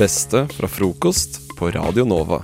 [0.00, 2.38] beste fra frokost på Radio Nova.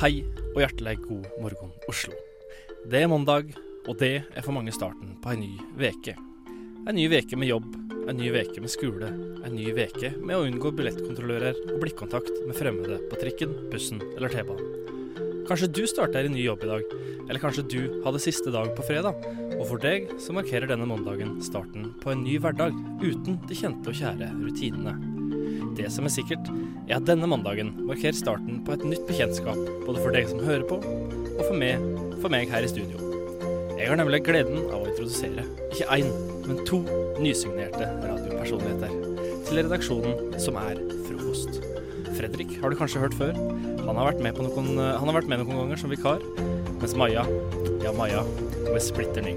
[0.00, 0.22] Hei
[0.54, 2.16] og hjertelig god morgen, Oslo.
[2.88, 3.52] Det er mandag,
[3.84, 6.16] og det er for mange starten på ei ny veke.
[6.88, 7.68] En ny veke med jobb,
[8.08, 9.12] en ny veke med skole,
[9.44, 14.32] en ny veke med å unngå billettkontrollører og blikkontakt med fremmede på trikken, bussen eller
[14.32, 15.01] T-banen.
[15.52, 16.92] Kanskje du starter en ny jobb i dag,
[17.28, 19.18] eller kanskje du hadde siste dag på fredag.
[19.58, 23.92] Og for deg så markerer denne mandagen starten på en ny hverdag, uten de kjente
[23.92, 24.94] og kjære rutinene.
[25.76, 26.48] Det som er sikkert,
[26.86, 30.64] er at denne mandagen markerer starten på et nytt bekjentskap, både for deg som hører
[30.70, 30.78] på,
[31.34, 31.84] og for meg,
[32.22, 33.12] for meg her i studio.
[33.76, 36.08] Jeg har nemlig gleden av å introdusere ikke én,
[36.46, 36.80] men to
[37.20, 38.96] nysignerte radiopersonligheter
[39.50, 40.80] til redaksjonen som er
[41.10, 41.60] Frokost.
[42.16, 43.36] Fredrik har du kanskje hørt før.
[43.82, 46.22] Han har vært med, noen, har vært med noen ganger som vikar.
[46.82, 47.24] Mens Maja,
[47.82, 48.22] ja Maja,
[48.68, 49.34] var er splitter ny.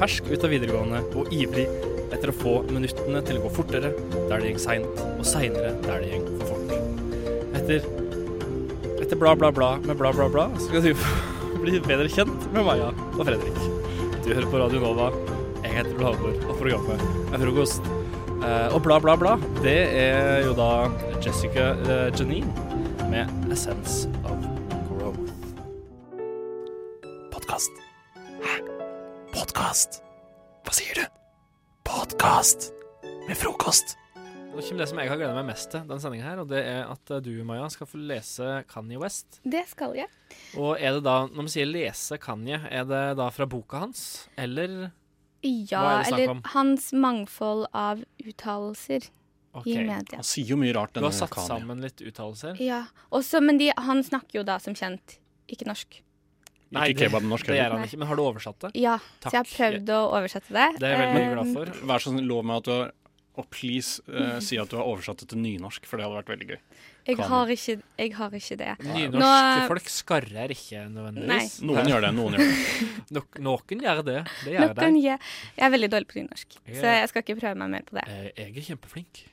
[0.00, 1.66] Fersk ut av videregående og ivrig
[2.14, 6.02] etter å få minuttene til å gå fortere der det gikk seint, og seinere der
[6.04, 6.74] det gikk for fort.
[7.60, 7.86] Etter,
[9.02, 10.92] etter bla, bla, bla med bla, bla, bla skal du
[11.62, 13.62] bli bedre kjent med Maja og Fredrik.
[14.24, 15.10] Du hører på Radio Nova.
[15.64, 17.88] Jeg heter Ole og programmet er Frokost.
[18.44, 20.70] Eh, og bla, bla, bla, det er jo da
[21.24, 22.63] Jessica eh, Janine
[23.14, 24.38] med 'Essence of
[24.90, 25.34] Growth'.
[27.32, 27.70] Podkast.
[28.42, 28.54] Hæ?
[29.34, 30.02] Podkast?
[30.64, 31.04] Hva sier du?
[31.86, 32.72] Podkast
[33.28, 33.94] med frokost.
[34.16, 36.66] Nå kommer det som jeg har gleda meg mest til, den sendinga her, og det
[36.66, 39.38] er at eh, du, Maja, skal få lese Kanye West.
[39.46, 40.10] Det skal jeg.
[40.58, 44.28] Og er det da, når vi sier lese Kanye, er det da fra boka hans,
[44.34, 44.90] eller
[45.44, 49.06] Ja, Hva er det snakk eller hans mangfold av uttalelser
[49.54, 49.66] OK.
[49.70, 50.18] i media.
[50.18, 51.46] Han sier jo mye rart, Du har satt Kanye.
[51.52, 52.58] sammen litt uttalelser?
[52.60, 52.82] Ja.
[53.14, 56.00] Også, men de, han snakker jo da som kjent ikke norsk.
[56.74, 58.70] Nei, Ikke kebab-norsk det gjør han ikke, men har du oversatt det?
[58.82, 59.30] Ja, Takk.
[59.30, 60.68] så jeg har prøvd å oversette det.
[60.80, 61.86] Det er jeg veldig Eh, glad for.
[61.86, 62.92] Vær så snill, lov meg at du har
[63.36, 66.28] Og please, uh, si at du har oversatt det til nynorsk, for det hadde vært
[66.30, 66.58] veldig gøy.
[67.08, 68.68] Jeg har ikke, jeg har ikke det.
[68.78, 71.56] Nynorske Nå- folk skarrer ikke nødvendigvis.
[71.66, 72.86] Noen gjør det, noen gjør det.
[73.18, 74.20] no, noen gjør det.
[74.44, 74.74] Det gjør.
[74.78, 77.70] Noen gir Jeg er veldig dårlig på nynorsk, Jeg så jeg skal ikke prøve meg
[77.74, 78.06] mer på det.
[78.06, 79.24] Eh, Jeg er kjempeflink.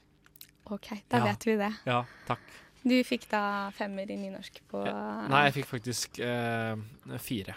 [0.71, 1.23] OK, da Ja.
[1.31, 1.71] vet vi det.
[1.85, 2.39] Ja, takk.
[2.83, 4.81] Du fikk da femmer i nynorsk på
[5.29, 6.75] Nei, jeg fikk faktisk eh,
[7.21, 7.55] fire.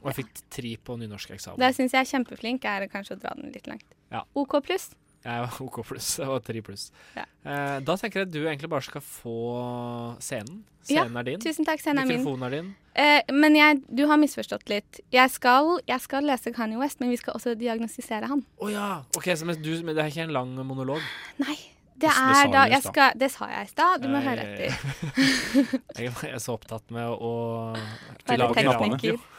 [0.00, 1.58] Og jeg fikk tre på nynorskeksamen.
[1.60, 3.84] Det syns jeg er kjempeflink, er kanskje å dra den litt langt.
[4.10, 4.22] Ja.
[4.38, 4.92] OK pluss.
[5.20, 6.86] Jeg var OK pluss og tre pluss.
[7.16, 7.26] Ja.
[7.44, 9.34] Eh, da tenker jeg at du egentlig bare skal få
[10.22, 10.62] scenen.
[10.88, 11.42] Ja, er din.
[11.42, 12.22] Tusen takk, scenen er min.
[12.22, 12.70] Mikrofonen er din.
[12.96, 15.02] Eh, men jeg, du har misforstått litt.
[15.12, 18.42] Jeg skal, jeg skal lese Kanye West, men vi skal også diagnostisere han.
[18.64, 18.88] Å ja!
[19.18, 21.04] OK, så men du, men det er ikke en lang monolog?
[21.42, 21.58] Nei,
[22.00, 24.04] det er da jeg skal, Det sa jeg i stad.
[24.04, 24.78] Du må høre etter.
[26.00, 27.32] Jeg er så opptatt med å
[27.74, 28.96] Være lage knappene.
[29.00, 29.36] tekniker.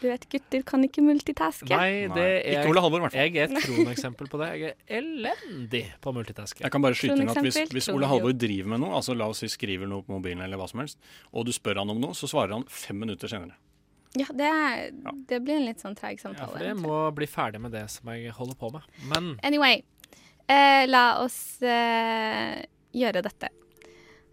[0.00, 1.68] Du vet, gutter kan ikke multitaske.
[1.68, 3.26] Nei, det er Ikke Ole Halvor, i hvert fall.
[3.26, 4.46] Jeg er et kroneksempel på det.
[4.56, 6.64] Jeg er elendig på multitaske.
[6.64, 9.28] Jeg kan bare skyte inn at hvis, hvis Ole Halvor driver med noe, altså la
[9.28, 10.96] oss si skriver noe på mobilen eller hva som helst,
[11.36, 13.58] og du spør han om noe, så svarer han fem minutter senere.
[14.18, 14.88] Ja, det, er,
[15.28, 18.08] det blir en litt sånn treig Ja, for jeg må bli ferdig med det som
[18.10, 18.88] jeg holder på med.
[19.12, 19.84] Men Anyway,
[20.50, 22.58] eh, la oss eh,
[22.96, 23.50] gjøre dette.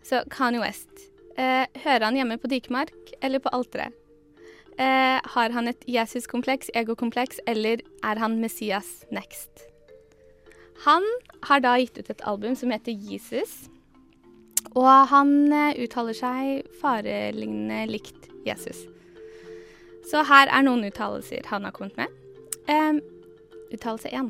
[0.03, 0.89] Så Kanye West.
[1.37, 3.93] Eh, hører han hjemme på Dikemark eller på alteret?
[4.77, 9.65] Eh, har han et Jesus-kompleks, egokompleks, eller er han Messias next?
[10.85, 11.05] Han
[11.49, 13.65] har da gitt ut et album som heter Jesus.
[14.77, 18.85] Og han eh, uttaler seg farelignende likt Jesus.
[20.07, 22.13] Så her er noen uttalelser han har kommet med.
[22.69, 23.01] Eh,
[23.73, 24.29] uttalelse 1.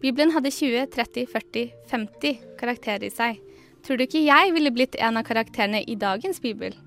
[0.00, 3.40] Bibelen hadde 20, 30, 40, 50 karakterer i seg.
[3.84, 6.72] Tror du ikke jeg ville blitt en av karakterene i dagens bibel?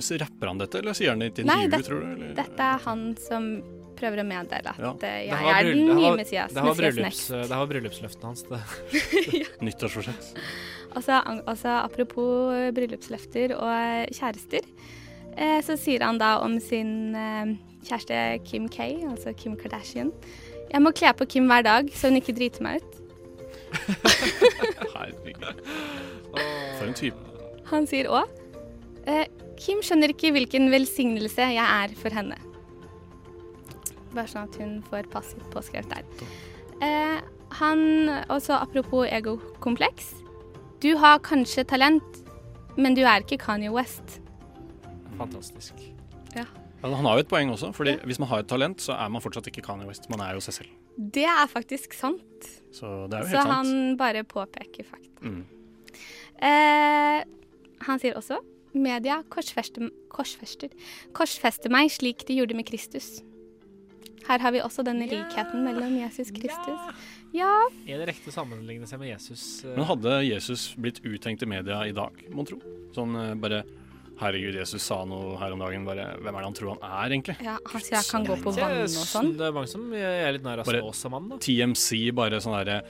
[0.00, 2.06] Så rapper han dette, eller sier han det i et Nei, intervju, det- tror du?
[2.14, 2.34] Eller?
[2.38, 3.48] Dette er han som
[3.96, 4.90] prøver å meddele at Ja.
[4.92, 6.52] eh, Det jeg var er den nye Messias.
[6.52, 8.42] det var, bryllups, det var bryllupsløftet hans.
[8.42, 8.60] Det.
[9.64, 10.36] Nyttårsforsett.
[10.96, 14.60] Altså, altså apropos bryllupsløfter og eh, kjærester,
[15.36, 20.12] eh, så sier han da om sin eh, kjæreste Kim K, altså Kim Kardashian.
[20.72, 22.98] Jeg må kle på Kim hver dag, så hun ikke driter meg ut.
[24.96, 25.62] Herregud.
[26.78, 27.22] For en type.
[27.70, 28.30] Han sier òg
[29.10, 29.24] eh,
[29.56, 32.36] Kim skjønner ikke hvilken velsignelse jeg er for henne.
[34.12, 36.28] Bare sånn at hun får passet påskrevet der.
[36.84, 37.18] Eh,
[37.56, 37.82] han,
[38.28, 40.12] også apropos egokompleks.
[40.84, 42.22] Du har kanskje talent,
[42.76, 44.18] men du er ikke Kanye West.
[45.16, 45.95] Fantastisk.
[46.94, 49.22] Han har jo et poeng også, fordi hvis man har et talent, så er man
[49.24, 50.08] fortsatt ikke Kanye West.
[50.10, 50.70] Man er jo seg selv.
[50.96, 52.50] Det er faktisk sant.
[52.72, 53.52] Så det er jo Så sant.
[53.52, 55.22] han bare påpeker fakta.
[55.22, 55.44] Mm.
[56.42, 57.24] Eh,
[57.86, 58.38] han sier også
[58.76, 60.68] media korsfester, korsfester,
[61.16, 63.22] korsfester meg slik de gjorde med Kristus.
[64.26, 67.02] Her har vi også denne likheten mellom Jesus Kristus.
[67.34, 67.50] Ja,
[67.86, 69.64] Er det riktig å sammenligne seg med Jesus?
[69.64, 72.58] eh, Men hadde Jesus blitt uttenkt i media i dag, mon tro?
[72.94, 73.62] Sånn eh, bare
[74.16, 75.84] Herregud, Jesus sa noe her om dagen.
[75.84, 77.36] Bare, hvem er det han tror han er, egentlig?
[77.44, 79.34] ja han sier jeg kan gå på vann og sånn.
[79.36, 81.40] Det er mange som er litt nær Snåsamann, da.
[81.44, 82.80] TMC, bare sånn derre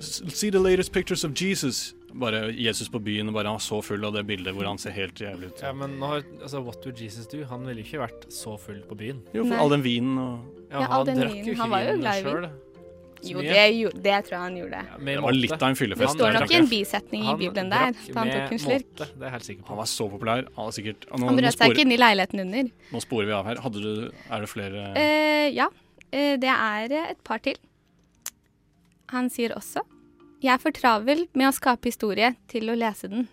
[0.00, 1.94] See the latest pictures of Jesus.
[2.14, 5.20] Bare Jesus på byen, bare han så full av det bildet hvor han ser helt
[5.20, 5.60] jævlig ut.
[5.62, 7.44] Ja, men nå har, altså, What would Jesus do?
[7.50, 9.20] Han ville jo ikke vært så full på byen.
[9.36, 9.60] Jo, for Nei.
[9.60, 11.54] all den vinen og Ja, all den vinen.
[11.60, 12.48] Han var jo glad i vin.
[13.20, 13.48] Så Jo, mye.
[13.52, 14.80] det, gjo- det tror jeg han gjorde.
[14.88, 15.40] Ja, Det var måte.
[15.40, 16.08] litt av en fyllefest.
[16.08, 18.86] Han står nok i en bisetning i Bibelen der, han tok en slurk.
[18.94, 19.68] måte, Det er jeg helt sikker på.
[19.74, 20.44] Han var så populær.
[20.56, 22.70] Han var sikkert nå, Han brøt seg ikke inn i leiligheten under.
[22.92, 23.56] nå sporer vi av her.
[23.66, 25.68] Hadde du, er det flere uh, ja,
[26.10, 27.54] Uh, det er eh, et par til.
[29.12, 29.84] Han sier også
[30.42, 33.28] Jeg er for travel med å skape historie til å lese den.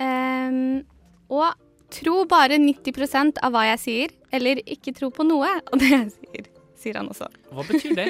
[0.00, 0.84] Um,
[1.28, 1.54] og
[1.92, 6.10] tro bare 90% av hva jeg sier, eller ikke tro på noe av det jeg
[6.16, 7.28] sier, sier han også.
[7.52, 8.08] Hva betyr det?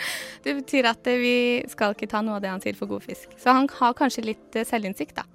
[0.46, 1.36] Det betyr at eh, vi
[1.70, 3.32] skal ikke ta noe av det han sier for god fisk.
[3.40, 5.26] Så han har kanskje litt eh, selvinnsikt, da.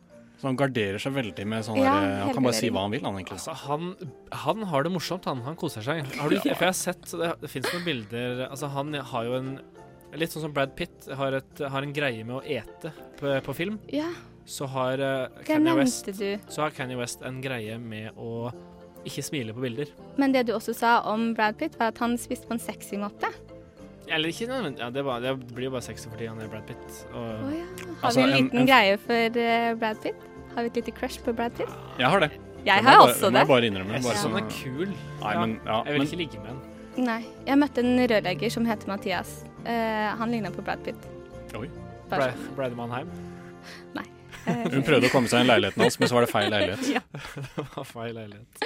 [0.41, 2.95] Så han garderer seg veldig med sånn Ja, der, Han kan bare si hva han
[2.95, 3.37] vil, han egentlig.
[3.37, 3.91] Altså, han,
[4.43, 5.43] han har det morsomt, han.
[5.45, 6.01] Han koser seg.
[6.17, 9.37] Har du, for jeg har sett, det, det fins noen bilder Altså, han har jo
[9.37, 9.53] en
[10.17, 13.53] Litt sånn som Brad Pitt har, et, har en greie med å ete på, på
[13.55, 13.77] film.
[13.95, 14.09] Ja,
[14.43, 16.09] Så har uh, Kanye West.
[16.11, 18.49] Så har Kanye West en greie med å
[19.07, 19.93] ikke smile på bilder.
[20.19, 22.99] Men det du også sa om Brad Pitt, var at han spiste på en sexy
[22.99, 23.31] måte.
[24.11, 24.81] Eller ikke nødvendigvis.
[24.83, 26.97] Ja, det, var, det blir jo bare sexy fordi han er Brad Pitt.
[27.13, 27.65] Og, oh, ja.
[28.01, 30.27] Har Altså, vi en en- liten en- greie for uh, Brad Pitt?
[30.55, 31.69] Har vi et lite crush på Brad Pitt?
[31.99, 32.31] Jeg har det.
[32.65, 33.39] Jeg må har også må det.
[33.39, 33.93] jeg bare innrømme.
[33.93, 34.91] jeg syns sånn, han er kul.
[35.21, 36.59] nei, men, ja, Jeg vil men ikke ligge med han.
[37.07, 37.19] Nei.
[37.47, 39.31] Jeg møtte en rørlegger som heter Mathias.
[39.65, 41.07] Uh, han ligna på Brad Pitt.
[41.55, 41.67] Oi.
[42.11, 43.07] Ble, Bra- Brady Mannheim.
[43.95, 44.05] Nei.
[44.41, 46.47] Eh, hun prøvde å komme seg inn i leiligheten hans, men så var det feil
[46.49, 46.87] leilighet.
[46.97, 47.01] ja.
[47.55, 48.63] Det var feil leilighet.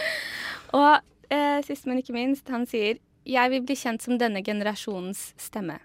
[0.71, 1.01] Og
[1.35, 2.95] uh, sist, men ikke minst, han sier
[3.25, 5.79] jeg vil bli kjent som denne generasjonens stemme.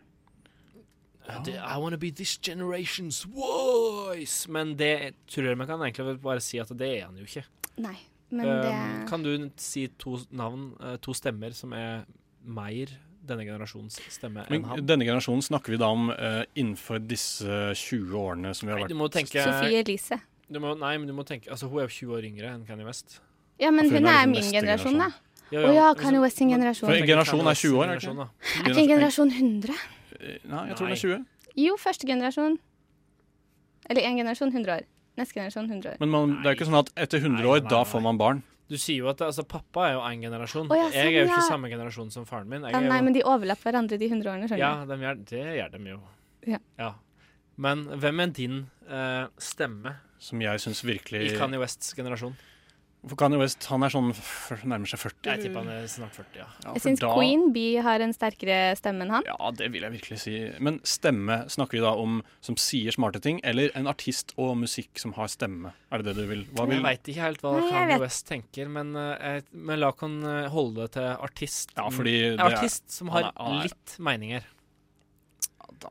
[1.31, 4.49] I wanna be this generation's voice.
[4.49, 7.45] Men det tror jeg man kan egentlig bare si at det er han jo ikke.
[7.81, 7.97] Nei,
[8.31, 12.05] men det Um, kan du si to navn, eh, to stemmer, som er
[12.45, 12.91] mer
[13.27, 14.85] denne generasjons stemme enn Men han?
[14.87, 17.47] denne generasjonen snakker vi da om uh, innenfor disse
[17.77, 20.19] 20 årene som vi har Nei, du vært må tenke Sofie Elise.
[20.51, 22.65] du må, Nei, men du må tenke Altså, hun er jo 20 år yngre enn
[22.67, 23.21] Kanye West.
[23.61, 25.30] Ja, men hun hun er er liksom min generasjon, generasjon, da.
[25.51, 26.87] Ja, Å ja, Kanye West sin generasjon.
[26.87, 28.27] For generasjon er 20 år, er ikke?
[28.61, 29.79] Er ikke en generasjon 100?
[30.21, 31.25] Eh, Nei, jeg tror den det er 20.
[31.59, 32.59] Jo, første generasjon.
[33.91, 34.87] Eller én generasjon 100 år.
[35.19, 35.99] Neste generasjon 100 år.
[36.03, 38.45] Men man, det er jo ikke sånn at etter 100 år, da får man barn.
[38.71, 40.69] Du sier jo at altså, pappa er jo én generasjon.
[40.71, 41.49] Oh, ja, jeg er jo sånn, ikke ja.
[41.49, 42.63] samme generasjon som faren min.
[42.63, 44.99] Jeg Ja, er jo, nei, men de overlapper hverandre, de 100 årene, skjønner ja, de
[45.03, 45.99] gjør, det gjør de jo.
[46.47, 46.93] Ja.
[47.61, 48.55] Men hvem er din
[48.89, 50.95] uh, stemme Som jeg syns i
[51.37, 52.33] Kanye Wests generasjon?
[53.09, 54.11] For Kanye West, han er sånn
[54.69, 55.25] nærmer seg 40.
[55.25, 56.45] Jeg tipper han er snart 40, ja.
[56.67, 59.23] Ja, Jeg syns da- Queen Bee har en sterkere stemme enn han.
[59.25, 60.35] Ja, det vil jeg virkelig si.
[60.61, 64.99] Men stemme, snakker vi da om som sier smarte ting, eller en artist og musikk
[65.01, 65.73] som har stemme?
[65.91, 66.45] Er det det du vil?
[66.53, 69.45] Hva Jeg vil veit ikke helt hva Nei, Kanye vet- West tenker, men, eh, jeg,
[69.55, 71.73] men la oss holde det til artist.
[71.77, 74.45] Ja, fordi En det er artist som han har er- han er- litt meninger.
[75.81, 75.89] da,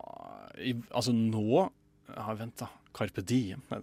[0.59, 1.71] i, Altså nå
[2.15, 2.67] ja, Vent, da.
[2.93, 3.61] Carpe Diem.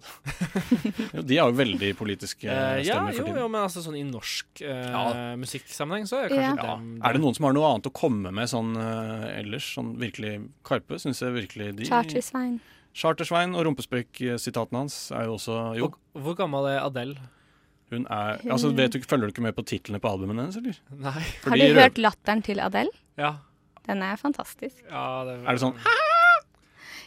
[1.15, 3.39] Jo, De er jo veldig politiske stemmer ja, jo, for tiden.
[3.41, 5.03] jo, men altså sånn i norsk uh, Ja.
[5.39, 6.75] musikksammenheng, så er det kanskje Ja.
[6.75, 9.69] dem Er det noen som har noe annet å komme med sånn uh, ellers?
[9.77, 10.33] Sånn virkelig
[10.67, 12.59] Karpe syns jeg virkelig de Charter-Svein.
[12.97, 17.17] Chartersvein og rumpesprekk-sitatene hans er jo også Jo, Hvor, hvor gammel er Adele?
[17.91, 20.79] hun er Altså, vet du, Følger du ikke med på titlene på albumene hennes, eller?
[20.91, 21.21] Nei.
[21.45, 22.91] Har du hørt latteren til Adele?
[23.17, 23.37] Ja.
[23.87, 24.81] Den er fantastisk.
[24.89, 25.77] ja det, Er det sånn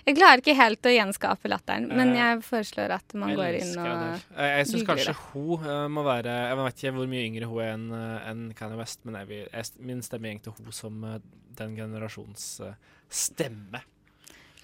[0.06, 3.58] Jeg klarer ikke helt å gjenskape latteren, men Eh, jeg foreslår at man Jeg går
[3.60, 4.24] inn og googler.
[4.36, 7.60] Jeg, jeg syns kanskje hun eh, må være Jeg vet ikke hvor mye yngre hun
[7.60, 7.86] er enn
[8.30, 11.18] en Kanye West, men jeg, vil, jeg, min stemme er egentlig hun som eh,
[11.60, 12.74] den generasjons eh,
[13.10, 13.82] stemme.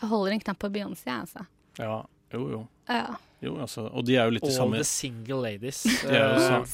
[0.00, 1.47] Jeg holder en knapp på Beyoncé, jeg, altså.
[1.81, 2.00] Ja,
[2.33, 2.62] jo, jo.
[2.88, 3.16] Ja.
[3.43, 5.83] Jo, altså, og de er jo litt i All samme the single ladies.
[5.83, 6.71] De er jo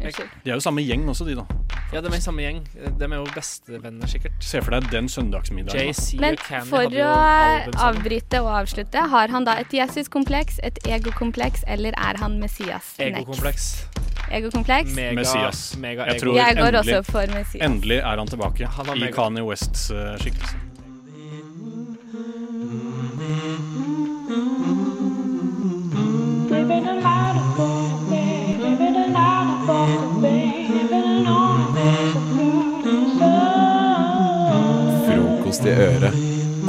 [0.00, 0.10] Eh,
[0.44, 1.44] De er jo samme gjeng også, de, da.
[1.92, 2.60] ja, de er i samme gjeng.
[2.98, 4.32] De er jo bestevenner, sikkert.
[4.42, 6.20] Se for deg den søndagsmiddagen.
[6.22, 7.08] Men for å
[7.88, 13.18] avbryte og avslutte, har han da et Jesus-kompleks, et egokompleks, eller er han Messias next?
[13.22, 13.68] Egokompleks.
[14.30, 14.94] Egokompleks?
[14.94, 15.76] Mega, Messias.
[15.78, 17.62] Mega Jeg tror- Jeg går endelig- også for Messias.
[17.62, 20.67] Endelig er han tilbake Han i Kanye Wests eh, skikkelse.
[35.58, 36.14] Frokost i øret.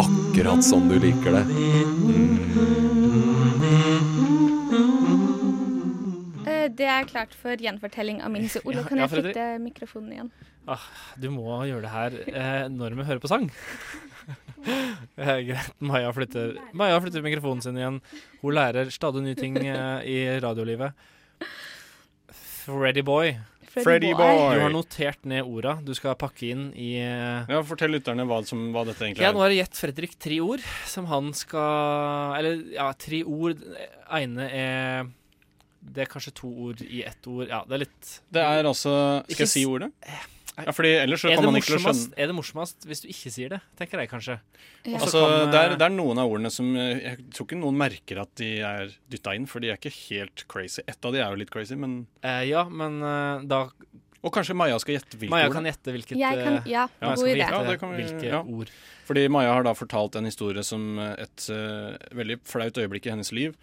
[0.02, 1.44] Akkurat som du liker det.
[6.48, 8.80] Eh, Det er klart for gjenfortelling av min historie.
[8.80, 10.32] Ole, kan jeg flytte mikrofonen igjen?
[11.22, 13.50] Du må gjøre det her eh, når vi hører på sang.
[15.18, 15.70] Eh, Greit.
[15.80, 17.96] Maja flytter, Maja flytter mikrofonen sin igjen.
[18.42, 20.92] Hun lærer stadig nye ting eh, i radiolivet.
[22.36, 23.32] Freddy Boy,
[23.70, 24.58] Freddy du Boy.
[24.60, 28.70] har notert ned orda du skal pakke inn i eh, Ja, Fortell lytterne hva, som,
[28.74, 29.28] hva dette egentlig er.
[29.30, 33.62] Ja, nå har jeg gitt Fredrik tre ord som han skal Eller ja, tre ord.
[34.20, 35.08] ene er
[35.80, 37.48] Det er kanskje to ord i ett ord.
[37.48, 38.94] Ja, det er litt Det er altså
[39.30, 39.92] Skal jeg si ordet?
[39.94, 40.28] ordet?
[40.58, 43.08] Ja, fordi ellers så er kan det, man ikke skjønne er det morsomst hvis du
[43.14, 43.60] ikke sier det?
[43.80, 44.36] Tenker jeg kanskje.
[44.84, 44.98] Ja.
[45.00, 47.60] Altså, kan, det, er, eh, det er noen av ordene som eh, Jeg tror ikke
[47.62, 50.84] noen merker at de er dytta inn, for de er ikke helt crazy.
[50.88, 53.62] Ett av de er jo litt crazy, men Eh, ja, men eh, da
[54.20, 55.56] Og kanskje Maja skal gjette hvilke Maja ord.
[55.56, 57.44] kan gjette hvilket Jeg kan, ja, ja, god idé.
[57.46, 58.42] Ja, det kan vi- hvilke ja.
[58.44, 58.72] ord.
[59.08, 63.32] Fordi Maja har da fortalt en historie som et uh, veldig flaut øyeblikk i hennes
[63.32, 63.56] liv.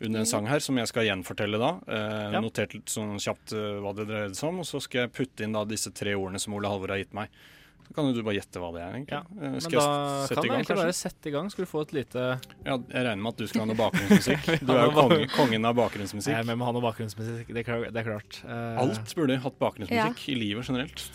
[0.00, 1.72] Under en sang her, som jeg skal gjenfortelle da.
[1.88, 2.40] Eh, Ja.
[2.44, 4.60] Notert litt sånn kjapt uh, hva det dreide seg om.
[4.62, 7.14] Og så skal jeg putte inn da disse tre ordene som Ole Halvor har gitt
[7.18, 7.28] meg.
[7.88, 9.16] Så kan jo du bare gjette hva det er, egentlig.
[9.16, 9.22] Ja,
[9.64, 10.74] Skal Men da jeg kan du egentlig kanskje?
[10.76, 11.46] bare sette i gang.
[11.48, 12.24] Skal du få et lite
[12.66, 14.44] Ja, jeg regner med at du skal ha noe bakgrunnsmusikk.
[14.60, 16.34] Du er jo kongen, kongen av bakgrunnsmusikk.
[16.36, 16.42] Nei.
[16.50, 17.88] Vi må ha noe bakgrunnsmusikk, det er klart.
[17.96, 18.40] Det er klart.
[18.44, 21.06] Eh, Alt burde hatt bakgrunnsmusikk i livet generelt.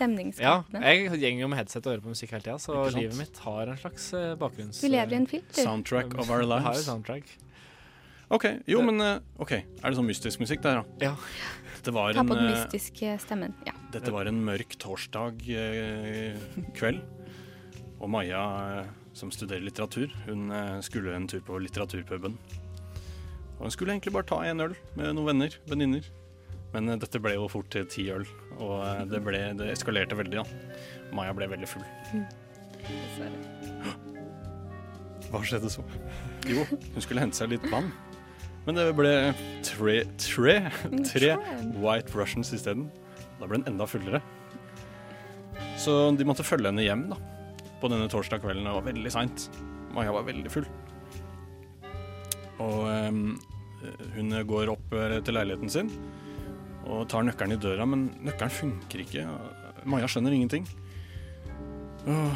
[0.41, 3.37] Ja, jeg går jo med headset og hører på musikk hele tida, så livet mitt
[3.45, 4.81] har en slags eh, bakgrunns...
[4.81, 5.61] Vi lever i en film, du.
[5.61, 6.85] Soundtrack of our Jeg har jo lives.
[6.89, 7.37] soundtrack.
[8.33, 9.51] OK, jo, men eh, OK.
[9.59, 11.09] Er det sånn mystisk musikk der, da?
[11.11, 11.13] Ja.
[11.77, 13.53] Dette var Ta en, på den eh, mystiske stemmen.
[13.67, 13.73] Ja.
[13.93, 16.39] dette var en mørk torsdag eh,
[16.77, 17.03] kveld.
[17.99, 18.41] Og Maja,
[18.81, 22.37] eh, som studerer litteratur, hun eh, skulle en tur på litteraturpuben.
[23.59, 26.07] Og hun skulle egentlig bare ta en øl med noen venner, venninner.
[26.73, 28.25] Men eh, dette ble jo fort til ti øl,
[28.57, 30.79] og eh, det, ble, det eskalerte veldig, da.
[31.13, 31.85] Maja ble veldig full.
[32.87, 33.93] dessverre.
[35.29, 35.83] Hva skjedde så?
[36.49, 37.91] Jo, hun skulle hente seg litt vann.
[38.63, 39.13] Men det ble
[39.65, 40.55] tre, tre,
[41.09, 41.33] tre
[41.83, 42.87] White Russians isteden.
[43.39, 44.21] Da ble hun enda fullere.
[45.79, 47.17] Så de måtte følge henne hjem da,
[47.81, 48.67] på denne torsdag kvelden.
[48.69, 49.47] Det var veldig seint.
[49.93, 50.67] Maja var veldig full.
[52.63, 53.25] Og um,
[54.15, 55.89] hun går opp eh, til leiligheten sin
[56.83, 59.23] og tar nøkkelen i døra, men nøkkelen funker ikke.
[59.87, 60.65] Maja skjønner ingenting.
[62.03, 62.33] Og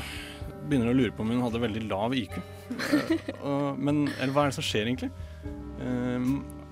[0.68, 2.38] begynner å lure på om hun hadde veldig lav IQ.
[2.68, 5.12] Eh, og, men eller hva er det som skjer, egentlig?
[5.82, 6.28] Eh,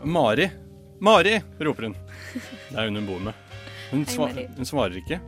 [0.05, 0.50] Mari!
[1.00, 1.38] Mari!
[1.59, 1.95] roper hun.
[2.33, 3.41] Det er hun hun bor med.
[3.91, 5.19] Hun, svar, hun svarer ikke.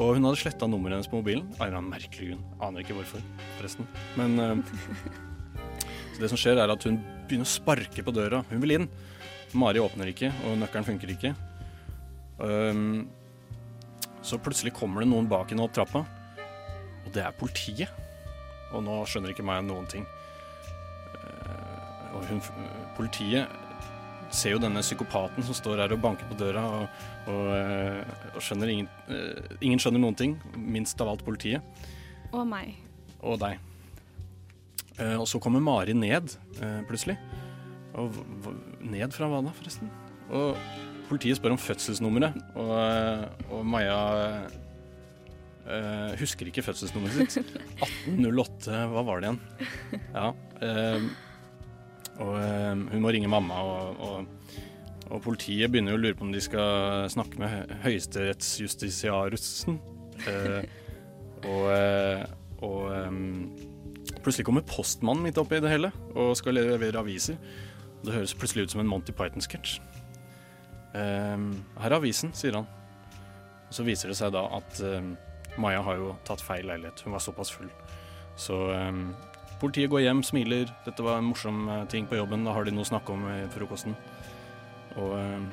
[0.00, 1.48] Og hun hadde sletta nummeret hennes på mobilen.
[1.60, 2.44] Av en merkelig grunn.
[2.64, 3.24] Aner ikke hvorfor,
[3.58, 3.88] forresten.
[4.16, 4.76] Men eh,
[6.14, 8.42] så det som skjer, er at hun begynner å sparke på døra.
[8.50, 8.88] Hun vil inn.
[9.58, 11.34] Mari åpner ikke, og nøkkelen funker ikke.
[12.40, 13.10] Um,
[14.24, 16.04] så plutselig kommer det noen bak henne opp trappa,
[17.04, 17.92] og det er politiet.
[18.72, 20.06] Og nå skjønner ikke meg noen ting.
[22.12, 22.42] Og hun,
[22.96, 23.50] politiet
[24.32, 28.40] ser jo denne psykopaten som står her og banker på døra, og, og, eh, og
[28.44, 31.60] skjønner ingen, eh, ingen skjønner noen ting, minst av alt politiet.
[32.32, 32.74] Og meg.
[33.20, 33.60] Og deg.
[34.96, 36.36] Eh, og så kommer Mari ned,
[36.88, 37.18] plutselig.
[37.98, 38.16] Og
[38.80, 39.92] ned fra hva da, forresten?
[40.32, 40.56] Og
[41.10, 42.72] politiet spør om fødselsnummeret, og,
[43.52, 43.98] og Maja
[45.66, 47.52] uh, husker ikke fødselsnummeret sitt.
[48.08, 49.42] 1808, hva var det igjen?
[50.14, 50.30] Ja.
[50.64, 51.10] eh,
[52.20, 54.26] og eh, hun må ringe mamma, og, og,
[55.08, 59.80] og politiet begynner jo å lure på om de skal snakke med høyesterettsjustitiarusen.
[60.28, 60.62] Eh,
[61.48, 62.22] og eh,
[62.62, 62.94] og
[64.22, 67.34] plutselig kommer postmannen midt oppi det hele og skal levere aviser.
[68.04, 69.80] Det høres plutselig ut som en Monty Python-sketsj.
[70.94, 72.68] Her er avisen, sier han.
[73.66, 74.78] Og så viser det seg da at
[75.58, 77.02] Maja har jo tatt feil leilighet.
[77.02, 77.66] Hun var såpass full.
[78.38, 78.60] Så
[79.62, 80.70] politiet går hjem, smiler.
[80.84, 82.44] Dette var en morsom eh, ting på jobben.
[82.44, 83.94] Da har de noe å snakke om i frokosten.
[84.98, 85.46] Og ehm,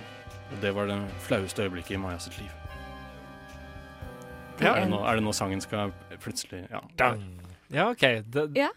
[0.49, 2.51] og det var det flaueste øyeblikket i Maja sitt liv.
[4.59, 4.73] Ja.
[4.73, 6.81] Er, det nå, er det nå sangen skal plutselig Ja.
[7.69, 8.05] Ja, OK.
[8.25, 8.71] Det, Ja.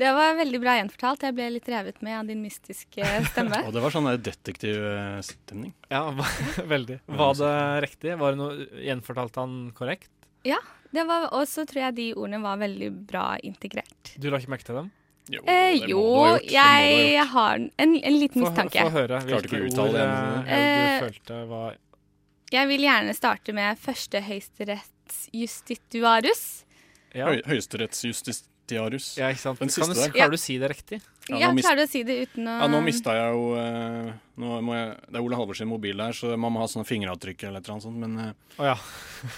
[0.00, 1.24] Det var veldig bra gjenfortalt.
[1.26, 3.58] Jeg ble litt revet med av din mystiske stemme.
[3.68, 5.74] Og det var sånn detektivstemning.
[5.90, 6.06] ja
[6.74, 7.00] veldig.
[7.04, 7.50] Var det
[7.84, 8.14] riktig?
[8.22, 10.08] Var det noe Gjenfortalte han korrekt?
[10.48, 10.62] Var,
[10.94, 14.14] og så tror jeg de ordene var veldig bra integrert.
[14.18, 14.90] Du la ikke merke til dem?
[15.30, 16.02] Jo, Eh, jo,
[16.50, 18.80] jeg har en, en liten mistanke.
[18.82, 21.76] få høre hvilke ord det, eh, Eh, du følte var
[22.50, 26.64] Jeg vil gjerne starte med første høyesterettsjustituarus.
[27.14, 29.16] Ja, Høy, Høyesterettsjustitiarus.
[29.18, 29.28] Ja.
[29.30, 29.58] ikke sant.
[29.60, 30.10] Den Kan siste du, der.
[30.14, 31.00] klarer du å si det riktig?
[31.28, 34.12] Ja, Ja, klarer du å si det uten å Ja, nå mista jeg jo eh,
[34.40, 36.86] nå må jeg, Det er Ole Halvors sin mobil der, så man må ha sånne
[36.86, 37.98] fingeravtrykk eller et eller annet sånt.
[38.02, 38.76] Men, eh, Å ja.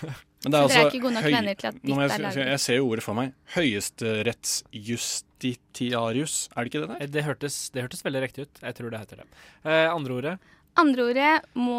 [0.43, 1.87] men det er Så er altså ikke gode nok høy- venner til at nå må
[1.89, 2.47] ditt jeg, er jeg, laget?
[2.53, 3.29] jeg ser jo ordet for meg.
[3.55, 6.35] Høyesterettsjustitiarius.
[6.57, 7.07] Er det ikke det der?
[7.17, 8.55] Det hørtes, det hørtes veldig riktig ut.
[8.63, 9.27] Jeg tror det heter det.
[9.65, 10.35] Eh, andre ordet?
[10.81, 11.79] Andre ordet må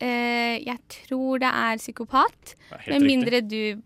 [0.00, 2.40] eh, Jeg tror det er psykopat.
[2.44, 3.10] Det er Med riktig.
[3.10, 3.82] mindre du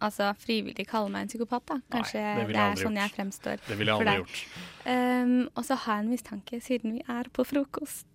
[0.00, 1.76] altså, frivillig kaller meg en psykopat, da.
[1.92, 3.56] Kanskje det det, er sånn sånn jeg fremstår.
[3.66, 4.38] Det ville jeg aldri gjort.
[4.86, 8.12] Um, og så har jeg en mistanke, siden vi er på frokost,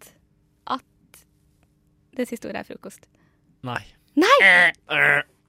[0.66, 0.84] at
[2.18, 3.04] det siste ordet er frokost.
[3.66, 3.84] Nei.
[4.16, 4.36] Nei!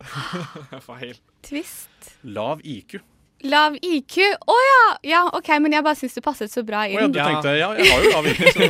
[0.87, 1.15] Feil.
[1.47, 2.17] Twist.
[2.23, 2.99] Lav IQ.
[3.47, 4.17] Lav IQ.
[4.49, 4.81] Å ja!
[5.07, 6.99] Ja, OK, men jeg bare syns det passet så bra inn.
[6.99, 7.27] Å ja, du Ja.
[7.31, 8.61] tenkte ja, jeg har jo lav IQ, så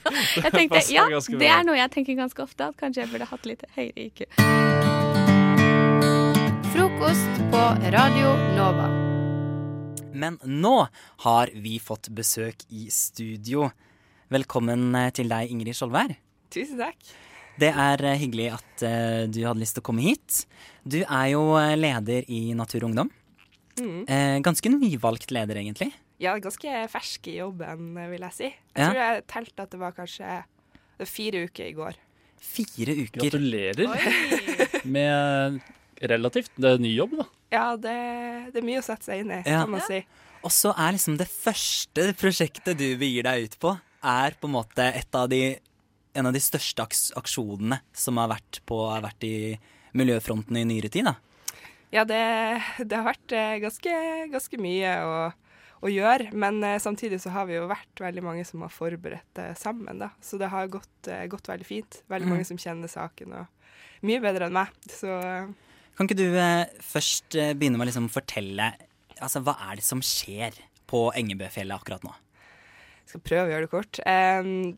[0.44, 1.06] jeg tenkte, ja,
[1.38, 4.24] det er noe jeg tenker ganske ofte, at kanskje jeg burde hatt litt høyere IQ.
[6.74, 7.62] Frokost på
[7.94, 8.88] Radio Nova.
[10.14, 10.74] Men nå
[11.26, 13.68] har vi fått besøk i studio.
[14.34, 16.14] Velkommen eh, til deg, Ingrid Skjoldvær.
[16.54, 16.98] Tusen takk.
[17.60, 20.40] Det er eh, hyggelig at eh, du hadde lyst til å komme hit.
[20.84, 23.10] Du er jo eh, leder i Natur og Ungdom.
[23.78, 24.00] Mm.
[24.08, 25.92] Eh, ganske nyvalgt leder, egentlig.
[26.22, 28.48] Ja, ganske fersk i jobben, vil jeg si.
[28.50, 28.88] Jeg Ja.
[28.90, 30.42] tror jeg telte at det var kanskje
[31.10, 31.96] fire uker i går.
[32.44, 33.22] Fire uker.
[33.22, 35.60] Gratulerer med
[36.04, 37.26] relativt det er ny jobb, da.
[37.54, 37.94] Ja, det,
[38.54, 39.62] det er mye å sette seg inn i, Ja.
[39.64, 40.02] kan man si.
[40.44, 43.72] Og så er liksom det første prosjektet du begir deg ut på,
[44.04, 45.56] er på en måte et av de,
[46.14, 46.86] en av de største
[47.18, 49.36] aksjonene som har vært, på, har vært i
[49.94, 51.10] miljøfronten i nyere tid.
[51.10, 51.16] da.
[51.94, 52.20] Ja, det,
[52.82, 53.94] det har vært eh, ganske,
[54.32, 55.18] ganske mye å,
[55.86, 59.28] å gjøre, men eh, samtidig så har vi jo vært veldig mange som har forberedt
[59.38, 60.10] det sammen, da.
[60.24, 62.00] Så det har gått, eh, gått veldig fint.
[62.10, 64.74] Veldig mange som kjenner saken, og mye bedre enn meg.
[64.90, 65.52] Så eh,
[65.94, 68.72] Kan ikke du eh, først eh, begynne med å liksom fortelle
[69.20, 70.58] altså, hva er det som skjer
[70.90, 72.14] på Engebøfjellet akkurat nå?
[73.04, 74.02] Jeg skal prøve å gjøre det kort.
[74.08, 74.74] Em,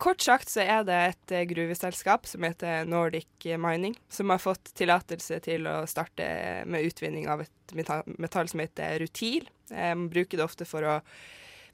[0.00, 4.72] kort sagt så er det et eh, gruveselskap som heter Nordic Mining, som har fått
[4.78, 6.26] tillatelse til å starte
[6.68, 7.74] med utvinning av et
[8.18, 9.48] metall som heter rutil.
[9.70, 10.96] Eh, Man bruker det ofte for å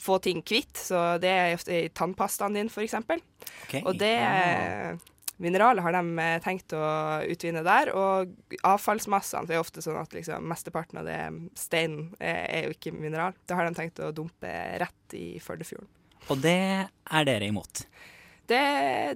[0.02, 2.96] få ting kvitt, så det er ofte i tannpastaen din, f.eks.
[2.98, 3.82] Okay.
[3.84, 4.98] Og det eh,
[5.42, 6.82] mineralet har de tenkt å
[7.30, 7.92] utvinne der.
[7.94, 8.34] Og
[8.66, 11.20] avfallsmassene det er ofte sånn at liksom, mesteparten av det
[11.58, 13.38] steinen er jo ikke mineral.
[13.46, 15.90] Det har de tenkt å dumpe rett i Førdefjorden.
[16.30, 17.86] Og det er dere imot.
[18.48, 18.60] Det,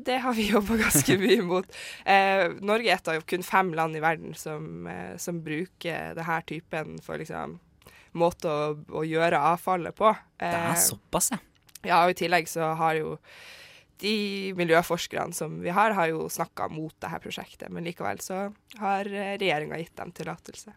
[0.06, 1.78] det har vi jobba ganske mye mot.
[2.08, 6.40] Eh, Norge er et av kun fem land i verden som, eh, som bruker denne
[6.48, 7.58] typen for liksom
[8.16, 10.14] måte å, å gjøre avfallet på.
[10.40, 11.38] Det Eh, er såpass, ja.
[11.84, 13.16] ja, og i tillegg så har jo
[14.00, 19.08] de miljøforskerne som vi har, har jo snakka mot dette prosjektet, men likevel så har
[19.08, 20.74] regjeringa gitt dem tillatelse.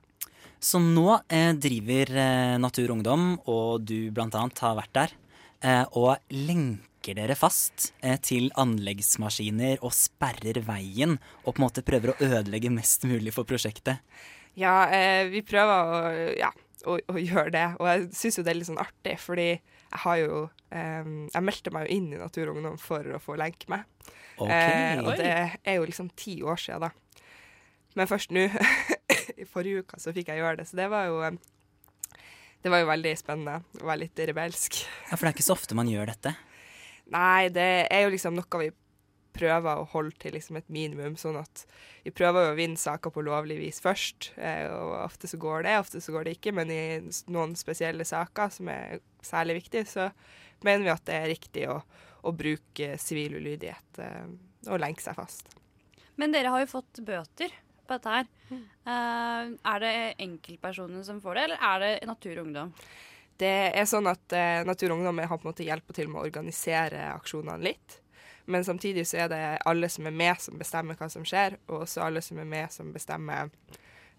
[0.60, 5.14] Så nå eh, driver eh, Natur og Ungdom, og du blant annet har vært der,
[5.16, 5.29] eh,
[5.62, 12.14] og lenker dere fast eh, til anleggsmaskiner og sperrer veien, og på en måte prøver
[12.14, 14.04] å ødelegge mest mulig for prosjektet.
[14.60, 16.52] Ja, eh, vi prøver å, ja,
[16.86, 19.50] å, å gjøre det, og jeg syns jo det er litt sånn artig, fordi
[19.90, 20.42] jeg har jo
[20.76, 23.88] eh, Jeg meldte meg jo inn i Natur og Ungdom for å få lenke meg.
[24.38, 24.52] Ok.
[24.54, 27.24] Eh, og det er jo liksom ti år siden, da.
[27.98, 28.46] Men først nå,
[29.42, 30.68] i forrige uke, så fikk jeg gjøre det.
[30.70, 31.40] Så det var jo eh,
[32.60, 34.82] Det var jo veldig spennende å være litt rebelsk.
[35.08, 36.36] Ja, For det er ikke så ofte man gjør dette.
[37.14, 38.70] Nei, det er jo liksom noe vi
[39.40, 41.16] prøver å holde til liksom et minimum.
[41.20, 41.64] Sånn at
[42.04, 44.32] vi prøver å vinne saker på lovlig vis først.
[44.36, 46.54] Eh, og ofte så går det, ofte så går det ikke.
[46.58, 46.82] Men i
[47.32, 50.10] noen spesielle saker som er særlig viktige, så
[50.66, 51.80] mener vi at det er riktig å,
[52.28, 54.28] å bruke sivil ulydighet eh,
[54.68, 55.56] og lenke seg fast.
[56.20, 57.54] Men dere har jo fått bøter
[57.90, 58.28] på dette her.
[58.50, 59.94] Uh, er det
[60.26, 62.74] enkeltpersoner som får det, eller er det Natur og Ungdom?
[63.40, 66.22] Det er sånn at uh, Natur og Ungdom har på en måte hjulpet til med
[66.22, 68.00] å organisere aksjonene litt.
[68.50, 71.84] Men samtidig så er det alle som er med som bestemmer hva som skjer, og
[71.84, 73.52] også alle som er med som bestemmer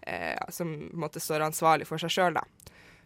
[0.07, 2.45] uh, Som på en måte står ansvarlig for seg sjøl, da.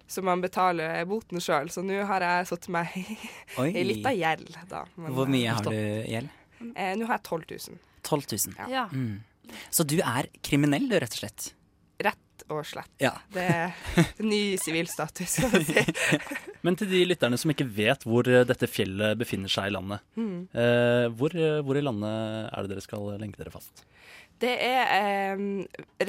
[0.08, 1.70] Så man betaler boten sjøl.
[1.74, 4.84] Så nå har jeg satt meg i litt av gjeld, da.
[4.96, 6.42] Men, Hvor mye har du gjeld?
[6.62, 7.80] Eh, nå har jeg 12 000.
[8.06, 8.60] 12 000.
[8.60, 8.68] Ja.
[8.70, 8.86] Ja.
[8.94, 9.24] Mm.
[9.70, 11.50] Så du er kriminell, du, rett og slett?
[12.04, 12.92] Rett og slett.
[13.02, 13.14] Ja.
[13.34, 13.74] Det er
[14.24, 15.84] ny sivilstatus, kan man si.
[16.66, 20.06] Men til de lytterne som ikke vet hvor eh, dette fjellet befinner seg i landet.
[20.18, 20.48] Mm.
[20.52, 22.16] Eh, hvor, eh, hvor i landet
[22.52, 23.86] er det dere skal lenke dere fast?
[24.44, 25.44] Det er eh,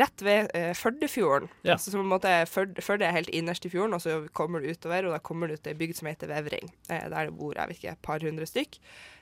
[0.00, 1.50] rett ved eh, Førdefjorden.
[1.62, 1.76] Ja.
[1.76, 4.62] Altså, så på en måte Førde, Førde er helt innerst i fjorden, og så kommer
[4.62, 6.72] du utover, og da kommer du til ei bygd som heter Vevring.
[6.90, 8.80] Eh, der det bor jeg vet ikke, et par hundre stykk.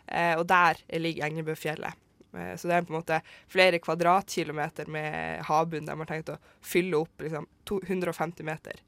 [0.09, 2.01] Eh, og der ligger Engebøfjellet.
[2.37, 3.21] Eh, så det er på en måte
[3.51, 8.83] flere kvadratkilometer med havbunn man har tenkt å fylle opp liksom, 150 meter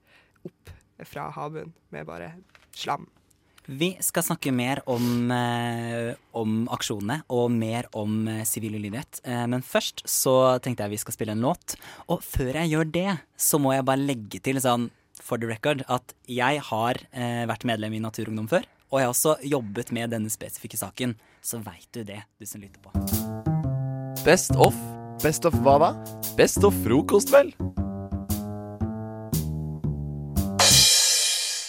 [0.47, 0.73] opp
[1.07, 2.33] fra havbunnen med bare
[2.77, 3.07] slam.
[3.67, 9.21] Vi skal snakke mer om, eh, om aksjonene og mer om eh, ulydighet.
[9.25, 11.75] Eh, men først så tenkte jeg vi skal spille en låt.
[12.09, 15.83] Og før jeg gjør det, så må jeg bare legge til sånn for the record
[15.89, 18.65] at jeg har eh, vært medlem i Naturungdom før.
[18.87, 22.63] og jeg har også jobbet med denne spesifikke saken, så veit du det, du som
[22.63, 23.16] lytter på.
[24.27, 24.75] Best of.
[25.23, 25.89] Best of hva da?
[26.35, 27.53] Best of frokost, vel?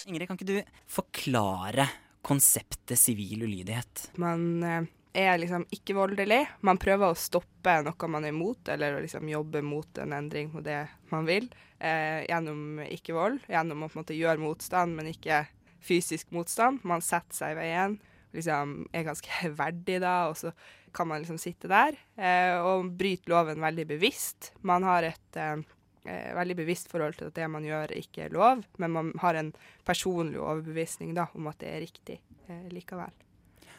[0.09, 0.55] Ingrid, kan ikke du
[0.89, 1.85] forklare
[2.25, 4.07] konseptet sivil ulydighet?
[4.17, 4.89] Man eh,
[5.21, 6.41] er liksom ikke voldelig.
[6.65, 10.49] Man prøver å stoppe noe man er imot, eller å liksom jobbe mot en endring
[10.49, 10.81] på det
[11.13, 11.45] man vil,
[11.77, 13.45] eh, gjennom ikke-vold.
[13.53, 15.43] Gjennom å på en måte gjøre motstand, men ikke
[15.77, 16.81] fysisk motstand.
[16.81, 17.99] Man setter seg i veien,
[18.35, 20.53] liksom er ganske verdig da, og så
[20.95, 24.51] kan man liksom sitte der eh, og bryte loven veldig bevisst.
[24.65, 25.61] Man har et eh,
[26.07, 29.37] eh, veldig bevisst forhold til at det man gjør ikke er lov, men man har
[29.39, 29.53] en
[29.87, 33.13] personlig overbevisning da, om at det er riktig eh, likevel.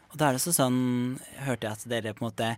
[0.09, 2.53] Og da er det så sånn, hørte jeg at dere på en måte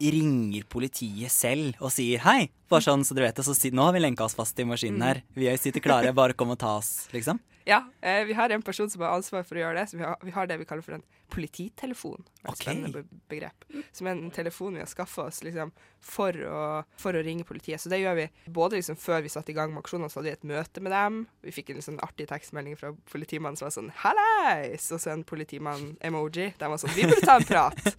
[0.00, 3.84] ringer politiet selv og sier hei, bare sånn så dere vet det, så si, nå
[3.84, 6.78] har vi lenka oss fast i maskinen her, vi sitter klare, bare kom og ta
[6.78, 7.40] oss, liksom.
[7.70, 10.02] Ja, eh, vi har en person som har ansvar for å gjøre det, så vi
[10.02, 12.24] har, vi har det vi kaller for en polititelefon.
[12.40, 12.64] Et okay.
[12.64, 13.66] spennende be begrep.
[13.94, 15.70] Som er en telefon vi har skaffa oss liksom,
[16.02, 16.62] for, å,
[16.98, 17.78] for å ringe politiet.
[17.78, 20.32] Så det gjør vi både liksom, før vi satte i gang med aksjonene, så hadde
[20.32, 21.20] vi et møte med dem.
[21.46, 25.22] Vi fikk en sånn artig tekstmelding fra politimannen som var sånn 'hallais', og så en
[25.30, 26.50] politimann-emoji.
[26.58, 27.86] De var sånn 'vi burde ta en prat'.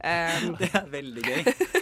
[0.00, 1.79] Um, Det er veldig gøy.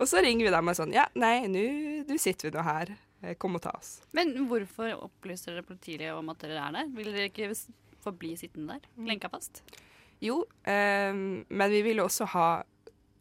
[0.00, 2.96] Og så ringer vi dem og sånn 'ja, nei, nå sitter vi nå her.
[3.22, 4.00] Eh, Kom og ta oss'.
[4.16, 6.88] Men hvorfor opplyser dere politiet om at dere er der?
[6.96, 7.52] Vil dere ikke
[8.00, 9.62] forbli sittende der, lenka fast?
[10.20, 12.62] Jo, ehm, men vi vil også ha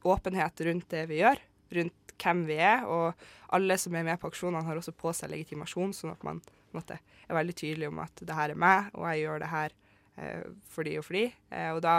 [0.03, 1.39] åpenhet rundt det vi gjør,
[1.71, 2.85] rundt hvem vi er.
[2.87, 3.13] Og
[3.55, 6.41] alle som er med på aksjonene, har også på seg legitimasjon, sånn at man
[6.75, 9.75] måte, er veldig tydelig om at det her er meg, og jeg gjør det her
[10.17, 11.25] eh, fordi og fordi.
[11.51, 11.95] Eh, og da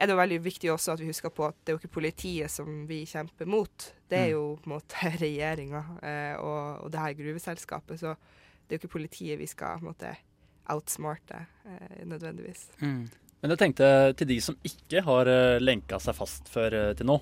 [0.00, 1.98] er det jo veldig viktig også at vi husker på at det er jo ikke
[2.00, 3.88] politiet som vi kjemper mot.
[4.08, 8.00] Det er jo på en måte regjeringa eh, og, og det her gruveselskapet.
[8.00, 10.14] Så det er jo ikke politiet vi skal på en måte
[10.70, 12.70] outsmarte eh, nødvendigvis.
[12.80, 13.04] Mm.
[13.40, 17.08] Men jeg tenkte til de som ikke har uh, lenka seg fast før eh, til
[17.08, 17.16] nå.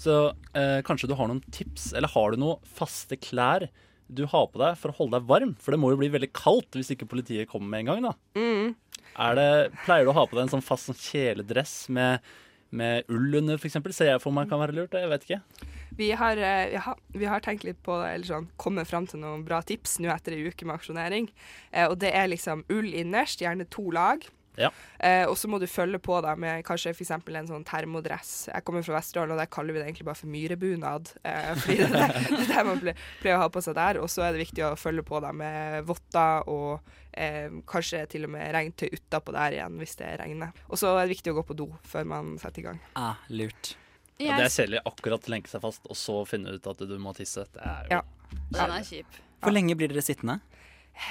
[0.00, 0.14] Så
[0.56, 3.66] eh, kanskje du har noen tips, eller har du noen faste klær
[4.12, 5.52] du har på deg for å holde deg varm?
[5.60, 8.14] For det må jo bli veldig kaldt hvis ikke politiet kommer med en gang, da.
[8.40, 8.72] Mm.
[9.12, 9.48] Det,
[9.84, 12.24] pleier du å ha på deg en sånn fast sånn kjeledress med,
[12.72, 13.78] med ull under, f.eks.?
[13.92, 14.96] Ser jeg for meg kan være lurt.
[14.96, 15.68] Jeg vet ikke.
[15.96, 19.20] Vi har, eh, vi, har, vi har tenkt litt på eller sånn, kommet fram til
[19.20, 21.28] noen bra tips nå etter ei uke med aksjonering.
[21.70, 24.24] Eh, og det er liksom ull innerst, gjerne to lag.
[24.60, 24.68] Ja.
[24.98, 27.12] Eh, og så må du følge på da med kanskje f.eks.
[27.16, 28.32] en sånn termodress.
[28.50, 31.12] Jeg kommer fra Vesterålen, og der kaller vi det egentlig bare for myrebunad.
[31.24, 34.00] Eh, fordi det er det, det man pleier å ha på seg der.
[34.02, 38.28] Og så er det viktig å følge på da med votter og eh, kanskje til
[38.28, 40.52] og med regntøy utapå der igjen hvis det regner.
[40.68, 42.82] Og så er det viktig å gå på do før man setter i gang.
[42.98, 43.76] Ah, lurt.
[44.22, 47.14] Ja, det er kjedelig akkurat lenke seg fast, og så finne ut at du må
[47.16, 47.46] tisse.
[47.54, 48.02] Det er jo Ja.
[48.52, 49.16] Den er kjip.
[49.42, 50.38] Hvor lenge blir dere sittende?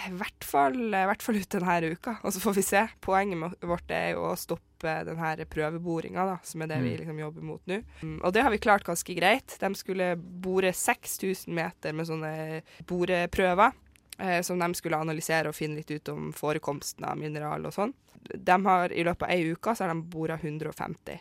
[0.08, 2.82] I hvert fall, hvert fall ut denne uka, og så får vi se.
[3.04, 7.46] Poenget vårt er jo å stoppe denne prøveboringa, da, som er det vi liksom jobber
[7.46, 7.82] mot nå.
[8.02, 9.58] Mm, Og det har vi klart ganske greit.
[9.62, 12.34] De skulle bore 6000 meter med sånne
[12.90, 13.74] boreprøver.
[14.22, 17.94] Eh, som de skulle analysere og finne litt ut om forekomsten av mineral og sånn.
[18.22, 21.16] De har, I løpet av ei uke så har de bora 150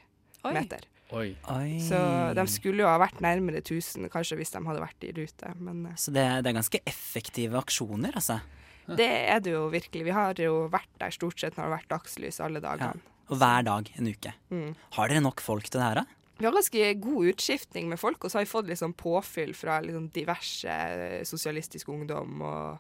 [0.45, 0.53] Oi.
[0.53, 0.85] meter.
[1.17, 1.33] Oi.
[1.51, 1.81] Oi.
[1.83, 1.99] Så
[2.37, 5.85] de skulle jo ha vært nærmere 1000 kanskje hvis de hadde vært i rute, men
[5.91, 8.41] eh, Så det, det er ganske effektive aksjoner, altså.
[8.87, 10.07] det er det jo virkelig.
[10.07, 13.03] Vi har jo vært der stort sett når det har vært dagslys alle dagene.
[13.31, 14.33] Og hver dag en uke.
[14.51, 14.71] Mm.
[14.97, 16.21] Har dere nok folk til det her, da?
[16.41, 19.83] Vi har ganske god utskiftning med folk, og så har vi fått sånn påfyll fra
[19.85, 22.79] sånn diverse eh, sosialistisk ungdom og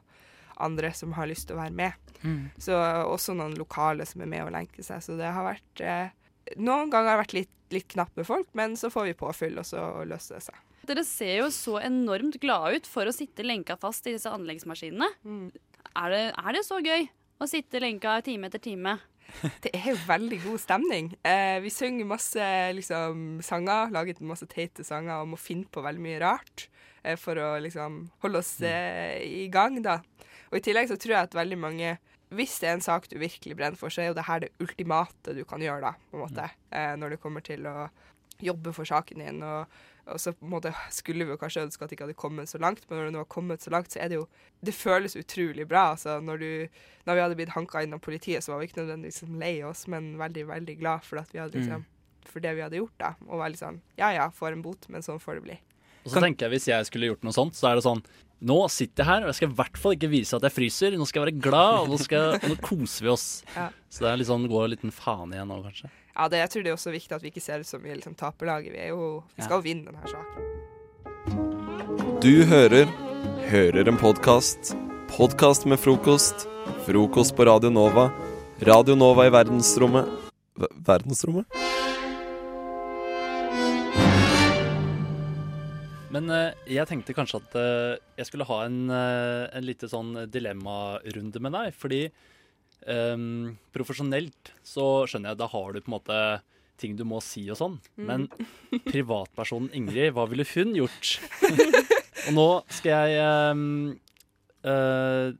[0.60, 2.14] andre som har lyst til å være med.
[2.22, 2.50] Mm.
[2.60, 5.04] Så også noen lokale som er med og lenker seg.
[5.04, 6.16] Så det har vært eh,
[6.58, 9.68] Noen ganger har vært litt, litt knapp med folk, men så får vi påfyll, og
[9.68, 10.66] så løser det seg.
[10.90, 15.06] Dere ser jo så enormt glade ut for å sitte lenka fast i disse anleggsmaskinene.
[15.22, 15.48] Mm.
[15.92, 17.06] Er, det, er det så gøy
[17.40, 18.96] å sitte lenka time etter time?
[19.62, 21.12] Det er jo veldig god stemning.
[21.26, 26.02] Eh, vi synger masse liksom, sanger, laget masse teite sanger og må finne på veldig
[26.02, 26.66] mye rart
[27.02, 30.00] eh, for å liksom holde oss eh, i gang, da.
[30.50, 31.94] Og i tillegg så tror jeg at veldig mange
[32.30, 34.52] Hvis det er en sak du virkelig brenner for, så er jo det her det
[34.62, 36.46] ultimate du kan gjøre, da, på en måte.
[36.70, 37.88] Eh, når det kommer til å
[38.40, 39.42] jobbe for saken din.
[39.44, 42.18] Og, og så på en måte skulle vi jo kanskje ønske at det ikke hadde
[42.20, 44.26] kommet så langt, men når det nå har kommet så langt, så er det jo
[44.60, 45.90] Det føles utrolig bra.
[45.94, 48.82] Altså, når, du, når vi hadde blitt hanka inn av politiet, så var vi ikke
[48.82, 51.86] nødvendigvis liksom lei oss, men veldig, veldig glad for vi hadde liksom
[52.30, 53.14] For det vi hadde gjort, da.
[53.28, 55.60] Og var litt sånn Ja ja, får en bot, men sånn får det bli.
[56.04, 58.04] Og så tenker jeg Hvis jeg skulle gjort noe sånt, så er det sånn
[58.40, 60.94] Nå sitter jeg her, og jeg skal i hvert fall ikke vise at jeg fryser.
[60.96, 63.26] Nå skal jeg være glad, og nå, skal, og nå koser vi oss.
[63.58, 63.66] Ja.
[63.92, 65.90] Så det er litt sånn, går en liten faen igjen nå, kanskje.
[66.14, 67.92] Ja, det, jeg tror det er også viktig at vi ikke ser ut som vi
[67.92, 68.72] liksom taperlaget.
[68.72, 70.40] Vi er jo Vi skal jo vinne denne saken.
[72.24, 72.86] Du hører
[73.50, 74.72] Hører en podkast.
[75.10, 76.46] Podkast med frokost.
[76.86, 78.08] Frokost på Radio Nova.
[78.64, 80.06] Radio Nova i verdensrommet
[80.60, 81.46] v- verdensrommet?
[86.10, 90.14] Men eh, jeg tenkte kanskje at eh, jeg skulle ha en, uh, en lite sånn
[90.32, 91.74] dilemmarunde med deg.
[91.78, 92.00] Fordi
[92.86, 96.22] um, profesjonelt så skjønner jeg, da har du på en måte
[96.80, 97.76] ting du må si og sånn.
[98.00, 98.26] Men
[98.88, 101.18] privatpersonen Ingrid, hva ville hun gjort?
[102.26, 103.64] og nå skal jeg um,
[104.64, 105.30] uh,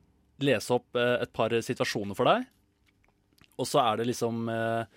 [0.45, 2.47] lese opp eh, et par situasjoner for deg.
[3.61, 4.89] Og så er det liksom uh,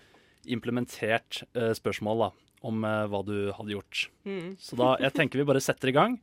[0.47, 2.29] implementert uh, spørsmål da,
[2.65, 4.07] om eh, hva du hadde gjort.
[4.27, 4.53] Mm.
[4.61, 6.17] Så da, jeg tenker vi bare setter i gang.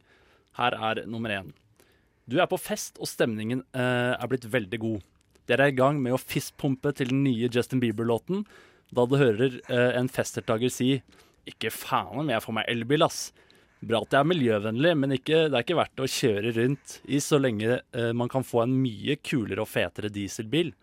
[0.58, 1.52] Her er nummer én.
[2.30, 5.06] Du er på fest, og stemningen eh, er blitt veldig god.
[5.50, 8.44] Dere er i gang med å fistpumpe til den nye Justin Bieber-låten,
[8.94, 10.96] da du hører eh, en festdeltaker si
[11.48, 13.30] Ikke faen om jeg får meg elbil, ass.
[13.80, 17.20] Bra at det er miljøvennlig, men ikke, det er ikke verdt å kjøre rundt i
[17.24, 20.74] så lenge eh, man kan få en mye kulere og fetere dieselbil.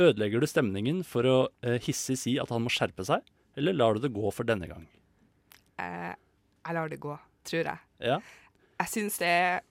[0.00, 3.22] Ødelegger du stemningen for å eh, hissig si at han må skjerpe seg,
[3.56, 4.86] eller lar du det gå for denne gang?
[5.82, 6.12] Eh,
[6.64, 7.14] jeg lar det gå,
[7.46, 7.86] tror jeg.
[8.02, 8.18] Ja.
[8.80, 9.62] Jeg syns det er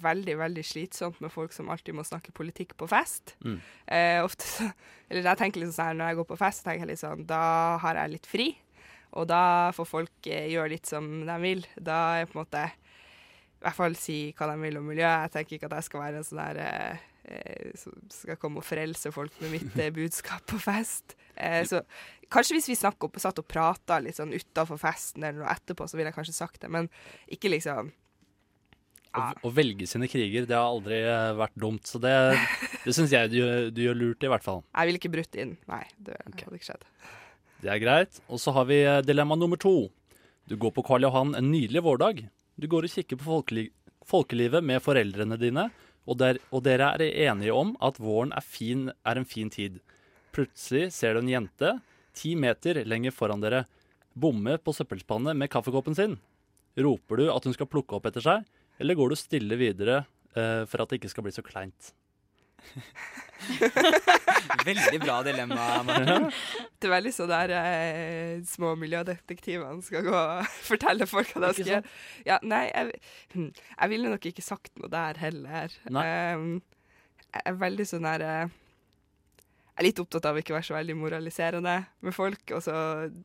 [0.00, 3.34] veldig veldig slitsomt med folk som alltid må snakke politikk på fest.
[3.44, 3.58] Mm.
[3.86, 4.68] Eh, ofte så,
[5.10, 7.42] eller jeg tenker liksom sånn Når jeg går på fest, tenker jeg litt sånn, da
[7.82, 8.48] har jeg litt fri.
[9.20, 11.64] Og da får folk eh, gjøre litt som de vil.
[11.76, 15.26] Da er på en måte I hvert fall si hva de vil om miljøet.
[15.26, 18.62] Jeg tenker ikke at jeg skal være en sånn der eh, eh, som skal komme
[18.62, 21.16] og frelse folk med mitt eh, budskap på fest.
[21.36, 21.82] Eh, så
[22.32, 25.98] kanskje hvis vi opp, satt og prata litt sånn utafor festen eller noe etterpå, så
[25.98, 26.88] ville jeg kanskje sagt det, men
[27.32, 27.92] ikke liksom
[29.12, 31.84] Å, å velge sine kriger, det har aldri eh, vært dumt.
[31.84, 32.12] Så det,
[32.86, 34.62] det syns jeg du, du gjør lurt i, hvert fall.
[34.72, 35.58] Jeg ville ikke brutt inn.
[35.68, 36.86] Nei, det hadde ikke skjedd.
[37.60, 38.22] Det er greit.
[38.32, 39.90] Og så har vi eh, dilemma nummer to.
[40.48, 42.24] Du går på Karl Johan en nydelig vårdag.
[42.56, 43.68] Du går og kikker på folkeli
[44.08, 45.68] folkelivet med foreldrene dine,
[46.02, 49.78] og, der, og dere er enige om at våren er, fin, er en fin tid.
[50.34, 51.76] Plutselig ser du en jente
[52.16, 53.64] ti meter lenger foran dere
[54.12, 56.18] bomme på søppelspannet med kaffekoppen sin.
[56.76, 58.46] Roper du at hun skal plukke opp etter seg,
[58.80, 60.02] eller går du stille videre
[60.36, 61.92] uh, for at det ikke skal bli så kleint?
[64.66, 66.28] Veldig bra dilemma, Martin.
[66.78, 71.50] Det er veldig sånn der eh, små miljødetektivene skal gå og fortelle folk hva de
[71.56, 71.94] skal gjøre.
[72.28, 73.00] Ja, nei, jeg,
[73.34, 75.74] hm, jeg ville nok ikke sagt noe der heller.
[75.90, 76.06] Nei.
[76.38, 76.52] Um,
[77.32, 78.54] jeg er veldig sånn der eh,
[79.72, 82.42] Jeg er litt opptatt av å ikke være så veldig moraliserende med folk.
[82.52, 82.74] Og så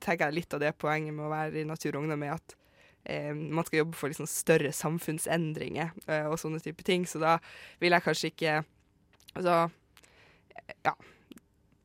[0.04, 2.56] tenker jeg litt av det poenget med å være i Natur og Ungdom er at
[3.04, 7.04] eh, man skal jobbe for liksom større samfunnsendringer eh, og sånne type ting.
[7.10, 7.36] Så da
[7.84, 8.58] vil jeg kanskje ikke
[9.38, 9.68] Altså,
[10.82, 10.92] ja.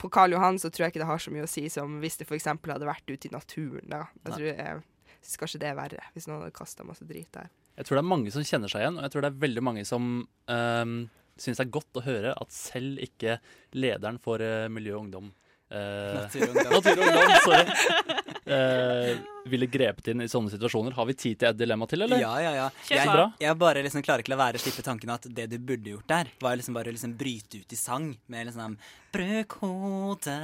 [0.01, 2.17] På Karl Johan så tror jeg ikke det har så mye å si som hvis
[2.17, 2.47] det f.eks.
[2.49, 3.91] hadde vært ute i naturen.
[3.91, 4.07] da.
[4.25, 4.79] Jeg tror eh,
[5.23, 7.51] synes kanskje det er verre, hvis noen hadde kasta masse drit der.
[7.79, 9.65] Jeg tror det er mange som kjenner seg igjen, og jeg tror det er veldig
[9.65, 10.97] mange som um,
[11.39, 13.39] syns det er godt å høre at selv ikke
[13.75, 15.33] lederen for eh, Miljø og Ungdom
[15.73, 16.73] Uh, Natur og Ungdom.
[16.77, 18.33] Natur og Ungdom, sorry.
[18.43, 20.93] Uh, ville grepet inn i sånne situasjoner.
[20.99, 22.21] Har vi tid til et dilemma til, eller?
[22.21, 22.67] Ja, ja, ja.
[22.93, 25.95] Jeg, jeg bare liksom klarer ikke la være å slippe tanken at det du burde
[25.95, 28.77] gjort der, var liksom bare å liksom bryte ut i sang med liksom
[29.17, 30.37] Bruk hodet,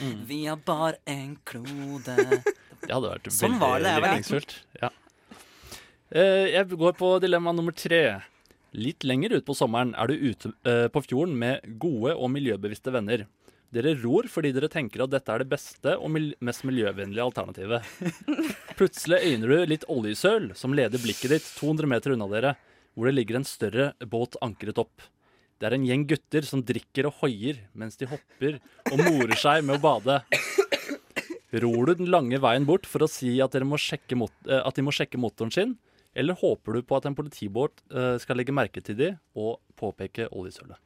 [0.00, 0.20] Mm.
[0.28, 2.16] vi har bare en klode.
[2.84, 4.54] Det hadde vært Sånn veldig virkningsfullt.
[4.80, 4.92] Ja.
[6.12, 8.18] Uh, jeg går på dilemma nummer tre.
[8.70, 12.92] Litt lenger ut på sommeren er du ute eh, på fjorden med gode og miljøbevisste
[12.94, 13.26] venner.
[13.70, 17.86] Dere ror fordi dere tenker at dette er det beste og mil mest miljøvennlige alternativet.
[18.78, 22.54] Plutselig øyner du litt oljesøl som leder blikket ditt 200 meter unna dere,
[22.94, 25.06] hvor det ligger en større båt ankret opp.
[25.60, 28.58] Det er en gjeng gutter som drikker og hoier mens de hopper
[28.90, 30.18] og morer seg med å bade.
[31.62, 33.78] Ror du den lange veien bort for å si at, dere må
[34.18, 35.76] mot eh, at de må sjekke motoren sin,
[36.16, 40.28] eller håper du på at en politibåt eh, skal legge merke til de og påpeke
[40.32, 40.76] oljesølet?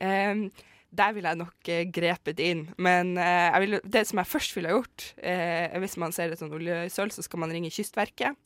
[0.00, 0.50] Um,
[0.94, 2.68] der ville jeg nok eh, grepet inn.
[2.78, 6.30] Men eh, jeg ville- det som jeg først ville ha gjort eh, Hvis man ser
[6.30, 8.36] et sånt oljesøl, så skal man ringe Kystverket.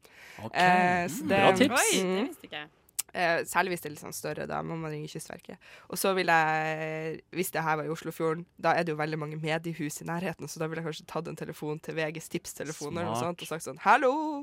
[0.55, 1.77] Eh, det- Bra tips.
[1.77, 2.29] Oi, det Mm.
[2.29, 2.69] visste ikke jeg.
[3.15, 5.57] Eh, særlig hvis det er litt sånn større, da må man ringe Kystverket.
[5.91, 9.19] Og så vil jeg, hvis det her var i Oslofjorden, da er det jo veldig
[9.19, 13.09] mange mediehus i nærheten, så da ville jeg kanskje tatt en telefon til VGs tipstelefoner
[13.09, 14.38] og, sånt, og sagt sånn Hallo!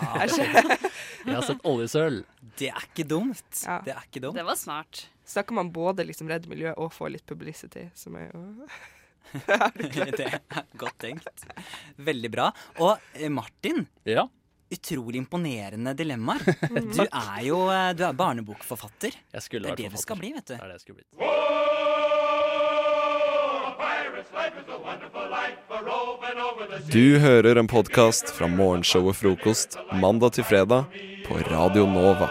[0.00, 0.22] Ah,
[1.26, 2.22] Jeg har sett oljesøl.
[2.58, 3.62] det er ikke dumt.
[3.64, 3.80] Ja.
[3.86, 4.36] Det er ikke dumt.
[4.38, 5.06] Det var smart.
[5.24, 8.42] Så da kan man både liksom redde miljøet og få litt publicity, som er jo
[9.32, 10.38] det er
[10.76, 11.44] godt tenkt.
[11.96, 12.50] Veldig bra.
[12.84, 14.26] Og eh, Martin, Ja.
[14.72, 16.42] utrolig imponerende dilemmaer.
[16.68, 19.16] Du er jo eh, du er barnebokforfatter.
[19.32, 20.54] Jeg skulle Det er det det du skal bli, vet du.
[20.56, 21.91] Det er det jeg skulle blitt.
[26.92, 30.92] Du hører en podkast fra morgenshowet Frokost mandag til fredag
[31.26, 32.28] på Radio Nova.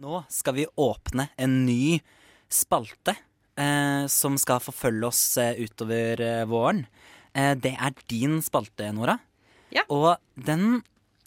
[0.00, 1.98] Nå skal vi åpne en ny
[2.52, 3.16] spalte
[3.58, 6.84] eh, som skal forfølge oss eh, utover eh, våren,
[7.34, 9.18] eh, det er din spalte, Nora.
[9.74, 9.86] Ja.
[9.90, 10.82] Og den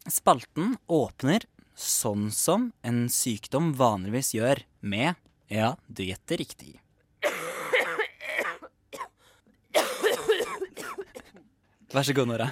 [0.07, 1.45] spalten åpner
[1.77, 5.15] sånn som en sykdom vanligvis gjør, med
[5.51, 6.77] Ja, du gjetter riktig.
[11.97, 12.51] Vær så god, Nora.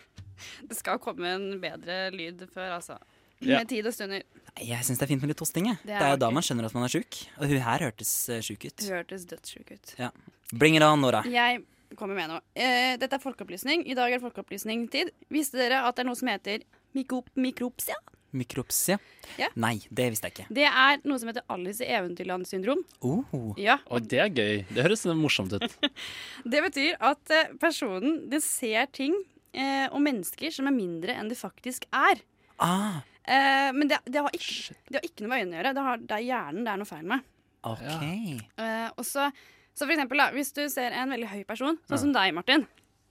[0.70, 2.94] Det skal komme en bedre lyd før, altså.
[3.40, 3.58] Ja.
[3.58, 4.22] Med tid og stunder.
[4.60, 5.68] Jeg syns det er fint med litt hosting.
[5.68, 7.18] Det Det er jo jo da man skjønner at man er sjuk.
[7.36, 8.84] Og hun her hørtes uh, sjuk ut.
[8.84, 9.92] Hun hørtes dødssjuk ut.
[10.52, 11.20] Bring it on, Nora.
[11.28, 11.60] Jeg
[11.98, 12.40] kommer med noe.
[12.54, 13.84] Eh, dette er folkeopplysning.
[13.84, 15.12] I dag er folkeopplysning-tid.
[15.32, 16.64] Visste dere at det er noe som heter
[16.96, 17.98] mikrop mikropsia?
[18.36, 18.98] Mikropsia?
[19.40, 19.48] Ja.
[19.60, 20.46] Nei, det visste jeg ikke.
[20.60, 22.82] Det er noe som heter Alice i Eventyrland-syndrom.
[23.06, 23.52] Oh.
[23.60, 24.64] Ja, Og det er gøy.
[24.70, 25.66] Det høres morsomt ut.
[26.52, 29.14] Det betyr at eh, personen den ser ting
[29.52, 32.22] eh, og mennesker som er mindre enn de faktisk er.
[32.60, 35.72] Ah, Eh, men det, det, har ikke, det har ikke noe med øynene å gjøre.
[35.76, 37.26] Det, har, det er hjernen det er noe feil med.
[37.68, 38.04] OK.
[38.64, 39.26] Eh, og så,
[39.76, 42.64] så for eksempel, da, hvis du ser en veldig høy person, sånn som deg, Martin,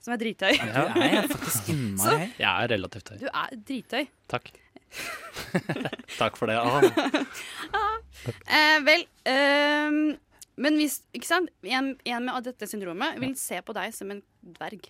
[0.04, 0.56] som er drithøy.
[0.60, 2.34] Du er faktisk innmari høy.
[2.42, 3.18] Jeg er relativt høy.
[3.22, 4.02] Du er drithøy.
[4.32, 4.52] Takk.
[6.22, 6.58] Takk for det.
[7.70, 7.96] Ah.
[8.50, 9.98] Eh, vel eh,
[10.60, 11.52] Men hvis ikke sant?
[11.64, 14.24] En, en med dette syndromet vil se på deg som en
[14.58, 14.90] dverg.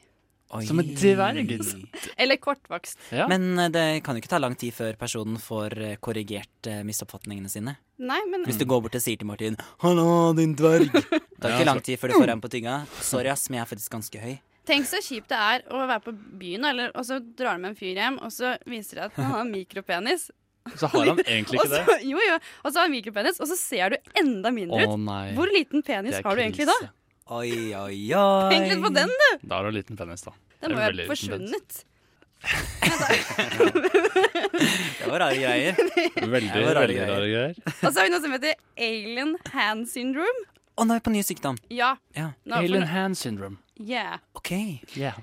[0.49, 0.63] Oi.
[0.65, 1.51] Som en dverg.
[2.21, 2.97] Eller kortvokst.
[3.13, 3.27] Ja.
[3.29, 6.81] Men eh, det kan jo ikke ta lang tid før personen får eh, korrigert eh,
[6.87, 7.75] misoppfatningene sine.
[8.01, 10.89] Nei, men Hvis du går bort og sier til Martin 'Hallo, din dverg'.
[10.89, 12.79] Det tar Ja, ikke lang tid før du får en på tynga.
[13.03, 14.39] Sorry, ass, men jeg er faktisk ganske høy.
[14.69, 17.73] Tenk så kjipt det er å være på byen, eller, og så drar du med
[17.73, 20.29] en fyr hjem, og så viser det at han har mikropenis.
[20.77, 21.97] Så har han egentlig ikke det.
[22.11, 25.01] jo, jo, og så har han mikropenis, og så ser du enda mindre Å ut.
[25.07, 25.25] nei.
[25.37, 26.77] Hvor liten penis har du egentlig da?
[27.29, 28.49] Oi, oi, oi.
[28.53, 29.29] Tenk litt på den, du!
[29.49, 30.33] Da har du liten penis, da.
[30.59, 31.83] Den Det må jo ha forsvunnet.
[34.99, 35.75] Det var rare greier.
[35.75, 37.11] Veldig, var rare veldig greier.
[37.11, 37.59] rare greier.
[37.73, 38.55] Og så har vi noe som heter
[38.89, 40.45] alien hand syndrome.
[40.79, 41.57] Å, nå er vi på ny sykdom.
[41.73, 41.93] Ja.
[42.15, 42.29] Ja.
[42.55, 43.59] Alien hand syndrome.
[43.79, 44.19] Yeah.
[44.37, 44.51] OK.
[44.95, 45.19] Yeah.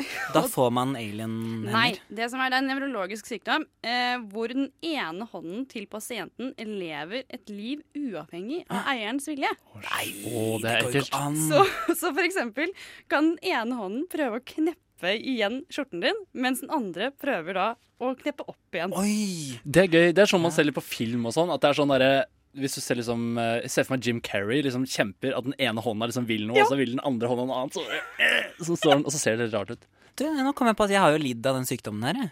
[0.34, 1.72] Da får man alien-hender.
[1.74, 5.84] Nei, det som er, det er en nevrologisk sykdom eh, hvor den ene hånden til
[5.90, 9.50] pasienten lever et liv uavhengig av eierens vilje.
[9.82, 11.10] Nei, oh, det er går ekkelt.
[11.10, 11.36] ikke an.
[11.50, 11.64] Så,
[12.00, 12.72] så for eksempel
[13.12, 17.68] kan den ene hånden prøve å kneppe igjen skjorten din, mens den andre prøver da
[18.00, 18.94] å kneppe opp igjen.
[18.96, 19.60] Oi!
[19.64, 20.12] Det er gøy.
[20.16, 21.52] Det er sånn man selger på film og sånn.
[21.52, 22.12] At det er sånn derre
[22.58, 25.54] hvis du ser liksom eh, Jeg ser for meg Jim Carrey liksom kjemper, at den
[25.58, 26.64] ene hånda liksom vil noe, Ja.
[26.66, 27.78] og så vil den andre hånda noe annet.
[27.78, 27.84] Så,
[28.18, 29.88] eh, så står den, og så ser det litt rart ut.
[30.18, 32.18] Du, nå kom jeg på at jeg har jo lidd av den sykdommen her.
[32.24, 32.30] jeg.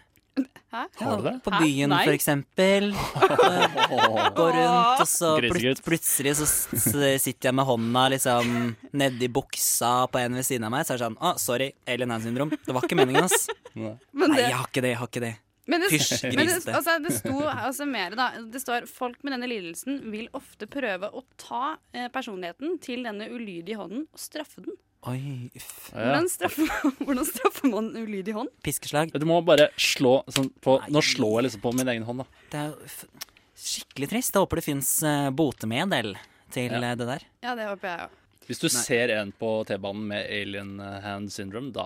[0.71, 0.83] Hæ?
[1.01, 1.33] Har du det?
[1.43, 2.91] På byen, for eksempel.
[4.37, 6.45] Går rundt, og så plut plutselig så
[7.19, 8.53] sitter jeg med hånda liksom
[8.93, 10.85] nedi buksa på en ved siden av meg.
[10.87, 12.53] Så er det sånn Å, sorry, alien hand syndrom.
[12.53, 13.49] Det var ikke meningen, ass.
[13.75, 14.93] Nei, jeg har ikke det.
[14.93, 15.35] jeg har ikke det
[15.69, 18.27] men det, Fysj, men det, altså, det sto altså mer, da.
[18.51, 23.27] Det står folk med denne lidelsen vil ofte prøve å ta eh, personligheten til denne
[23.31, 24.75] ulydige hånden og straffe den.
[25.07, 25.91] Oi, uff.
[25.93, 26.71] Hvordan, straffer,
[27.05, 28.49] hvordan straffer man en ulydig hånd?
[28.65, 29.13] Piskeslag.
[29.15, 30.89] Du må bare slå sånn på Nei.
[30.97, 32.43] Nå slår jeg liksom på min egen hånd, da.
[32.51, 33.29] Det er jo f-
[33.59, 34.35] skikkelig trist.
[34.35, 34.91] Jeg håper det fins
[35.39, 36.17] botemedel
[36.51, 36.81] til Ja.
[36.91, 37.23] eh, det der.
[37.45, 38.18] Ja, det håper jeg òg.
[38.49, 40.71] Hvis du ser en på T-banen med alien
[41.03, 41.85] hand syndrome, da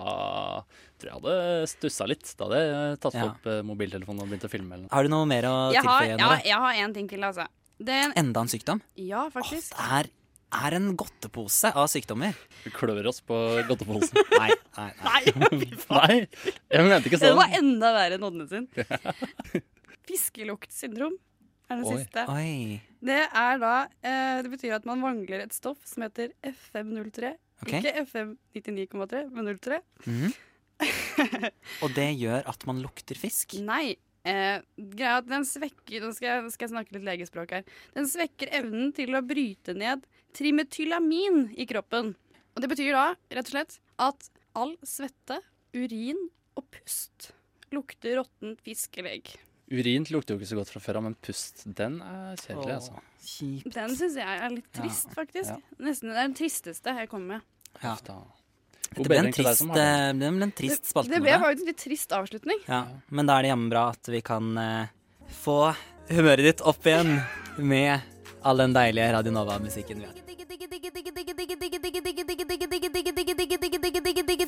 [0.96, 1.34] tror jeg hadde
[1.68, 2.24] stussa litt.
[2.40, 3.26] Da hadde jeg tatt Ja.
[3.28, 4.74] opp eh, mobiltelefonen og begynt å filme.
[4.78, 4.88] Eller.
[4.90, 6.18] Har du noe mer å Jeg har, tilføye?
[6.24, 7.44] ja, jeg har en ting til, altså.
[7.78, 8.80] Det er en, Enda en sykdom?
[8.96, 9.74] ja, Åh, faktisk.
[9.76, 10.08] det er,
[10.64, 12.32] er en godtepose av sykdommer.
[12.64, 13.36] Vi klør oss på
[13.68, 14.16] godteposen.
[14.40, 15.22] Nei, nei, nei.
[15.34, 15.70] Nei.
[15.90, 16.18] Nei,
[16.70, 17.28] jeg mente ikke sånn.
[17.28, 17.40] Det sånn.
[17.42, 18.68] var enda verre enn Odne sin.
[20.08, 21.16] Fiskeluktsyndrom
[21.74, 21.98] er det Oi.
[22.00, 22.24] siste.
[22.32, 22.80] Oi.
[23.04, 27.34] Det er da eh, Det betyr at man mangler et stoff som heter FM03.
[27.64, 27.80] Okay.
[27.80, 29.80] Ikke FM 99,3, men 03.
[30.06, 30.34] Mhm.
[31.84, 33.54] Og det gjør at man lukter fisk?
[33.62, 33.94] Nei.
[34.24, 34.58] Eh,
[34.96, 37.66] greia at den svekker Nå skal jeg, skal jeg snakke litt legespråk her.
[37.94, 42.14] Den svekker evnen til å bryte ned trimetylamin i kroppen.
[42.54, 43.06] Og det betyr da
[43.36, 45.40] rett og slett at all svette,
[45.74, 47.32] urin og pust
[47.74, 48.98] lukter råttent fisk
[49.74, 49.86] eller egg.
[49.86, 52.92] Urin lukter jo ikke så godt fra før av, men pust, den er kjedelig, altså.
[53.24, 53.74] Kjipt.
[53.74, 55.50] Den syns jeg er litt trist, faktisk.
[55.50, 55.58] ja.
[55.80, 57.40] Nesten Det er den tristeste jeg kommer med.
[57.82, 57.92] Ja.
[57.94, 58.18] Uff da.
[58.94, 59.84] Det ble en bedring til deg trist, som har det.
[59.84, 61.10] eh, det ble en trist spalte.
[61.10, 61.40] Det ble Nora.
[61.48, 62.58] faktisk en litt trist avslutning.
[62.68, 64.86] Ja, men da er det jammen bra at vi kan eh,
[65.42, 65.56] få
[66.10, 67.16] humøret ditt opp igjen
[67.58, 68.00] med
[68.44, 70.14] all den deilige Radio Nova-musikken vi har.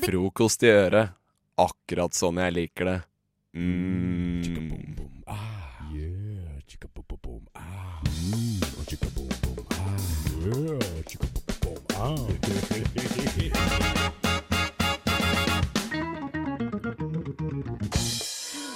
[0.07, 1.15] Frokost i øret.
[1.57, 2.97] Akkurat sånn jeg liker det.
[3.57, 5.06] Mm.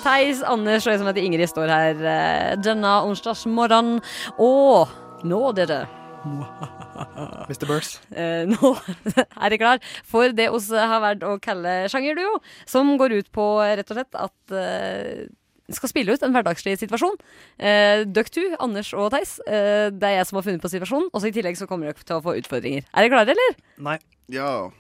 [0.00, 4.00] Theis, Anders og jeg som heter Ingrid står her eh, denne onsdagsmorgenen.
[4.42, 4.90] Og
[5.22, 5.84] nå, dere,
[7.50, 7.66] Mr.
[7.68, 8.00] Burse.
[8.10, 8.74] Eh, nå
[9.44, 13.52] er jeg klar for det oss har vært å kalle sjangerduo, som går ut på
[13.62, 15.28] rett og slett at eh,
[15.76, 17.16] skal spille ut en hverdagslig situasjon.
[17.58, 21.08] Eh, Duck to, Anders og Theis, eh, det er jeg som har funnet på situasjonen.
[21.12, 22.82] Og så i tillegg så kommer dere til å få utfordringer.
[22.94, 23.52] Er dere klare, eller?
[23.90, 23.98] Nei.
[24.28, 24.70] Ja.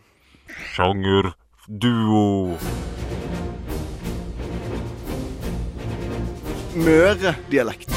[0.74, 2.56] Sjangerduo.
[6.74, 7.90] Møre-dialekt.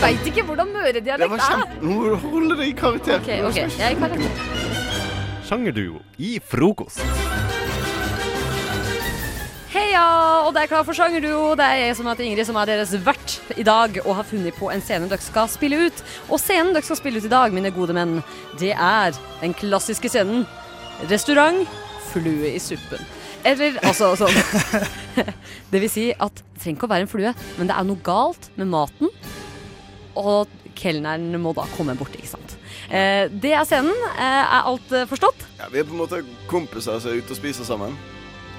[0.00, 1.38] Veit ikke hvordan Det møredialekt er.
[1.40, 1.78] kjempe...
[1.80, 3.22] var kjempe Hold deg i karakter.
[3.22, 4.75] Ok, ok, jeg er i karakter.
[5.46, 6.98] Sjangerduo i frokost.
[9.70, 10.02] Heia!
[10.42, 11.52] Og det er klar for sjangerduo.
[11.58, 14.58] Det er jeg som heter Ingrid, som er deres vert i dag og har funnet
[14.58, 16.02] på en scene dere skal spille ut.
[16.26, 18.18] Og scenen dere skal spille ut i dag, mine gode menn,
[18.58, 20.42] det er den klassiske scenen
[21.12, 21.62] restaurant,
[22.10, 23.06] flue i suppen.
[23.46, 24.34] Eller altså sånn
[25.70, 28.02] Det vil si at det trenger ikke å være en flue, men det er noe
[28.02, 29.14] galt med maten.
[30.18, 32.55] Og kelneren må da komme bort, ikke sant.
[32.90, 33.94] Eh, det er scenen.
[34.16, 35.46] Eh, er alt eh, forstått?
[35.58, 37.96] Ja, vi er på en måte kompiser som er ute og spiser sammen.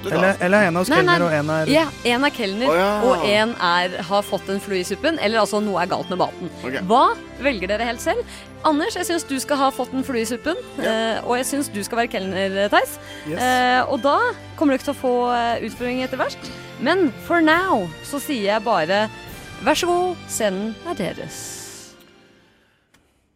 [0.06, 2.90] Eller, eller en av oss kelner, og en er Ja, en er kelner, oh, ja.
[3.02, 5.18] og en er, har fått en flue i suppen.
[5.26, 6.52] Eller altså noe er galt med maten.
[6.62, 6.84] Okay.
[6.86, 8.22] Hva velger dere helt selv?
[8.68, 10.56] Anders, jeg syns du skal ha fått en flue i suppen.
[10.78, 13.00] eh, og jeg syns du skal være kelner, Theis.
[13.26, 13.42] Yes.
[13.42, 14.20] Eh, og da
[14.56, 15.14] kommer dere til å få
[15.66, 16.52] utfordring etter hvert.
[16.80, 19.08] Men for now så sier jeg bare
[19.66, 21.57] vær så god, scenen er deres.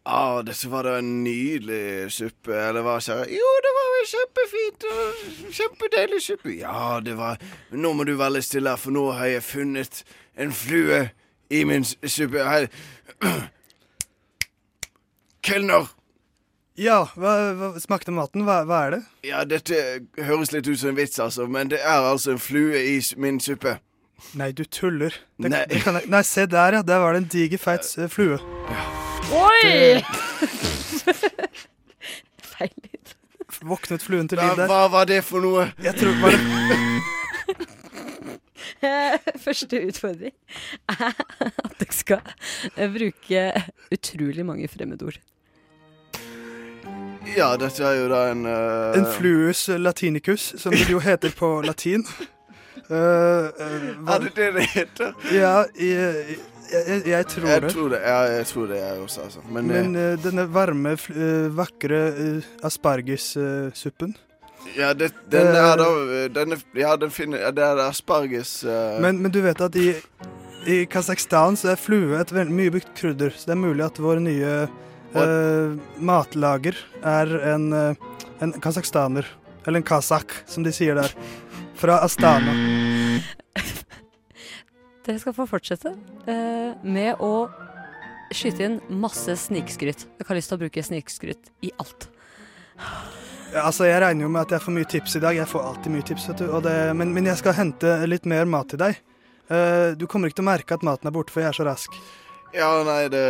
[0.04, 3.36] Ah, dette var da en nydelig suppe, eller hva sa jeg?
[3.38, 6.54] Jo, det var kjempefint og kjempedeilig suppe.
[6.58, 7.38] Ja, det var
[7.70, 10.02] Nå må du være litt stille, for nå har jeg funnet
[10.34, 11.04] en flue
[11.54, 12.42] i min suppe.
[12.42, 12.66] Her.
[15.46, 15.86] Kelner!
[16.78, 18.42] Ja, hva, hva smakte maten?
[18.48, 19.00] Hva, hva er det?
[19.28, 19.76] Ja, dette
[20.18, 23.38] høres litt ut som en vits, altså, men det er altså en flue i min
[23.44, 23.76] suppe.
[24.38, 25.12] Nei, du tuller.
[25.36, 25.64] Det, Nei.
[25.68, 26.82] Det kan jeg, nei, se der, ja.
[26.86, 28.38] Der var det en diger, feit eh, flue.
[29.32, 30.02] Oi!
[32.52, 33.06] Feil lyd.
[33.62, 34.66] Våknet fluen til liv der.
[34.70, 35.68] hva var det for noe?
[35.82, 36.40] Jeg tror var det
[38.82, 40.32] Eh, Første utfordring
[40.90, 42.18] er at dere skal
[42.90, 43.42] bruke
[43.94, 45.18] utrolig mange fremmedord.
[47.36, 48.96] Ja, dette er jo da en uh...
[48.98, 52.02] En fluus latinicus, som det jo heter på latin.
[52.90, 55.14] Eh, eh, hva, Er det det det heter?
[55.30, 56.36] ja, jeg,
[56.72, 59.44] jeg, jeg tror Jeg tror det, ja, jeg tror det jeg også, altså.
[59.48, 64.16] Men, Men eh, denne varme, eh, vakre uh, aspargessuppen
[64.76, 65.88] ja, det, den er da
[66.32, 68.60] denne, Ja, den finner ja, Det er asparges
[69.02, 69.88] men, men du vet at i,
[70.70, 73.34] i Kasakhstan så er flue et veldig mye brukt krydder.
[73.34, 74.52] Så det er mulig at vår nye
[75.98, 79.26] matlager er en, en kasakhstaner.
[79.66, 81.12] Eller en kasakh, som de sier der.
[81.82, 82.52] Fra Astana.
[85.02, 85.90] Dere skal få fortsette
[86.30, 87.48] eh, med å
[88.30, 90.04] skyte inn masse snikskryt.
[90.14, 92.06] Dere har lyst til å bruke snikskryt i alt.
[92.78, 95.40] Ja, altså, Jeg regner jo med at jeg får mye tips i dag.
[95.40, 96.46] Jeg får alltid mye tips, vet du.
[96.54, 99.02] Og det, men, men jeg skal hente litt mer mat til deg.
[99.50, 101.66] Eh, du kommer ikke til å merke at maten er borte, for jeg er så
[101.66, 101.98] rask.
[102.54, 103.26] Ja, nei, det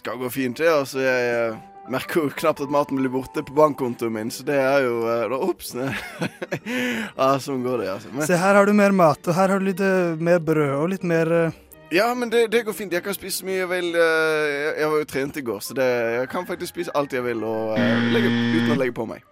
[0.00, 0.72] skal gå fint, det.
[0.72, 4.58] Altså, jeg eh, merker jo knapt at maten blir borte på bankkontoen min, så det
[4.60, 5.72] er jo eh, da Ops.
[7.18, 8.12] ja, sånn går det, altså.
[8.14, 10.74] Men, Se, her har du mer mat, og her har du litt uh, mer brød
[10.76, 11.58] og litt mer uh...
[11.94, 12.94] ja, men det, det går fint.
[12.94, 13.88] Jeg kan spise så mye jeg vil.
[13.96, 15.88] jeg, jeg var jo trent i går, så det,
[16.18, 19.26] jeg kan faktisk spise alt jeg vil og, uh, legge, uten å legge på meg.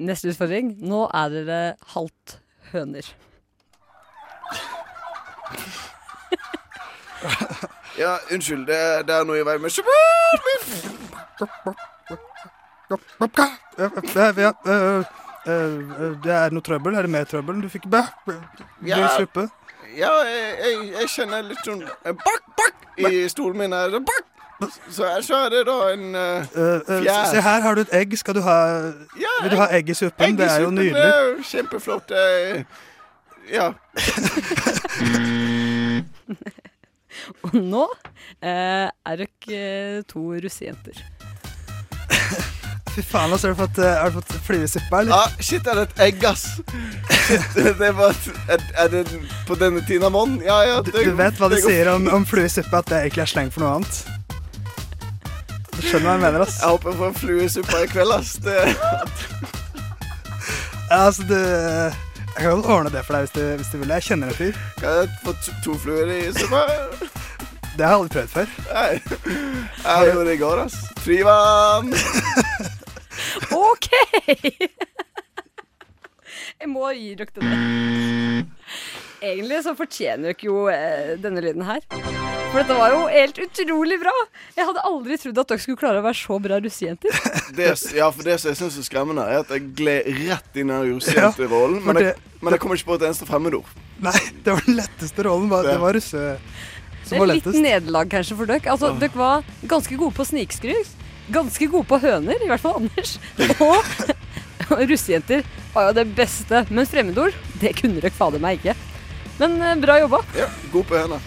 [0.00, 0.66] Neste utfordring.
[0.80, 1.60] Nå er dere
[1.92, 2.40] halvt
[2.72, 3.12] høner.
[7.98, 9.70] Ja, unnskyld, det, det er noe i veien med
[13.78, 13.88] Ja,
[16.24, 16.94] Det er noe trøbbel.
[16.96, 17.62] Er det mer trøbbel?
[17.62, 18.00] Du fikk bæ,
[18.86, 19.08] Ja.
[19.96, 23.72] Ja, jeg, jeg, jeg kjenner litt sånn eh, bakk, bakk i stolen min.
[23.76, 23.90] her.
[24.00, 24.24] Bakk!
[24.88, 26.44] Så, her så er det da en uh,
[27.02, 27.24] Fjær.
[27.32, 28.14] se her har du et egg.
[28.16, 28.56] Skal du ha
[29.20, 30.36] Ja, Vil du ha egg i suppen?
[30.38, 30.94] Det er jo nydelig.
[30.96, 32.08] Det er jo kjempeflott.
[33.52, 33.66] Ja.
[37.48, 37.86] Og nå
[38.40, 40.96] eh, er dere eh, to russejenter.
[42.92, 45.14] Fy faen, altså, har du fått, øh, har du fått fluesuppe, eller?
[45.16, 46.42] ah, shit, er det et egg, ass?
[47.24, 49.04] Shit, det var et, er, er det
[49.48, 50.42] på denne tiden av måneden?
[50.44, 50.80] Ja, ja.
[50.84, 53.48] Du, det- du vet hva de sier om, om fluesuppe, at det egentlig er sleng
[53.54, 54.02] for noe annet?
[55.72, 56.58] Du skjønner hva jeg mener, ass?
[56.60, 58.34] Jeg håper jeg får en fluesuppe i kveld, ass.
[58.44, 58.58] Det,
[60.92, 61.38] Ja, altså, du
[62.36, 63.88] Jeg kan godt ordne det for deg hvis du, hvis du vil.
[63.92, 64.52] Jeg kjenner en fyr.
[64.80, 66.62] kan jeg få to, to fluer i suppa?
[67.76, 68.46] Det har jeg aldri prøvd før.
[68.72, 68.92] Nei.
[69.84, 70.76] Jeg gjorde det i går, ass.
[71.04, 71.92] Frivann!
[73.68, 73.88] OK!
[76.60, 78.46] Jeg må gi dere det.
[79.22, 81.84] Egentlig så fortjener jo ikke jo eh, denne lyden her.
[82.52, 84.12] For dette var jo helt utrolig bra.
[84.58, 87.14] Jeg hadde aldri trodd at dere skulle klare å være så bra russejenter.
[87.96, 90.78] Ja, for det som jeg syns er skremmende, er at jeg gled rett inn i
[90.90, 91.78] russejenterollen.
[91.80, 93.68] Ja, Men, jeg- det- men jeg kommer ikke på et eneste fremmedord.
[94.02, 95.48] Nei, det var den letteste rollen.
[95.52, 97.62] Bare, Det var russe Det som er var litt lettest.
[97.62, 98.66] nederlag kanskje for dere.
[98.74, 100.90] Altså, Dere var ganske gode på snikskryt.
[101.32, 103.14] Ganske gode på høner, i hvert fall Anders.
[103.60, 103.84] Og,
[104.72, 105.44] og russejenter
[105.76, 106.64] var jo det beste.
[106.70, 108.74] Men fremmedord, det kunne dere fader meg ikke.
[109.42, 110.18] Men eh, bra jobba.
[110.38, 111.18] Ja, god på henne.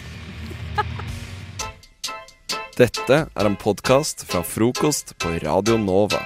[2.77, 6.23] Dette er en podkast fra frokost på Radio Nova.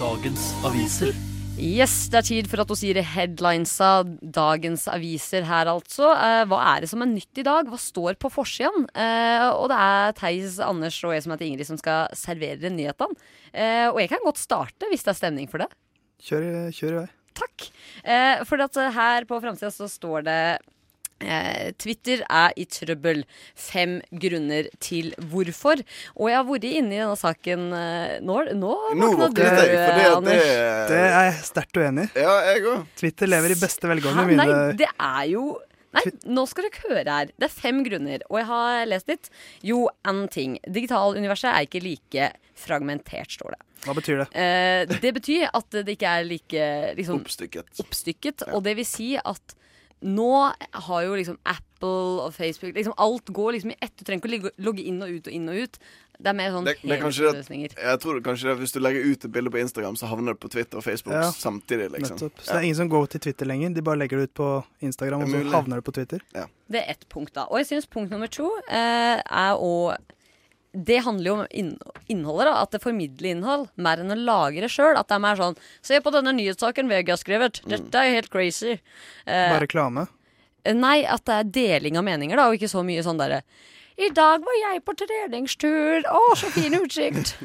[0.00, 1.29] Dagens aviser.
[1.60, 3.90] Yes, det er tid for at hun sier headlinesa.
[4.32, 6.08] Dagens aviser her, altså.
[6.16, 7.68] Eh, hva er det som er nytt i dag?
[7.68, 8.86] Hva står på forsiden?
[8.96, 13.18] Eh, og det er Theis, Anders og jeg som heter Ingrid som skal servere nyhetene.
[13.52, 15.68] Eh, og jeg kan godt starte, hvis det er stemning for det.
[16.24, 17.08] Kjør, i- kjør i vei.
[17.40, 17.68] Takk.
[18.04, 20.40] Eh, for at eh, her på framsida så står det
[21.80, 23.22] Twitter er i trøbbel.
[23.58, 25.82] Fem grunner til hvorfor.
[26.16, 28.38] Og jeg har vært inne i denne saken eh, nå.
[28.56, 30.44] Nå, våkna våknet jeg, for det, Anders.
[30.44, 32.24] det Det er jeg sterkt uenig i.
[32.24, 32.86] Ja, jeg òg.
[33.00, 34.24] Twitter lever i beste velgående.
[34.30, 34.38] Hæ?
[34.40, 34.48] Nei,
[34.80, 35.48] det er jo
[35.90, 37.30] Nei, nå skal dere høre her.
[37.34, 39.26] Det er fem grunner, og jeg har lest litt.
[39.66, 40.52] Jo, én ting.
[40.62, 43.58] Digitaluniverset er ikke like fragmentert, står det.
[43.88, 44.26] Hva betyr det?
[44.38, 47.72] Eh, det betyr at det ikke er like liksom, Oppstykket.
[47.82, 48.44] oppstykket.
[48.54, 49.56] Og det vil si at
[50.02, 50.28] nå
[50.86, 53.92] har jo liksom Apple og Facebook liksom Alt går liksom i ett.
[53.96, 55.78] Du trenger ikke å logge inn og ut og inn og ut.
[56.20, 57.74] Det er mer sånn er helhetsløsninger.
[57.80, 60.40] jeg tror kanskje det, Hvis du legger ut et bilde på Instagram, så havner det
[60.40, 61.90] på Twitter og Facebook Ja, samtidig.
[61.94, 62.42] liksom Nettopp.
[62.44, 63.74] Så det er ingen som går til Twitter lenger.
[63.74, 66.20] De bare legger det ut på Instagram, og så havner det på Twitter.
[66.70, 67.46] Det er ett punkt, da.
[67.48, 69.96] Og jeg syns punkt nummer to eh, er å
[70.72, 71.46] det handler jo om
[72.06, 72.54] innholdet, da.
[72.62, 74.94] At det formidler innhold, mer enn å lagre sjøl.
[75.00, 77.60] At det er mer sånn Se på denne nyhetssaken VG har skrevet.
[77.66, 78.76] Dette er helt crazy.
[79.26, 80.06] Eh, Bare reklame.
[80.76, 83.40] Nei, at det er deling av meninger, da, og ikke så mye sånn derre
[83.96, 86.04] I dag var jeg på treningstur.
[86.06, 87.36] Å, så fin utsikt.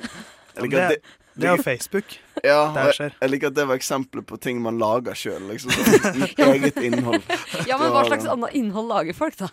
[0.56, 1.02] Det,
[1.36, 2.14] det er jo Facebook.
[2.40, 5.50] Ja, jeg, jeg liker at det var eksempler på ting man lager sjøl.
[5.50, 5.74] Liksom,
[6.48, 7.26] eget innhold.
[7.68, 9.50] Ja, men hva slags annet innhold lager folk, da?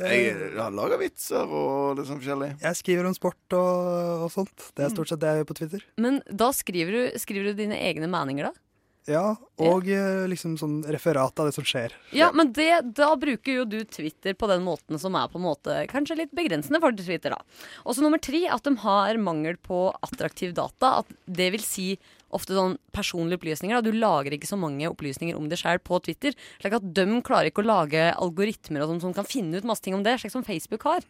[0.00, 2.50] Jeg, har lager vitser og litt sånn forskjellig.
[2.64, 4.70] Jeg skriver om sport og, og sånt.
[4.74, 5.86] Det er stort sett det jeg gjør på Twitter.
[6.02, 8.64] Men da skriver du, skriver du dine egne meninger, da?
[9.04, 10.24] Ja, og ja.
[10.30, 11.92] liksom sånn referat av det som skjer.
[12.16, 15.44] Ja, men det, da bruker jo du Twitter på den måten som er på en
[15.44, 17.60] måte kanskje litt begrensende for Twitter, da.
[17.84, 21.02] Og så nummer tre, at de har mangel på attraktiv data.
[21.02, 21.88] At det vil si
[22.34, 23.78] ofte sånn personlige opplysninger.
[23.78, 23.84] Da.
[23.86, 26.34] Du lager ikke så mange opplysninger om det sjøl på Twitter.
[26.60, 29.82] slik at de klarer ikke å lage algoritmer og sånn som kan finne ut masse
[29.84, 31.06] ting om det, slik som Facebook har.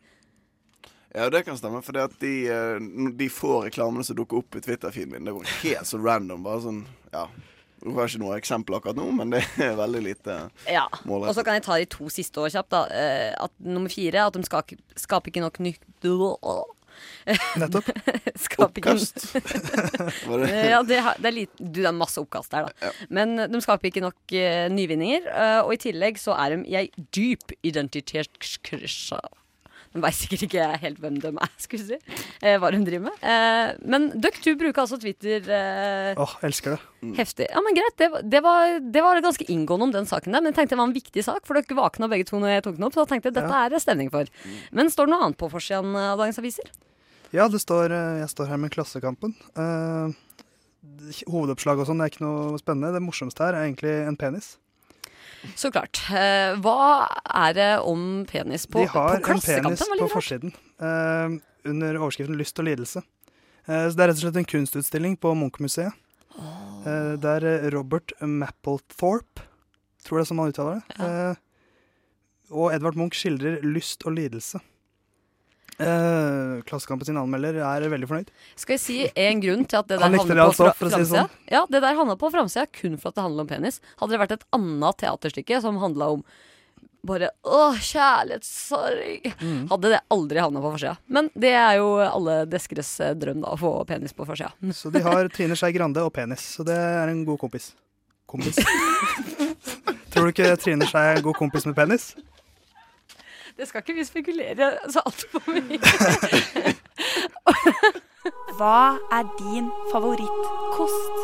[1.14, 2.78] Ja, det kan stemme, for de, eh,
[3.14, 6.42] de få reklamene som dukker opp i Twitter-feeden min, det går helt så random.
[6.42, 7.28] Bare sånn, ja
[7.84, 11.44] Jeg har ikke noe eksempel akkurat nå, men det er veldig lite Ja, Og så
[11.44, 12.70] kan jeg ta de to siste år kjapt.
[12.72, 12.86] da.
[12.88, 14.42] Eh, At Nummer fire at de
[14.96, 15.84] skaper ikke nok nytt
[17.60, 17.90] Nettopp.
[18.66, 19.24] Oppkast.
[20.44, 22.90] Eh, ja, det, er litt, du, det er masse oppkast der, da.
[23.14, 25.28] Men eh, de skaper ikke nok uh, nyvinninger.
[25.28, 29.20] Uh, og i tillegg så er de i ei dyp identitetskrise.
[29.94, 31.98] De veit sikkert ikke helt hvem de er, skulle si.
[32.42, 33.20] eh, hva hun driver med.
[33.22, 37.12] Eh, men dere to bruker altså Twitter eh, Åh, elsker det.
[37.20, 37.46] heftig.
[37.52, 37.94] Ja, men greit.
[38.02, 40.42] Det, var- det, var, det var ganske inngående om den saken der.
[40.42, 42.64] Men jeg tenkte det var en viktig sak, for dere våkna begge to når jeg
[42.66, 42.96] tok den opp.
[42.98, 44.26] Så da tenkte jeg dette er det stemning for.
[44.74, 46.74] Men står det noe annet på forsiden av dagens aviser?
[47.34, 49.32] Ja, det står, eh, jeg står her med Klassekampen.
[49.54, 50.18] Eh,
[51.30, 52.92] hovedoppslag og sånn er ikke noe spennende.
[52.98, 54.56] Det morsomste her er egentlig en penis.
[55.56, 56.00] Så klart.
[56.10, 57.06] Eh, hva
[57.44, 59.20] er det om penis på, Klassekampen?
[59.22, 61.36] De har en penis på forsiden uh,
[61.70, 63.04] under overskriften 'Lyst og lidelse'.
[63.68, 65.92] Uh, så Det er rett og slett en kunstutstilling på Munch-museet.
[66.34, 69.44] Uh, der Robert Mapplethorpe,
[70.04, 71.42] tror jeg det er som han uttaler det, eh,
[72.52, 74.60] og Edvard Munch skildrer lyst og lidelse.
[75.80, 78.28] Eh, Klassekampen sin anmelder er veldig fornøyd.
[78.56, 81.08] Skal jeg si en grunn til at det der handler havner på altså, fra- si
[81.10, 81.30] sånn.
[81.50, 83.80] Ja, det der havna på framsida kun for at det handler om penis.
[83.98, 86.24] Hadde det vært et annet teaterstykke som handla om
[87.04, 89.68] bare åh, kjærlighetssorg, Mm.
[89.68, 90.96] hadde det aldri havna på forsida.
[91.08, 94.52] Men det er jo alle deskres eh, drøm, da, å få penis på forsida.
[94.72, 97.72] Så de har Trine Skei Grande og penis, så det er en god kompis.
[98.26, 98.56] Kompis.
[100.14, 102.14] tror du ikke Trine Skei er en god kompis med penis?
[103.54, 105.78] Det skal ikke vi spekulere så altfor mye
[108.58, 111.16] Hva er din favorittkost?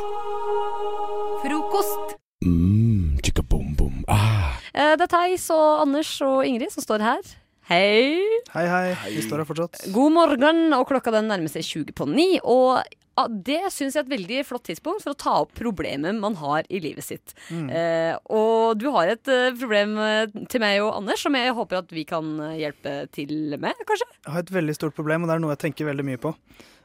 [1.42, 2.14] Frokost.
[2.44, 3.70] Mm, chicka boom.
[4.08, 4.58] Ah.
[4.74, 7.22] Eh, Det er Theis og Anders og Ingrid som står her.
[7.70, 8.18] Hei.
[8.52, 8.94] Hei, hei.
[9.14, 9.80] Vi står her fortsatt.
[9.94, 12.40] God morgen, og klokka den nærmer seg 20 på ni.
[12.42, 12.82] Og
[13.28, 16.64] det syns jeg er et veldig flott tidspunkt for å ta opp problemet man har
[16.70, 17.34] i livet sitt.
[17.50, 17.68] Mm.
[17.70, 21.80] Eh, og du har et eh, problem eh, til meg og Anders som jeg håper
[21.82, 24.08] at vi kan eh, hjelpe til med, kanskje?
[24.24, 26.34] Jeg har et veldig stort problem, og det er noe jeg tenker veldig mye på.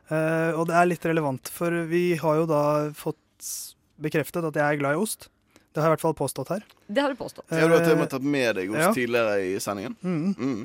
[0.10, 2.64] Eh, og det er litt relevant, for vi har jo da
[2.98, 3.54] fått
[4.02, 5.30] bekreftet at jeg er glad i ost.
[5.76, 6.64] Det har jeg i hvert fall påstått her.
[6.88, 7.50] Det har du påstått.
[7.52, 8.94] Ja, du har til og med tatt med deg ost Ja.
[8.96, 9.96] tidligere i sendingen.
[10.04, 10.36] Mm.
[10.40, 10.62] Mm.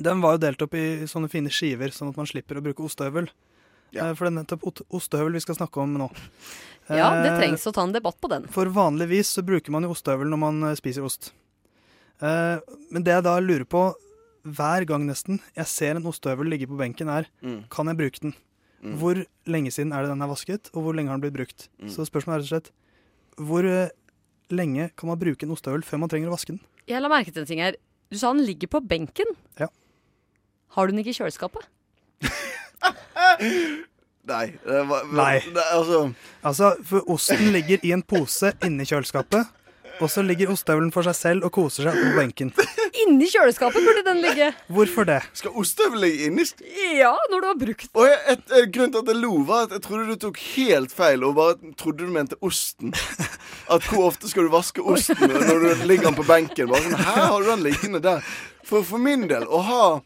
[0.00, 2.82] Den var jo delt opp i sånne fine skiver, sånn at man slipper å bruke
[2.86, 3.28] ostehøvel.
[3.94, 6.10] Eh, For det er nettopp ostehøvel vi skal snakke om nå.
[6.90, 8.48] Ja, det Eh, trengs å ta en debatt på den.
[8.50, 11.28] For vanligvis så bruker man jo ostehøvel når man eh, spiser ost.
[12.20, 13.82] Men det jeg da lurer på
[14.44, 17.62] hver gang nesten jeg ser en ostehøvel ligge på benken, er Mm.
[17.70, 18.34] kan jeg bruke den?
[18.82, 18.96] Mm.
[18.98, 21.68] Hvor lenge siden er det den er vasket, og hvor lenge har den blitt brukt?
[21.80, 21.88] Mm.
[21.94, 22.70] Så spørsmålet er rett og slett
[23.46, 23.90] hvor
[24.50, 26.60] lenge kan man bruke en ostehøvel før man trenger å vaske den?
[26.90, 27.76] Jeg la merke til en ting her.
[28.10, 29.36] Du sa den ligger på benken.
[29.60, 29.68] Ja.
[30.74, 31.62] Har du den ikke i kjøleskapet?
[34.30, 34.46] Nei.
[34.64, 35.40] Det var, Nei.
[35.54, 36.02] Det, altså
[36.42, 39.48] Altså, for osten ligger i en pose inni kjøleskapet,
[40.00, 42.52] og så ligger ostehøvelen for seg selv og koser seg på benken.
[43.02, 44.46] Inni kjøleskapet burde den ligge.
[44.72, 45.18] Hvorfor det?
[45.36, 46.46] Skal ostehøvel ligge inni
[46.96, 49.74] Ja, når du har brukt jeg, et, et, Grunnen til at jeg lo, var at
[49.76, 52.94] jeg trodde du tok helt feil og bare trodde du mente osten.
[53.70, 56.70] At hvor ofte skal du vaske osten når du ligger den på benken?
[56.72, 58.24] Bare sånn, Her har du den liggende der.
[58.66, 60.00] For, for min del, å ha eh,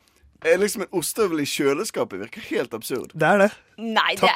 [0.61, 3.13] liksom en ostehøvel i kjøleskapet virker helt absurd.
[3.17, 3.51] Det er det.
[3.79, 4.33] Nei, det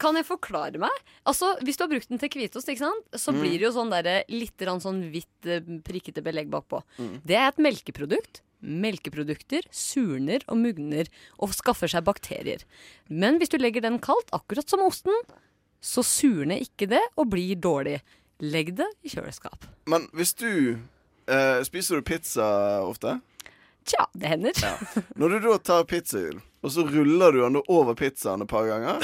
[0.00, 0.90] Kan jeg forklare meg?
[1.28, 3.04] Altså, Hvis du har brukt den til hvitost, ikke sant?
[3.12, 3.40] så Mm.
[3.40, 6.82] blir det jo sånn der, litt sånn hvitt eh, prikkete belegg bakpå.
[6.98, 7.20] Mm.
[7.24, 8.40] Det er et melkeprodukt.
[8.62, 12.64] Melkeprodukter surner og mugner og skaffer seg bakterier.
[13.08, 15.12] Men hvis du legger den kaldt, akkurat som osten,
[15.80, 18.00] så surner ikke det og blir dårlig.
[18.40, 19.64] Legg det i kjøleskap.
[19.86, 20.78] Men hvis du
[21.28, 23.18] eh, Spiser du pizza ofte?
[23.88, 24.52] Tja, det hender.
[25.18, 29.00] Når du da tar pizzahjul, og så ruller du den over pizzaen et par ganger,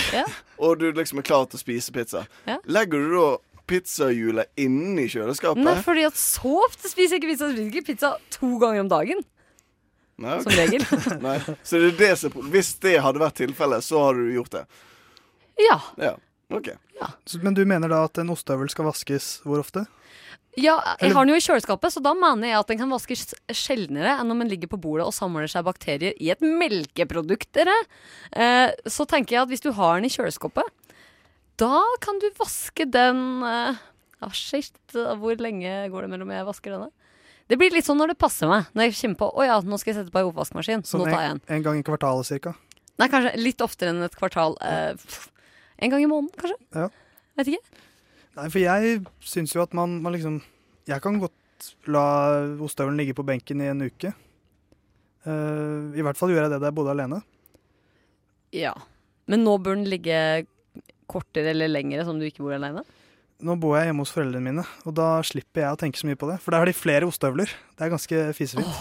[0.61, 2.59] og du liksom er klar til å spise pizza, Ja.
[2.69, 3.29] legger du da
[3.67, 5.65] pizzahjulet inni kjøleskapet?
[5.65, 7.49] Nei, fordi at så ofte spiser jeg ikke pizza.
[7.49, 9.25] Jeg spiser ikke pizza to ganger om dagen.
[10.23, 10.45] Nei, okay.
[10.45, 11.21] Som regel.
[11.27, 11.39] Nei.
[11.67, 14.63] Så det er det som, hvis det hadde vært tilfellet, så hadde du gjort det?
[15.67, 15.81] Ja.
[16.01, 16.13] Ja,
[16.53, 16.71] ok.
[17.27, 19.83] Så- Men du mener da at en ostehøvel skal vaskes hvor ofte?
[20.57, 23.35] Ja, jeg har den jo i kjøleskapet, så da mener jeg at den kan vaskes
[23.53, 27.75] sjeldnere enn om den ligger på bordet og samler seg bakterier i et melkeprodukt, dere.
[28.33, 30.73] Eh, så tenker jeg at hvis du har den i kjøleskapet,
[31.61, 33.83] da kan du vaske den eh,
[34.25, 36.91] ah, shit, hvor lenge går det mellom jeg vasker denne?
[37.47, 38.67] Det blir litt sånn når det passer meg.
[38.75, 40.83] Når jeg kommer på å ja, nå skal jeg sette på en oppvaskmaskin.
[40.83, 41.59] Så Sånn nå tar jeg en, en.
[41.59, 42.57] en gang i kvartalet cirka?
[42.97, 44.57] Nei, kanskje litt oftere enn et kvartal.
[44.65, 44.97] Eh,
[45.85, 46.57] en gang i måneden, kanskje.
[46.75, 46.89] Ja.
[47.39, 47.85] Vet ikke.
[48.37, 50.43] Nei, for jeg syns jo at man, man liksom
[50.87, 52.05] Jeg kan godt la
[52.63, 54.11] ostehøvelen ligge på benken i en uke.
[55.27, 57.23] Uh, I hvert fall gjorde jeg det da jeg bodde alene.
[58.55, 58.75] Ja.
[59.27, 60.19] Men nå bør den ligge
[61.11, 62.85] kortere eller lengre, som du ikke bor alene?
[63.47, 66.19] Nå bor jeg hjemme hos foreldrene mine, og da slipper jeg å tenke så mye
[66.21, 66.39] på det.
[66.45, 67.51] For der har de flere ostehøvler.
[67.77, 68.79] Det er ganske fisefint.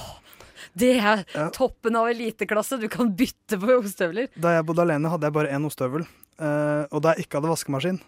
[0.75, 1.21] Det er
[1.55, 2.79] toppen av eliteklasse.
[2.81, 4.27] Du kan bytte på ostehøvler.
[4.35, 6.03] Da jeg bodde alene, hadde jeg bare én ostehøvel.
[6.35, 7.99] Uh, og da jeg ikke hadde vaskemaskin,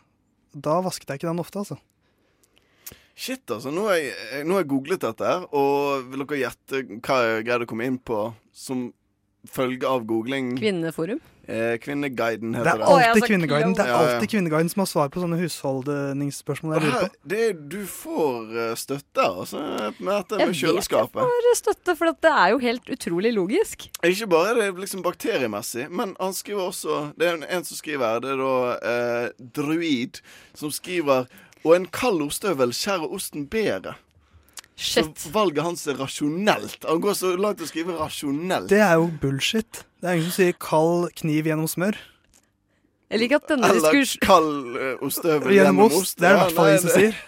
[0.53, 1.79] da vasket jeg ikke den ofte, altså.
[3.17, 3.71] Shit, altså.
[3.73, 7.47] Nå har jeg, nå har jeg googlet dette her, og vil dere gjette hva jeg
[7.47, 8.87] greide å komme inn på som
[9.49, 10.53] følge av googling?
[10.59, 11.19] Kvinneforum.
[11.47, 12.87] Eh, Kvinneguiden Det heter er det.
[13.07, 17.15] alltid Kvinneguiden Det er alltid Kvinneguiden som har svar på sånne husholdningsspørsmål jeg lurer på.
[17.31, 19.61] det, er- du får eh, støtte altså,
[19.99, 21.21] med dette Jeg med vet kjøleskapet.
[21.23, 23.87] jeg får støtte, for det er jo helt utrolig logisk.
[24.03, 27.63] Ikke bare det er det liksom bakteriemessig, men han skriver også Det er en, en
[27.63, 30.19] som skriver her, det er da eh, Druid,
[30.53, 31.27] som skriver
[31.63, 33.95] Og en kald ostehøvel skjærer osten bedre.
[34.77, 36.83] Så valget hans er rasjonelt.
[36.85, 38.69] Han går så langt i å skrive rasjonelt.
[38.69, 39.83] Det er jo bullshit.
[39.97, 41.97] Det er ingen som sier 'kald kniv gjennom smør'.
[43.07, 44.17] Jeg liker at denne, Eller diskurs...
[44.19, 46.17] kald eh, ostehøvel Gjennom ost, ost.
[46.19, 47.19] det er det i hvert fall ingen som sier.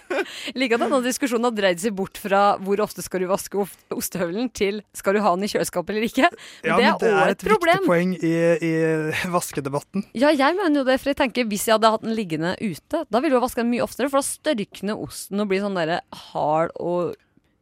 [0.49, 3.61] jeg liker at denne diskusjonen har dreid seg bort fra hvor ofte skal du vaske
[3.95, 6.27] ostehøvelen, til skal du ha den i kjøleskapet eller ikke.
[6.67, 10.03] Ja, det et problem det er et viktig poeng i, i vaskedebatten.
[10.19, 13.05] Ja, jeg mener jo det, for jeg tenker hvis jeg hadde hatt den liggende ute,
[13.07, 16.01] da ville jeg vaska den mye oftere, for da størkner osten og blir sånn derre
[16.27, 17.15] hard og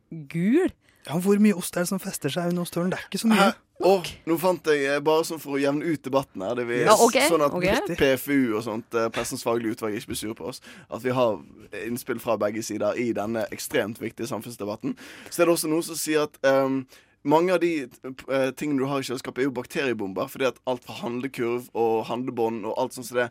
[0.10, 0.74] gul.
[1.08, 2.92] Ja, Hvor mye ost er det som fester seg under ostehøvelen?
[2.92, 3.48] Det er ikke så mye.
[3.88, 6.80] Åh, nå fant jeg, eh, bare sånn for å jevne ut debatten her det vi,
[6.82, 7.78] Ja, okay, Sånn at okay.
[7.94, 10.62] PFU og sånt, eh, Pressens faglige utvalg, ikke blir sur på oss.
[10.90, 11.38] At vi har
[11.86, 14.98] innspill fra begge sider i denne ekstremt viktige samfunnsdebatten.
[15.30, 16.88] Så er det også noen som sier at um,
[17.24, 20.28] mange av de uh, tingene du har i kjøleskapet, er jo bakteriebomber.
[20.28, 23.30] Fordi at alt fra handlekurv og handlebånd og alt sånt som det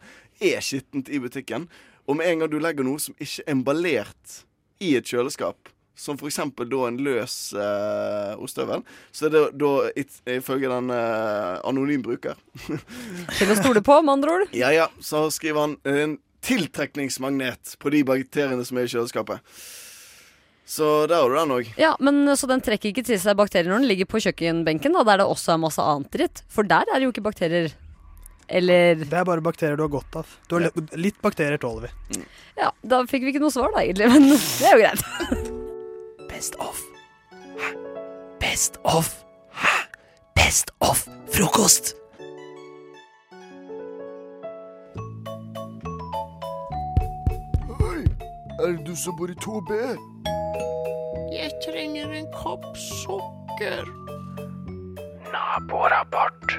[0.55, 1.67] er skittent i butikken.
[2.07, 4.45] Og med en gang du legger noe som ikke er emballert
[4.79, 8.83] i et kjøleskap, som eksempel da en løs uh, ostehøvel,
[9.17, 12.37] så er det da it- ifølge den uh, anonym bruker
[13.39, 14.53] Til å stole på, med andre ord.
[14.57, 19.41] Ja ja, så skriver han en tiltrekningsmagnet på de bakteriene som er i kjøleskapet.
[20.67, 21.69] Så der har du den òg.
[21.79, 25.05] Ja, men Så den trekker ikke til seg bakterier når den ligger på kjøkkenbenken, da,
[25.07, 26.43] der det også er masse annet dritt?
[26.51, 27.73] For der er det jo ikke bakterier.
[28.47, 30.37] Eller Det er bare bakterier du har godt av.
[30.47, 30.69] Du har
[30.99, 32.23] litt bakterier tåler vi.
[32.59, 34.11] Ja, da fikk vi ikke noe svar, da, egentlig.
[34.11, 34.29] Men
[34.61, 35.53] det er jo greit.
[36.37, 36.81] Best of.
[37.59, 37.75] Hæ?
[38.41, 39.25] Best of.
[39.53, 39.77] Hæ?
[40.35, 41.95] Best of frokost.
[47.79, 48.03] Hei,
[48.61, 49.73] er det du som bor i 2B?
[51.33, 53.89] Jeg trenger en kopp sukker.
[55.33, 56.53] Naborapport.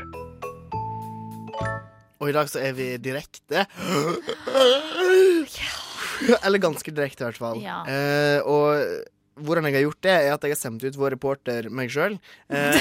[2.19, 3.67] Og i dag så er vi direkte.
[6.45, 7.61] Eller ganske direkte, i hvert fall.
[7.61, 7.83] Ja.
[7.85, 8.81] Eh, og
[9.45, 12.17] hvordan jeg har gjort det, er at jeg har sendt ut vår reporter, meg sjøl,
[12.49, 12.75] eh,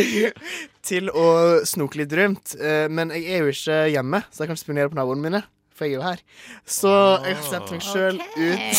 [0.90, 1.26] til å
[1.68, 2.54] snoke litt rundt.
[2.58, 5.42] Eh, men jeg er jo ikke hjemme, så jeg kan spionere på naboene mine.
[5.76, 6.20] For jeg er jo her.
[6.68, 6.94] Så
[7.24, 8.76] jeg har sendt meg sjøl ut.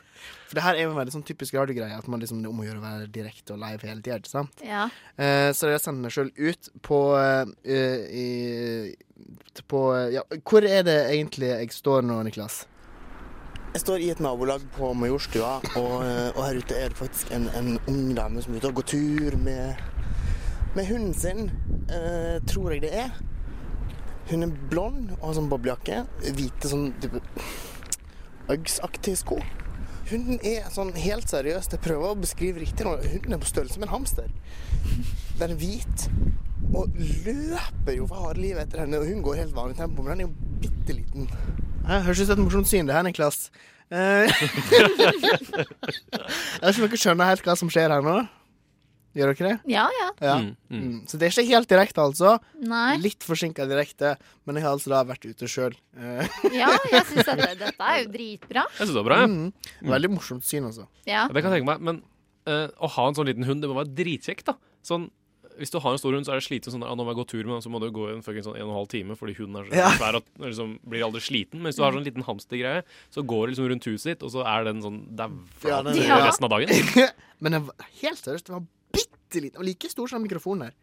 [0.50, 2.50] For det her er jo en veldig sånn typisk radiogreie, at man liksom, det er
[2.50, 4.16] om å gjøre å være direkte og live hele tida.
[4.18, 4.64] Ikke sant?
[4.66, 4.88] Ja.
[5.14, 6.98] Eh, så jeg har sendt meg sjøl ut på,
[7.70, 8.90] eh, i,
[9.70, 12.64] på Ja, hvor er det egentlig jeg står nå, Niklas?
[13.70, 17.28] Jeg står i et nabolag på Majorstua, og, eh, og her ute er det faktisk
[17.30, 19.78] en, en ung dame som er ute og går tur med,
[20.74, 21.52] med hunden sin,
[21.86, 23.14] eh, tror jeg det er.
[24.32, 26.00] Hun er blond og har sånn boblejakke.
[26.26, 27.22] Hvite sånn type
[28.50, 29.38] Uggs-aktige sko.
[30.10, 33.78] Hunden er sånn helt seriøst, jeg prøver å beskrive riktig nå, hunden er på størrelse
[33.78, 34.30] med en hamster.
[35.38, 36.08] Den er hvit
[36.74, 40.16] og løper jo for harde livet etter henne, og hun går helt vanlig tempo, men
[40.16, 41.30] den er jo bitte liten.
[41.80, 43.48] Jeg høres ut som et morsomt syn, det her, Niklas.
[43.90, 44.36] Eh, jeg
[46.62, 48.20] vet ikke om dere skjønner helt hva som skjer her nå.
[49.18, 49.72] Gjør dere det?
[49.72, 50.08] Ja, ja.
[50.22, 50.36] Ja.
[50.38, 50.82] Mm, mm.
[50.86, 50.98] Mm.
[51.10, 52.36] Så det er ikke helt direkte, altså.
[52.62, 52.94] Nei.
[53.02, 54.12] Litt forsinka direkte,
[54.46, 55.74] men jeg har altså da vært ute sjøl.
[56.60, 58.66] Ja, jeg syns dette, dette er jo dritbra.
[58.76, 59.32] Jeg synes det var bra, jeg.
[59.34, 59.90] Mm.
[59.96, 60.86] Veldig morsomt syn, altså.
[61.10, 61.26] Ja.
[61.26, 61.82] Det kan jeg tenke meg.
[61.90, 62.02] Men
[62.46, 64.54] uh, å ha en sånn liten hund, det må være dritkjekt, da.
[64.86, 65.10] Sånn,
[65.60, 67.18] hvis du har en stor hund, så er det slitsomt sånn, at nå må jeg
[67.20, 68.88] gå tur med den, så må du gå en fucking sånn en og en halv
[68.92, 69.90] time fordi hunden er så Ja.
[69.98, 71.60] svær at den liksom blir aldri sliten.
[71.60, 72.82] Men hvis du har sånn liten hamstergreie,
[73.12, 75.36] så går det liksom rundt huset ditt, og så er den sånn daua
[75.68, 76.18] Ja, den- Ja.
[76.26, 76.68] resten av dagen.
[77.40, 79.58] men den var, helt seriøst, den var bitte liten.
[79.60, 80.74] Og like stor som mikrofonen her.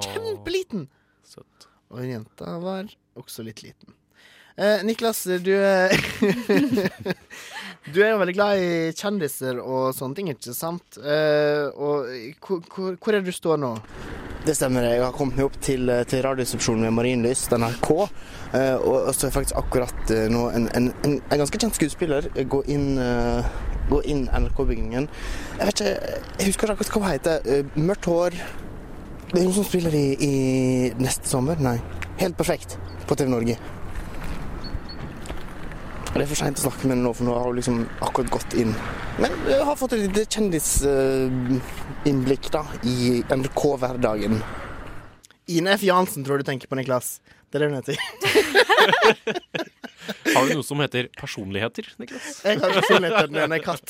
[0.00, 0.88] Kjempeliten.
[1.22, 1.68] Søtt.
[1.90, 3.92] Og hun jenta var også litt liten.
[4.56, 5.90] Eh, Niklas, du er
[7.84, 10.96] Du er jo veldig glad i kjendiser og sånne ting, ikke sant?
[10.96, 13.74] Uh, og hvor, hvor, er det du står nå?
[14.44, 14.84] Det stemmer.
[14.84, 17.90] Jeg har kommet meg opp til, til Radioresepsjonen med Marienlyst, NRK.
[18.52, 22.28] eh, og så er faktisk akkurat eh, nå en, en, en, en ganske kjent skuespiller
[22.34, 23.48] eh, gå inn, eh,
[24.04, 25.08] inn NRK-bygningen.
[25.62, 27.48] Jeg vet ikke, jeg husker ikke hva hun heter.
[27.48, 28.36] Eh, mørkt hår.
[29.32, 30.34] Det er hun som spiller i, i
[31.00, 31.64] neste sommer?
[31.64, 31.78] Nei.
[32.20, 32.76] Helt perfekt
[33.08, 33.56] på TV Norge.
[36.14, 38.28] Det er for seint å snakke med henne nå, for nå har hun liksom akkurat
[38.36, 38.70] gått inn.
[39.18, 44.38] Men jeg har fått et lite kjendisinnblikk da, i NRK-hverdagen.
[45.50, 45.82] Ine F.
[45.88, 47.18] Jansen tror du tenker på, Niklas.
[47.50, 47.98] Det er det hun heter.
[50.36, 52.46] Har du noe som heter personligheter, Niklas?
[52.46, 53.88] Jeg har personligheter den ene er katt.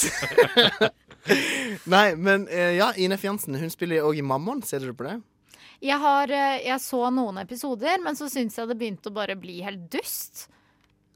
[1.94, 3.24] Nei, men eh, ja, Ine F.
[3.28, 4.62] Jansen hun spiller òg i Mammon.
[4.64, 5.18] Ser dere på det?
[5.84, 9.36] Jeg, har, eh, jeg så noen episoder, men så syns jeg det begynte å bare
[9.36, 10.48] bli helt dust.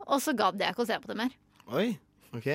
[0.07, 1.33] Og så gadd jeg ikke å se på det mer.
[1.75, 1.89] Oi,
[2.37, 2.49] OK.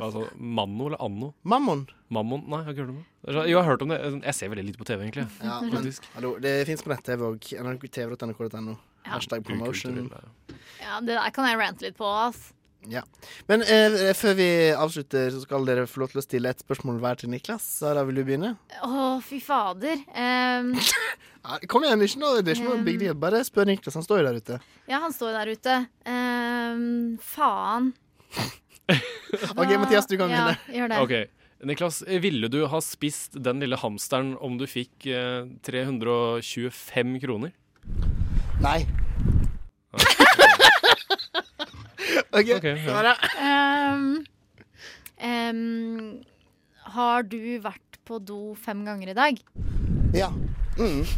[0.00, 1.28] Altså, Manno eller Anno?
[1.46, 1.84] Mammon.
[2.10, 2.42] Mammon?
[2.48, 3.34] Nei, jeg har ikke hørt om det.
[3.34, 3.98] Jo, jeg har hørt om det.
[4.24, 5.26] Jeg ser veldig lite på TV, egentlig.
[5.44, 7.48] Ja, men, hallo, det fins på nett-TV òg.
[7.62, 8.76] nrk.tv.nrk.no.
[9.06, 10.10] Hashtag promotion.
[10.80, 12.08] Ja, Det der kan jeg rante litt på.
[12.08, 12.52] ass.
[12.92, 13.02] Ja.
[13.50, 14.46] Men eh, før vi
[14.78, 17.64] avslutter, så skal dere få lov til å stille et spørsmål hver til Niklas.
[17.80, 18.52] Sara, vil du begynne?
[18.86, 20.02] Å, fy fader.
[21.46, 23.14] Um, kom igjen, ikke noe, det er ikke noe big deal.
[23.22, 23.94] Bare spør Niklas.
[23.94, 24.56] Han står jo der ute.
[24.90, 25.74] ja, han står der ute.
[26.10, 27.92] Um, faen.
[29.54, 30.74] OK, Mathias, du kan Ja, begynne.
[30.74, 30.98] gjør det.
[31.04, 31.24] Okay.
[31.70, 37.54] Niklas, ville du ha spist den lille hamsteren om du fikk eh, 325 kroner?
[38.62, 38.80] Nei.
[42.36, 42.86] OK, okay ja.
[42.86, 43.14] Sara.
[43.96, 44.24] um,
[45.18, 45.60] em,
[46.96, 49.42] har du vært på do fem ganger i dag?
[50.14, 50.30] Ja.
[50.78, 51.04] Mm.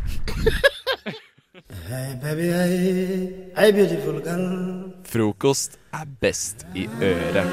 [1.89, 4.93] Hey baby, hey, hey beautiful girl.
[5.05, 7.49] Frokost er best i øret.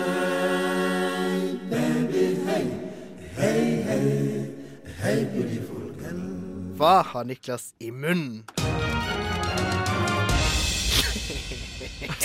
[6.78, 8.44] Hva har Niklas i munnen?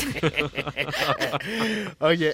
[2.10, 2.22] OK.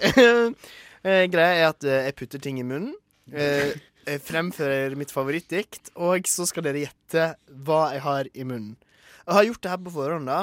[1.07, 2.97] Eh, Greia er at eh, jeg putter ting i munnen.
[3.31, 3.77] Eh,
[4.09, 7.27] Jeg fremfører mitt favorittdikt, og så skal dere gjette
[7.67, 8.73] hva jeg har i munnen.
[9.23, 10.41] Jeg har gjort det her på forhånd, da.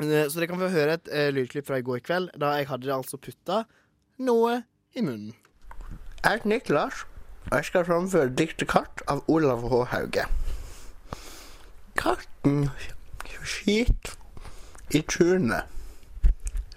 [0.00, 3.20] Så dere kan få høre et lydklipp fra i går kveld, da jeg hadde altså
[3.20, 3.58] putta
[4.24, 4.62] noe
[4.96, 5.36] i munnen.
[6.24, 7.04] Jeg heter Niklas,
[7.50, 9.82] og jeg skal framføre diktet 'Katt' av Olav H.
[9.92, 10.24] Hauge.
[12.00, 12.70] Katten
[13.44, 14.14] skit
[14.96, 15.68] i tunet.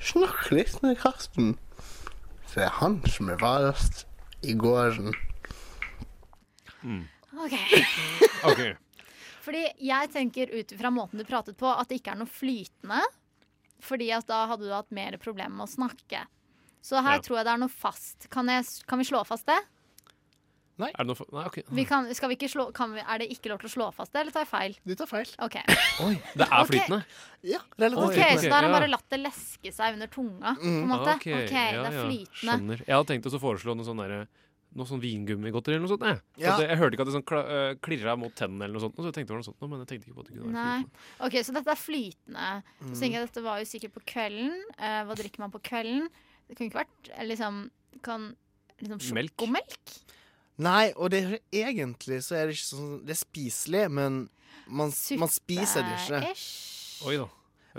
[0.09, 1.55] Snakk litt med katten.
[2.53, 4.05] Det er han som er varest
[4.41, 5.13] i gården.
[7.39, 7.55] OK.
[8.49, 8.61] OK.
[9.43, 13.01] Fordi jeg tenker ut fra måten du pratet på, at det ikke er noe flytende.
[13.83, 16.25] Fordi at da hadde du hatt mer problemer med å snakke.
[16.83, 17.23] Så her Ja.
[17.23, 18.29] tror jeg det er noe fast.
[18.31, 19.59] Kan, jeg, kan vi slå fast det?
[20.87, 21.27] Er det noe for...
[21.35, 21.57] Nei, OK.
[21.75, 23.87] Vi kan, skal vi ikke slå, kan vi, er det ikke lov til å slå
[23.93, 24.77] fast det, eller tar jeg feil?
[24.87, 25.27] Du tar feil.
[25.43, 25.55] Ok,
[26.05, 27.01] Oi, det er flytende?
[27.43, 28.41] Ja, relativt Ok, flytende.
[28.41, 30.87] Så da har han bare latt det leske seg under tunga, på en Mm.
[30.93, 31.15] måte?
[31.19, 32.43] Ok, ja, det er ja, flytende.
[32.43, 32.85] Skjønner.
[32.87, 34.27] Jeg hadde tenkt å foreslå noe sånn derre
[34.77, 36.03] noe sånn vingummigodteri eller noe sånt.
[36.05, 36.19] Jeg.
[36.45, 36.51] Ja.
[36.59, 38.95] det, jeg hørte ikke at det sånn kla, øh, klirra mot tennene eller noe sånt.
[39.01, 40.45] Så jeg tenkte det var noe sånt, men jeg tenkte ikke på at det kunne
[40.45, 40.83] være Nei.
[40.83, 41.25] flytende.
[41.25, 42.49] Ok, Så dette er flytende.
[42.77, 42.99] Så Mm.
[42.99, 44.53] tenker jeg Dette var jo sikkert på kvelden.
[44.77, 46.07] Eh, hva drikker man på kvelden?
[46.47, 47.57] Det kunne ikke vært eh, liksom
[48.05, 48.35] kan,
[48.79, 49.33] liksom Melk.
[49.33, 49.97] Sjokomelk?
[50.59, 51.21] Nei, og det
[51.55, 54.17] egentlig så er det ikke sånn Det er spiselig, men
[54.67, 54.91] man,
[55.21, 56.33] man spiser det ikke.
[57.07, 57.27] Oi da.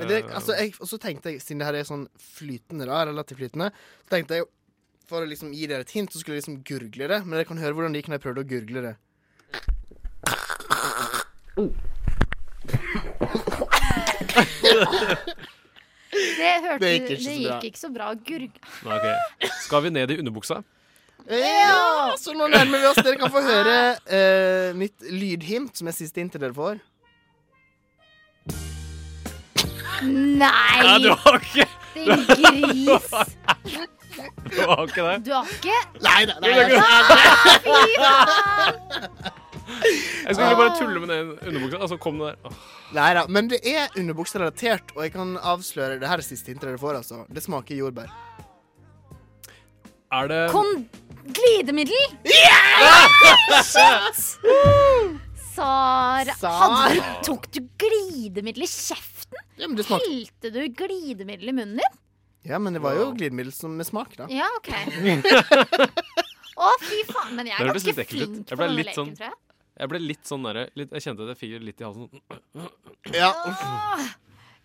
[0.00, 3.02] Det, Eh, altså, jeg, og så tenkte jeg, siden det her er sånn flytende, da,
[3.10, 3.68] relativt flytende,
[4.06, 4.46] så tenkte jeg
[5.10, 7.18] for å liksom gi dere et hint, så skulle jeg liksom gurgle det.
[7.26, 8.94] Men dere kan høre hvordan det gikk når jeg prøvde å gurgle det.
[16.10, 17.58] Det, hørte, Det det gikk gikk, ikke så bra.
[17.66, 18.12] ikke så bra.
[18.26, 18.60] Gurg...
[18.86, 19.50] Nei, ok.
[19.66, 20.60] Skal vi ned i underbuksa?
[21.28, 23.00] Ja, så nå nærmer vi oss.
[23.02, 26.80] Dere kan få høre eh, mitt lydhint, som er siste inntil dere får.
[30.00, 30.80] Nei!
[30.80, 33.10] Ja, du har ikke Din gris!
[34.50, 35.18] Du har ikke det?
[35.24, 36.54] Du har ikke Nei nei, nei.
[37.64, 39.38] Fy faen!
[39.80, 42.48] Jeg skulle bare tulle med den underbuksa, og så kom det der.
[42.48, 42.56] Oh.
[42.96, 46.68] Nei da, men det er underbukserelatert, og jeg kan avsløre det her er siste hintet
[46.68, 46.98] dere får.
[47.00, 47.22] altså.
[47.30, 48.10] Det smaker jordbær.
[50.10, 50.84] Er det Kon...
[51.36, 51.94] Glidemiddel!
[53.64, 54.20] Shit!
[55.54, 56.60] Sara Sara.
[56.60, 59.40] Hadde du, Tok du glidemiddel i kjeften?
[59.60, 61.98] Ja, men det smakte Helte du glidemiddel i munnen din?
[62.48, 64.26] Ja, men det var jo glidemiddel som med smak, da.
[64.32, 64.70] Ja, OK.
[66.60, 67.34] Å, fy faen.
[67.36, 68.30] Men jeg Det er hørtes ganske litt ekkelt ut.
[68.30, 69.38] flink Jeg på ble denne litt leken, sånn tror jeg.
[69.80, 72.08] Jeg ble litt sånn derre litt- Jeg kjente det fikk litt i halsen.
[73.16, 74.02] Ja, Åh.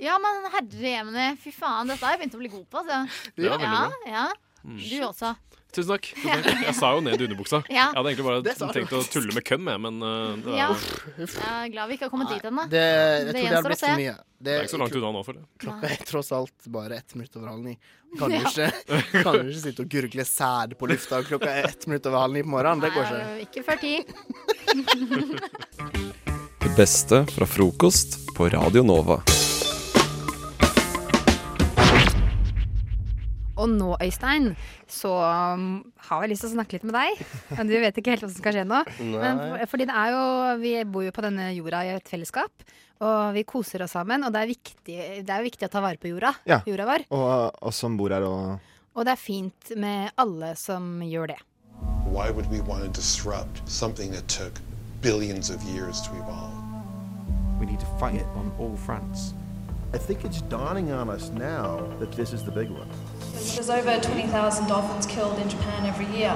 [0.03, 1.88] Ja, men herre jemene, fy faen.
[1.91, 2.82] Dette har jeg begynt å bli god på.
[2.82, 3.30] Altså.
[3.38, 4.26] Det var veldig ja, ja.
[4.66, 4.80] Mm.
[4.82, 5.30] Du også.
[5.76, 6.07] Tusen takk.
[6.15, 6.61] Tusen takk.
[6.69, 7.59] Jeg sa jo ned i underbuksa.
[7.67, 7.89] Ja.
[7.91, 10.69] Jeg hadde egentlig bare Det tenkt å tulle med køm, jeg, men uh, det, Ja.
[10.71, 10.80] var,
[11.17, 12.63] Jeg er glad vi ikke har kommet dit ennå.
[12.71, 14.15] Det, jeg tror det har å blitt for mye.
[14.45, 15.47] det er ikke så langt unna nå, føler jeg.
[15.65, 17.76] Klokka er tross alt bare ett minutt over halv ni.
[18.15, 18.47] Kan du Ja.
[18.47, 18.67] ikke,
[19.26, 22.34] kan du ikke sitte og gurgle sæd på lufta klokka er ett minutt over halv
[22.38, 22.80] ni på morgenen?
[22.86, 23.19] Det går ikke.
[23.19, 23.95] Nei, ikke før ti.
[26.65, 29.19] Det beste fra frokost på Radio Nova.
[33.66, 34.51] Og nå, Øystein,
[34.91, 35.11] så
[35.55, 35.68] um,
[36.07, 37.22] har jeg lyst til å snakke litt med deg.
[37.57, 38.82] Men du vet ikke helt hva som skal skje nå.
[39.09, 40.24] Men, for- fordi det er jo,
[40.61, 42.66] vi bor jo på denne jorda i et fellesskap.
[43.05, 44.24] Og vi koser oss sammen.
[44.24, 46.32] Og det er, viktig, det er jo viktig å ta vare på jorda.
[46.47, 46.61] Ja.
[46.70, 47.07] Jorda vår.
[47.18, 51.39] Og oss som bor her og Og det er fint med alle som gjør det.
[52.07, 54.61] Why would we want to disrupt something that took
[55.01, 56.55] billions of years to evolve?
[57.59, 59.34] We need to fight it on all fronts.
[59.93, 62.88] I think it's dawning on us now that this is the big one.
[63.36, 66.36] There's over 20,000 dolphins killed in Japan every year.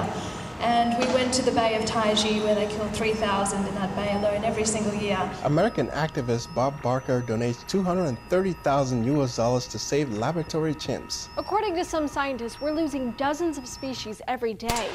[0.60, 4.12] And we went to the Bay of Taiji where they kill 3,000 in that bay
[4.12, 5.18] alone every single year.
[5.44, 11.28] American activist Bob Barker donates 230,000 US dollars to save laboratory chimps.
[11.38, 14.88] According to some scientists, we're losing dozens of species every day.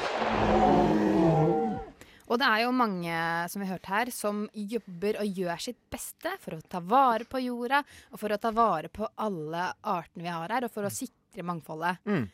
[2.26, 3.18] Og det er jo mange
[3.50, 7.26] som vi har hørt her, som jobber og gjør sitt beste for å ta vare
[7.26, 10.86] på jorda, og for å ta vare på alle artene vi har her, og for
[10.86, 11.98] å sikre mangfoldet.
[12.06, 12.28] Mm.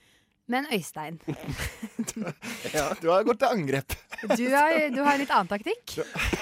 [0.52, 1.20] Men Øystein,
[2.76, 3.94] Ja, du har gått til angrep.
[4.36, 5.96] du har, du har en litt annen taktikk.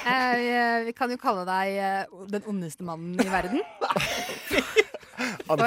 [0.09, 3.61] Eh, vi kan jo kalle deg eh, den ondeste mannen i verden.
[5.51, 5.59] For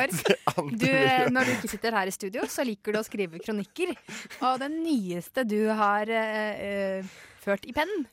[0.72, 3.92] du, eh, når du ikke sitter her i studio, så liker du å skrive kronikker.
[4.42, 6.64] Og den nyeste du har eh,
[7.04, 7.12] eh,
[7.44, 8.08] ført i pennen,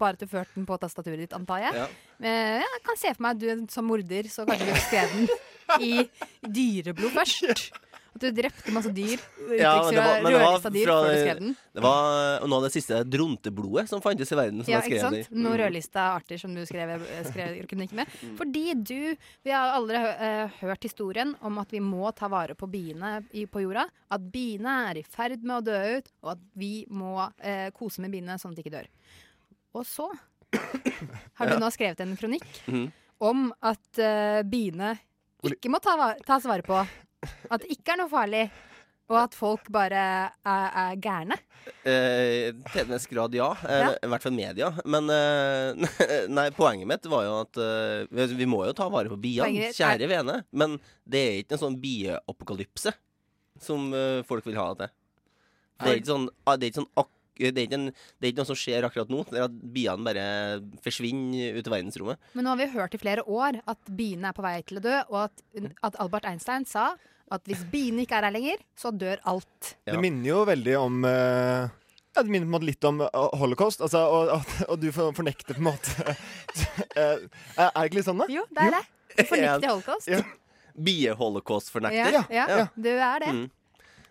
[0.00, 1.76] bare at du førte den på tastaturet ditt, antar jeg.
[1.78, 1.86] Ja.
[2.24, 5.30] Eh, jeg kan se for meg at du som morder, så kanskje du skrev den
[5.86, 5.92] i
[6.58, 7.70] dyreblod først.
[8.10, 9.20] At du drepte masse dyr.
[9.60, 11.54] Ja, men det var, men det var dyr fra den.
[11.74, 14.60] Det var noe av det siste dronteblodet som fantes i verden.
[14.64, 15.16] Som Ja, ikke sant?
[15.16, 15.22] i.
[15.34, 15.58] Noen Mm.
[15.62, 18.06] rødlista arter som du skrev, skrev kronikk med.
[18.38, 22.68] Fordi du Vi har aldri eh, hørt historien om at vi må ta vare på
[22.70, 23.86] biene i, på jorda.
[24.10, 28.00] At biene er i ferd med å dø ut, og at vi må eh, kose
[28.02, 28.88] med biene sånn at de ikke dør.
[29.74, 30.08] Og så
[31.38, 32.88] har du nå skrevet en kronikk Mhm.
[33.20, 34.94] om at uh, biene
[35.44, 36.80] ikke må ta, va- tas vare på.
[37.50, 38.46] At det ikke er noe farlig.
[39.10, 41.34] Og at folk bare er, er gærne.
[41.82, 43.48] Eh, til en viss grad, ja.
[43.66, 43.88] Eh, Ja.
[44.06, 44.68] I hvert fall media.
[44.86, 45.88] Men eh,
[46.38, 49.72] nei, poenget mitt var jo at eh, vi- må jo ta vare på biene.
[49.74, 50.36] Kjære er- vene.
[50.52, 52.94] Men det er ikke en sånn bieapokalypse
[53.60, 54.90] som eh, folk vil ha det.
[55.80, 57.10] Det er ikke sånn, ah, det er ikke sånn ak
[57.40, 57.86] det er, ikke en,
[58.20, 59.22] det er ikke noe som skjer akkurat nå.
[59.30, 60.24] Det er at biene bare
[60.84, 62.18] forsvinner ut i verdensrommet.
[62.36, 64.82] Men nå har vi hørt i flere år at biene er på vei til å
[64.84, 65.40] dø, og at,
[65.88, 66.90] at Albert Einstein sa
[67.30, 69.74] at hvis biene ikke er her lenger, så dør alt.
[69.86, 71.68] Det minner jo veldig om uh,
[72.10, 73.84] ja, Det minner på en måte litt om eh, holocaust.
[73.86, 76.16] Altså, og, og, og du for- fornekter på en måte
[76.98, 77.22] Eh,
[77.54, 78.26] Er det ikke litt sånn, da?
[78.34, 78.82] Jo, det er det.
[79.14, 80.10] Du fornekter holocaust.
[80.10, 80.22] Ja.
[80.80, 82.18] Bie-holocaust-fornekter.
[82.34, 83.30] Ja, ja, du er det.
[83.36, 83.46] Mm.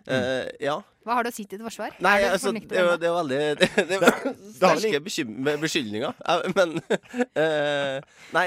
[0.08, 0.78] Uh, ja.
[1.04, 1.94] Hva har du å si til ditt forsvar?
[2.04, 5.00] Nei, altså, det jo det er veldig Det, det, er sterke
[5.60, 6.16] beskyldninger.
[6.24, 7.96] Eh, Men uh,
[8.36, 8.46] Nei,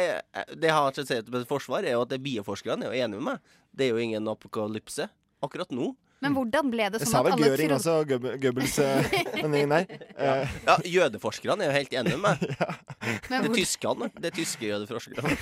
[0.53, 3.05] det jeg har til å si til mitt forsvar, er jo at bieforskerne er jo
[3.05, 3.53] enige med meg.
[3.74, 5.07] Det er jo ingen apokalypse
[5.43, 5.91] akkurat nå.
[6.24, 8.78] Men hvordan ble det Det sånn sa at vel alle Göring trodde også, Goebbels- Goebbels
[8.80, 9.86] eh, den gjengen der.
[10.24, 12.43] Eh, Ja, jødeforskerne er jo helt enige med meg.
[13.28, 14.07] Det er hvor- tyskerne.
[14.15, 15.36] Det er tyske jødeforskerne.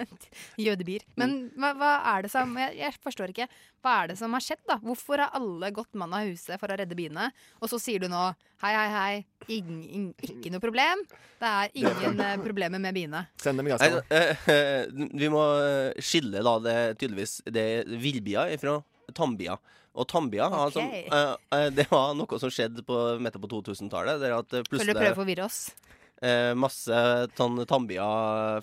[0.64, 1.04] Jødebier.
[1.20, 3.46] Men hva, hva er det som jeg, jeg forstår ikke.
[3.84, 4.76] Hva er det som har skjedd, da?
[4.82, 7.28] Hvorfor har alle gått mann av huset for å redde biene?
[7.62, 8.22] Og så sier du nå
[8.64, 9.14] hei, hei, hei,
[9.58, 11.04] ingen, ingen, ikke noe problem.
[11.42, 13.24] Det er ingen eh, problemer med biene.
[13.42, 14.24] Send dem gasskamera.
[14.48, 15.44] eh, vi må
[16.02, 18.78] skille da det tydeligvis Det er villbier fra
[19.14, 19.60] tambier.
[19.94, 20.48] Og Tambia.
[20.50, 20.60] Okay.
[20.66, 24.20] Altså, eh, eh, Det var noe som skjedde på midt på 2000-tallet.
[24.22, 25.60] Der at plutselig Føler du prøver å forvirre oss?
[26.24, 27.02] Uh, masse
[27.36, 28.06] sånn Tambia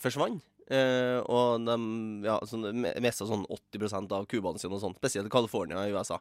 [0.03, 0.41] forsvant.
[0.71, 1.75] Uh, og de
[2.23, 2.69] ja, sånn,
[3.03, 6.19] mista sånn 80% av kubene sine, og sånt, spesielt California i USA.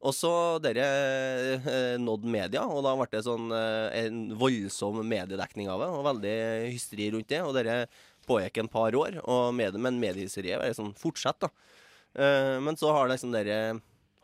[0.00, 0.32] Og så
[0.64, 0.84] dere
[1.60, 5.88] eh, nådde media, og da ble det sånn eh, en voldsom mediedekning av det.
[5.92, 6.36] Og veldig
[6.70, 7.42] hysteri rundt det.
[7.44, 7.82] Og dere
[8.28, 11.50] pågikk en par år, og med, men mediehysteriet bare sånn fortsett, da.
[12.16, 13.58] Eh, men så har liksom dere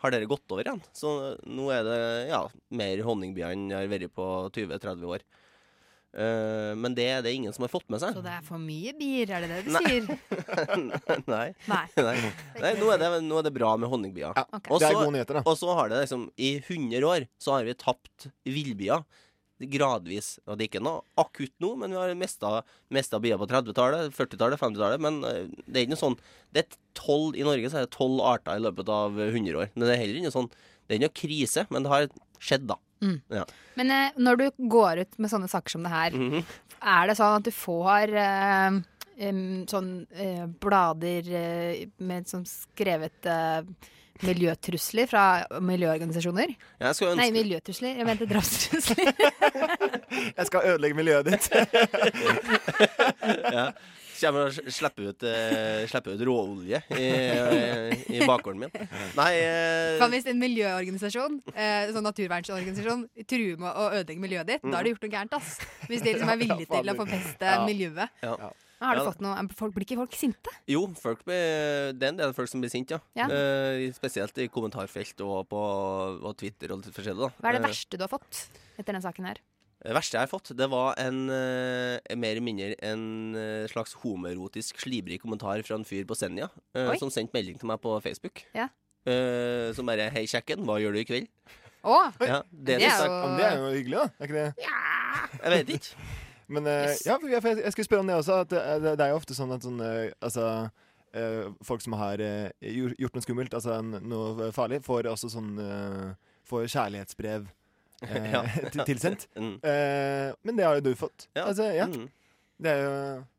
[0.06, 0.82] har dere gått over igjen.
[0.96, 1.12] Så
[1.44, 1.98] nå er det
[2.30, 2.44] ja,
[2.78, 5.26] mer honningbier enn jeg har vært på 20-30 år.
[6.16, 8.14] Uh, men det er det ingen som har fått med seg.
[8.16, 9.82] Så det er for mye bier, er det det du Nei.
[9.84, 10.06] sier?
[11.34, 11.48] Nei.
[11.68, 11.82] Nei.
[12.06, 12.14] Nei.
[12.62, 14.32] Nei nå, er det, nå er det bra med honningbier.
[14.32, 14.70] Ok.
[14.70, 15.44] Og Det er gode nyheter, da.
[15.44, 19.04] Og så har det liksom I 100 år så har vi tapt villbier.
[19.60, 20.38] Gradvis.
[20.46, 24.12] Og det er ikke noe akutt nå, men vi har mista, mista bier på 30-tallet,
[24.16, 25.00] 40-tallet, 50-tallet.
[25.00, 26.18] Men eh, det er ikke noe sånn
[26.52, 29.70] Det er 12 I Norge så er det 12 arter i løpet av 100 år.
[29.74, 32.66] Men det er heller ikke sånn Det er ikke noe krise, men det har skjedd,
[32.68, 32.76] da.
[33.04, 33.16] Mm.
[33.32, 33.44] Ja.
[33.76, 36.44] Men eh, når du går ut med sånne saker som det her, Mhm.
[36.82, 38.76] er det sånn at du får eh,
[39.28, 43.62] um, sånn eh, blader eh, med sånn skrevet eh,
[44.24, 45.24] miljøtrusler fra
[45.60, 46.54] miljøorganisasjoner?
[46.80, 47.98] Ønske Nei, miljøtrusler.
[48.00, 49.12] Jeg mente drapstrusler.
[50.38, 51.50] Jeg skal ødelegge miljøet ditt.
[53.58, 53.70] ja.
[54.16, 57.08] Kommer og slipper ut, uh, slipper ut råolje i,
[58.16, 58.70] i bakgården min.
[59.18, 59.98] Nei uh...
[60.00, 64.88] Kan hvis en miljøorganisasjon, uh, sånn naturvernsorganisasjon, truer med å ødelegge miljøet ditt, da har
[64.88, 65.58] du gjort noe gærent, ass.
[65.90, 67.58] Hvis de liksom er villige til å forpeste Ja.
[67.68, 68.16] miljøet.
[68.24, 68.54] Ja.
[68.80, 69.10] Har du Ja.
[69.10, 70.50] fått noe, folk, Blir ikke folk sinte?
[70.68, 73.00] Jo, folk blir, det er en del folk som blir sinte, ja.
[73.16, 73.26] Ja.
[73.26, 75.56] Eh, spesielt i kommentarfelt og på
[76.22, 77.16] og Twitter og litt forskjellig.
[77.24, 77.30] da.
[77.40, 78.48] Hva er det Eh, verste du har fått
[78.78, 79.36] etter denne saken her?
[79.82, 83.94] Det verste jeg har fått, det var en eh, mer eller mindre en eh, slags
[83.94, 87.96] homoerotisk slibrig kommentar fra en fyr på Senja, eh, som sendte melding til meg på
[88.02, 88.44] Facebook.
[88.54, 88.68] Ja.
[89.06, 91.28] Eh, som bare 'Hei, kjekken, hva gjør du i kveld?'
[91.84, 92.12] Å!
[92.20, 94.10] Ja, det, Det er er jo- det er jo hyggelig, da.
[94.18, 94.54] Er ikke det?
[95.44, 95.94] Jeg vet ikke.
[96.48, 97.02] Men yes.
[97.06, 98.40] ja, jeg, jeg, skulle spørre om det også.
[98.44, 100.46] At det, det, det er jo ofte sånn at sånn eh, Altså
[101.16, 106.12] eh, Folk som har eh, gjort, noe skummelt, altså noe farlig, får også sånn eh,
[106.46, 107.48] Får kjærlighetsbrev
[108.06, 109.26] eh, tilsendt.
[109.40, 109.56] Mm.
[109.64, 111.26] Eh, men det har jo du fått.
[111.34, 111.48] Ja.
[111.48, 111.88] Altså, ja.
[111.90, 112.06] Mm.
[112.56, 112.92] Det er jo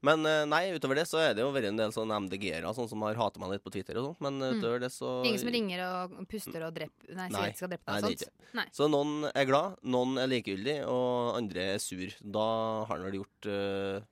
[0.05, 2.89] Men eh, nei, utover det så er det jo vært en del sånn MDG-ere sånn
[2.91, 4.17] som har hatet meg litt på Twitter og sånn.
[4.27, 4.83] Men utover Mm.
[4.83, 8.03] det så Ingen som ringer og puster og dreper Nei, Nei, skal drepe deg og
[8.05, 8.27] det er sånt?
[8.27, 8.53] ikke.
[8.59, 8.67] Nei.
[8.77, 12.13] Så noen er glad, noen er likegyldig, og andre er sur.
[12.21, 12.45] Da
[12.85, 14.05] har han vel gjort eh,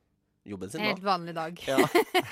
[0.46, 1.08] jobben sin, helt da.
[1.12, 1.62] vanlig dag.
[1.70, 1.78] Ja.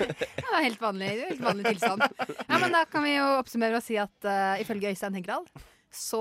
[0.44, 2.02] ja, helt vanlig, helt vanlig tilstand.
[2.48, 5.46] Ja, men da kan vi jo oppsummere og si at uh, ifølge Øystein Hegdal
[5.94, 6.20] så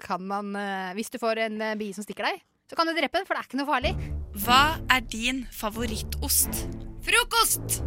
[0.00, 2.92] kan man uh, Hvis du får en uh, bie som stikker deg, så kan du
[2.96, 3.94] drepe den, for det er ikke noe farlig.
[4.34, 6.68] Hva er din favorittost?
[7.02, 7.82] Frokost!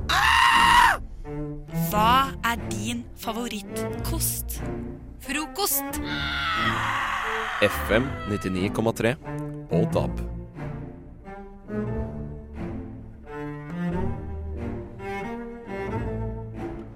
[1.89, 4.62] Hva er din favorittkost?
[5.22, 6.02] Frokost.
[7.62, 9.16] FM 99,3
[9.72, 10.22] og DAB.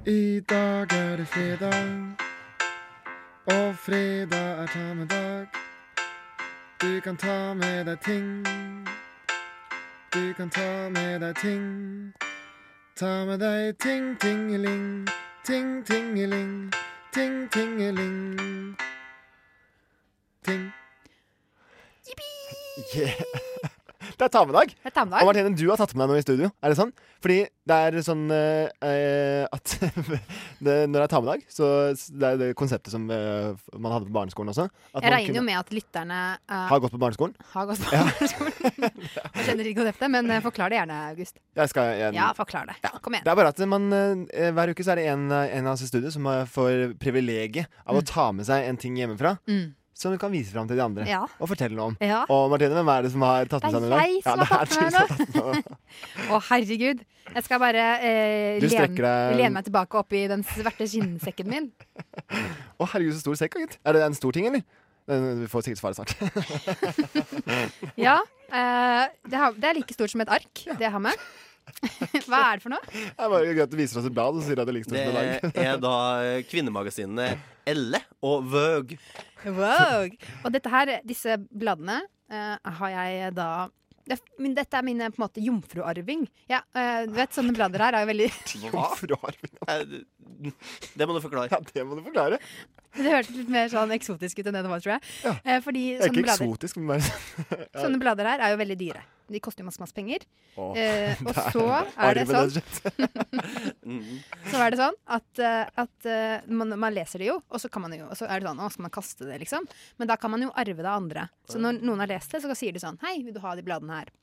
[0.08, 2.16] I dag er det fredag,
[3.46, 5.48] og fredag er ta med dag.
[6.82, 8.85] Du kan ta med deg ting.
[10.16, 12.14] Du kan ta med deg ting.
[12.96, 15.08] Ta med deg ting, tingeling.
[15.44, 16.72] Ting, tingeling.
[17.14, 18.78] Ting, tingeling.
[20.44, 20.72] Ting.
[22.96, 23.12] Yeah.
[24.16, 24.72] Det er tamedag.
[24.80, 25.22] Det er tamedag.
[25.24, 26.48] Og Martine, du har tatt med deg noe i studio.
[26.64, 26.92] Er det sånn?
[27.26, 27.36] Fordi
[27.68, 29.74] det er sånn eh, eh, at
[30.66, 31.70] det, når det er tamedag, så
[32.14, 34.68] det er det konseptet som eh, man hadde på barneskolen også.
[35.02, 37.36] Jeg regner jo med at lytterne eh, Har gått på barneskolen?
[37.56, 38.04] har gått på Ja.
[38.08, 38.52] barneskolen.
[39.36, 41.40] Jeg kjenner ikke konseptet, men eh, forklar det gjerne, August.
[41.60, 42.78] Jeg skal, jeg, Ja, forklar det.
[43.02, 43.26] Kom igjen.
[43.28, 45.84] Det er bare at man, eh, hver uke så er det en, en av oss
[45.86, 49.36] i studio som får privilegiet av å ta med seg en ting hjemmefra.
[49.50, 49.74] Mm.
[49.96, 51.22] Som du kan vise fram til de andre Ja.
[51.40, 51.98] og fortelle noe om.
[52.04, 52.26] Ja.
[52.30, 54.16] Og Martine, hvem er det som har tatt med seg den i dag?
[54.26, 55.64] Ja, det er jeg som har tatt med meg.
[56.36, 57.04] Å, herregud.
[57.36, 61.72] Jeg skal bare eh, lene, deg- lene meg tilbake oppi den svarte skinnsekken min.
[62.80, 63.80] Å, herregud, så stor sekk, gitt.
[63.88, 64.62] Er det en stor ting, eller?
[65.08, 66.12] Vi får sikkert svaret snart.
[68.06, 68.20] Ja.
[68.52, 71.26] eh, det, har, det er like stort som et ark, det jeg har med.
[72.30, 72.92] Hva er det for noe?
[72.92, 74.78] Det er bare gøy at du viser oss et blad og sier at det er
[74.80, 75.32] like dag.
[75.56, 75.96] Det er da
[76.50, 77.30] kvinnemagasinene
[77.66, 79.00] Elle og Vogue.
[79.46, 80.14] Vøg
[80.44, 82.02] Og dette her, disse bladene,
[82.34, 83.50] uh, har jeg da
[84.06, 86.28] det, men dette er min eh, på en måte jomfruarving.
[86.52, 88.28] Ja, eh, du vet, Sånne blader her er jo veldig
[88.68, 89.56] Jomfruarving?
[90.94, 91.50] Det må du forklare.
[91.50, 92.38] Ja, det må du forklare.
[92.96, 95.02] Det hørtes litt mer sånn eksotisk ut enn det det var, tror jeg.
[95.44, 97.04] Eh, fordi sånne ikke blader, eksotisk, men bare
[97.84, 99.02] sånne blader her er jo veldig dyre.
[99.34, 100.24] De koster jo masse, masse penger.
[100.56, 101.64] Oh, Eh, og så
[101.98, 102.52] er det sånn
[104.52, 107.72] Så er det sånn at, eh, at eh, man, man leser det jo, og så,
[107.74, 109.66] kan man jo, og så er det sånn Å, skal man kaste det, liksom?
[110.00, 111.28] Men da kan man jo arve det av andre.
[111.50, 113.66] Så når noen har lest det, så sier de sånn Hei, vil du ha de
[113.66, 114.14] bladene her?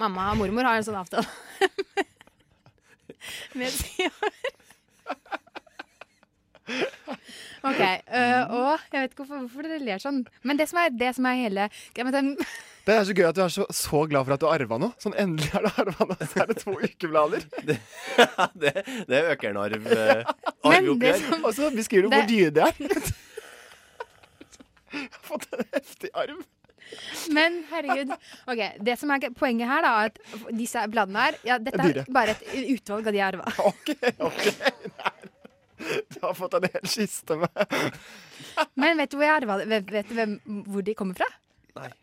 [0.00, 1.28] Mamma og mormor har en sånn avtale.
[3.56, 4.34] Med tiår.
[7.66, 7.80] OK.
[7.80, 10.22] øh, og jeg vet ikke hvorfor, hvorfor dere ler sånn.
[10.46, 12.30] Men det som er, det som er hele ja, men den,
[12.86, 14.94] Det er så gøy at du er så, så glad for at du arva noe.
[15.02, 17.46] Sånn endelig har du arva noe, så er det to ukeblader.
[18.62, 18.74] det,
[19.08, 19.86] det er økernarv.
[19.90, 20.22] eh,
[21.02, 22.74] det Og så beskriver du Det- hvor dyre det er.
[24.96, 26.38] Jeg har fått en heftig arv.
[27.34, 28.12] Men herregud.
[28.46, 32.06] Ok, Det som er poenget her, da, er at disse bladene her ja, Dette er
[32.14, 33.50] bare et utvalg av de jeg arva.
[36.12, 37.74] Du har fått en hel kiste med
[38.80, 39.66] Men vet du hvor jeg er.
[39.66, 41.28] Vet, vet du hvem, hvor de kommer fra?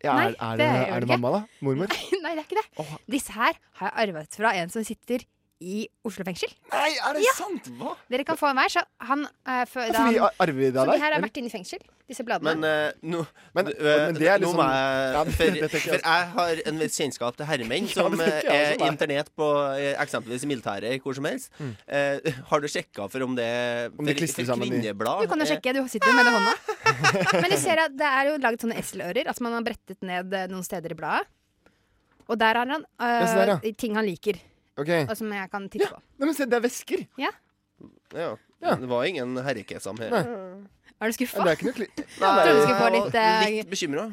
[0.04, 1.62] ja, er, er, det det, er det det mamma, da?
[1.66, 1.94] Mormor?
[2.24, 2.88] Nei, det er ikke det.
[3.10, 5.26] Disse her har jeg arvet fra en som sitter
[5.64, 6.52] i Oslo fengsel.
[6.74, 7.34] Nei, er det ja.
[7.38, 7.70] sant?
[7.80, 7.94] Hva?
[8.12, 8.72] Dere kan få en hver.
[8.74, 11.40] Så han, uh, før, da han, ar- arver vi det så de her har vært
[11.40, 11.80] inne i fengsel,
[12.12, 12.54] disse bladene.
[12.60, 13.22] Men uh, no,
[13.56, 16.62] Men- uh, men det er liksom- må jeg Ja, for, det- det for jeg har
[16.74, 19.48] en viss kjennskap til herremenn Ja, som det eh, er internert på
[19.80, 21.50] eh, eksempelvis i militæret hvor som helst.
[21.60, 21.72] Mm.
[21.88, 23.50] Eh, har du sjekka for om det
[23.98, 26.18] Om de for- klistrer sammen i- kvinneblad Du kan jo eh, sjekke, du sitter jo
[26.20, 26.56] med det i hånda.
[27.44, 29.26] Men du ser at det er jo laget sånne eselører.
[29.32, 31.28] Altså man har brettet ned eh, noen steder i bladet.
[32.32, 33.72] Og der har han eh, Ja, der, ja.
[33.78, 34.38] ting han liker,
[34.80, 34.90] Ok.
[35.08, 36.00] og som jeg kan titte på.
[36.18, 37.04] Nei, men se, det er vesker.
[37.22, 37.30] Ja.
[38.18, 38.32] ja.
[38.62, 40.10] Det var ingen herrekesam her.
[40.16, 40.24] Nei.
[41.04, 41.44] Er du skuffa?
[41.44, 41.86] Det er ikke noe kli...
[42.16, 44.04] Trodde du skulle få litt, eh, litt bekymra.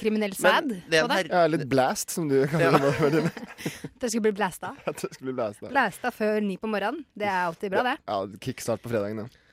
[0.00, 1.18] kriminell sæd det er på det.
[1.28, 2.92] Ja, litt blast, som du kaller det.
[3.02, 3.32] Martine.
[4.00, 4.70] Det skulle bli blæsta.
[4.88, 5.68] At det skulle bli.
[5.68, 7.04] Blæsta før ni på morgenen.
[7.12, 7.96] Det er alltid bra, det.
[8.08, 9.44] Ja, kickstart på fredagen, ja.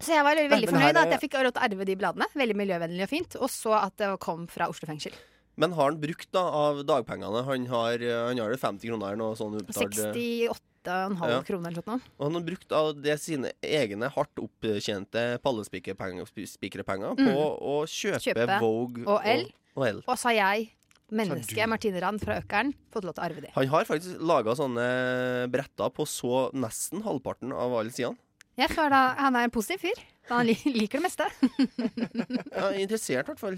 [0.00, 1.86] Så jeg var veldig, veldig fornøyd da, er- at jeg fikk råd til å arve
[1.86, 2.26] de bladene.
[2.42, 3.36] Veldig miljøvennlig og fint.
[3.38, 5.14] Og så at det kom fra Oslo fengsel.
[5.60, 7.42] Men har han brukt da av dagpengene?
[7.44, 9.98] Han har, eh, han har det 50 kroner eller noe sånn utbetalt.
[10.00, 11.42] eh, 68,5 Ja.
[11.44, 12.02] kroner eller noe sånt.
[12.18, 17.26] Og han har brukt av det sine egne hardt opptjente pallespikerpenger Mm.
[17.28, 19.44] på å kjøpe, Kjøpe Vogue og L.
[19.76, 20.70] og og, Og har jeg,
[21.12, 23.50] mennesket Martine Rand fra Økeren, fått lov til å arve det.
[23.54, 28.16] Han har faktisk laga sånne bretter på så nesten halvparten av alle sidene.
[28.56, 30.00] Jeg for da, Han er en positiv fyr.
[30.28, 31.26] Han liker det meste.
[32.56, 33.56] Ja, interessert, i hvert fall.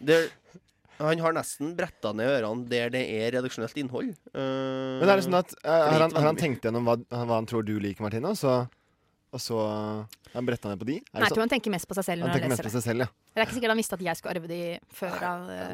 [0.00, 0.30] Det,
[1.08, 4.12] han har nesten bretta ned ørene der det er redaksjonelt innhold.
[4.34, 7.34] Uh, Men er det sånn at uh, har, han, har han tenkt gjennom hva, hva
[7.38, 8.54] han tror du liker, Martine, og så,
[9.32, 9.58] og så
[10.32, 10.96] han bretta ned på de?
[11.00, 11.34] Er Nei, jeg sånn?
[11.36, 12.82] tror han tenker mest på seg selv Han når han leser det.
[12.86, 13.08] selv, ja.
[13.32, 14.62] Det er ikke sikkert han visste at jeg skulle arve de
[14.96, 15.16] før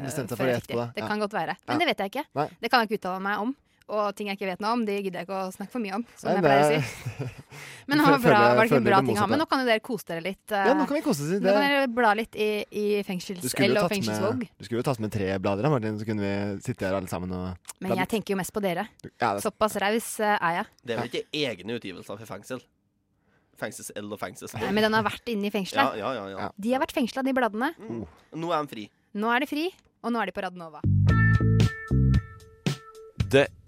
[0.03, 0.67] bestemte seg før det.
[0.67, 1.07] Det Ja.
[1.07, 1.55] kan godt være.
[1.67, 1.79] Men Ja.
[1.79, 2.25] det vet jeg ikke.
[2.35, 2.47] Nei.
[2.61, 3.55] Det kan jeg ikke uttale meg om.
[3.89, 5.95] Og ting jeg ikke vet noe om, de gidder jeg ikke å snakke for mye
[5.97, 6.03] om.
[6.19, 7.27] Som Nei, jeg pleier å si.
[7.89, 9.39] Men det var, bra, var det ikke bra ting å ha med?
[9.41, 10.43] Nå kan jo dere kose dere litt.
[10.53, 11.31] eh, Ja, nå kan vi kose oss.
[11.41, 13.47] Nå kan dere bla litt i, i fengsels...
[13.57, 14.43] Eller fengselsvåg.
[14.45, 16.33] du skulle jo tatt med tre blader, da, Martin, så kunne vi
[16.67, 18.85] sitte her alle sammen og Men jeg tenker jo mest på dere.
[19.09, 20.69] Ja, det- Såpass raus eh, er jeg.
[20.85, 22.61] Det er vel ikke egne utgivelser for fengsel?
[23.59, 24.69] Fengsels-L og fengsels-L.
[24.71, 25.97] Men den har vært inne i fengselet.
[25.99, 26.51] Ja, ja, ja, ja.
[26.55, 27.73] De har vært fengsla, de bladene.
[28.37, 28.85] Nå er de fri.
[29.19, 29.65] Nå er de fri,
[30.05, 30.79] og nå er de på Radnova.
[33.29, 33.45] Det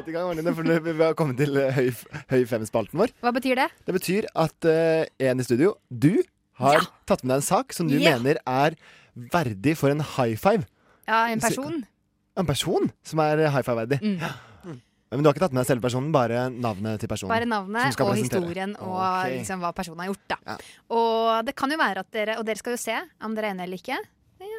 [0.00, 1.88] Sett i gang, Marlene, for vi har kommet til eh, høy,
[2.30, 3.10] høy fem-spalten vår.
[3.20, 3.66] Hva betyr det?
[3.84, 6.22] Det betyr at uh, en i studio, du,
[6.56, 8.14] har tatt med deg en sak som du Ja.
[8.14, 8.78] mener er
[9.12, 10.64] verdig for en high five.
[11.04, 11.82] Ja, en person.
[12.32, 14.00] En person som er high five-verdig.
[15.10, 17.34] Men du har ikke tatt med selve personen, bare navnet til personen?
[17.34, 19.36] Bare navnet og historien og okay.
[19.36, 20.32] liksom hva personen har gjort.
[20.32, 20.56] Da.
[20.96, 23.56] Og det kan jo være at dere Og dere skal jo se om dere er
[23.56, 24.00] enige eller ikke.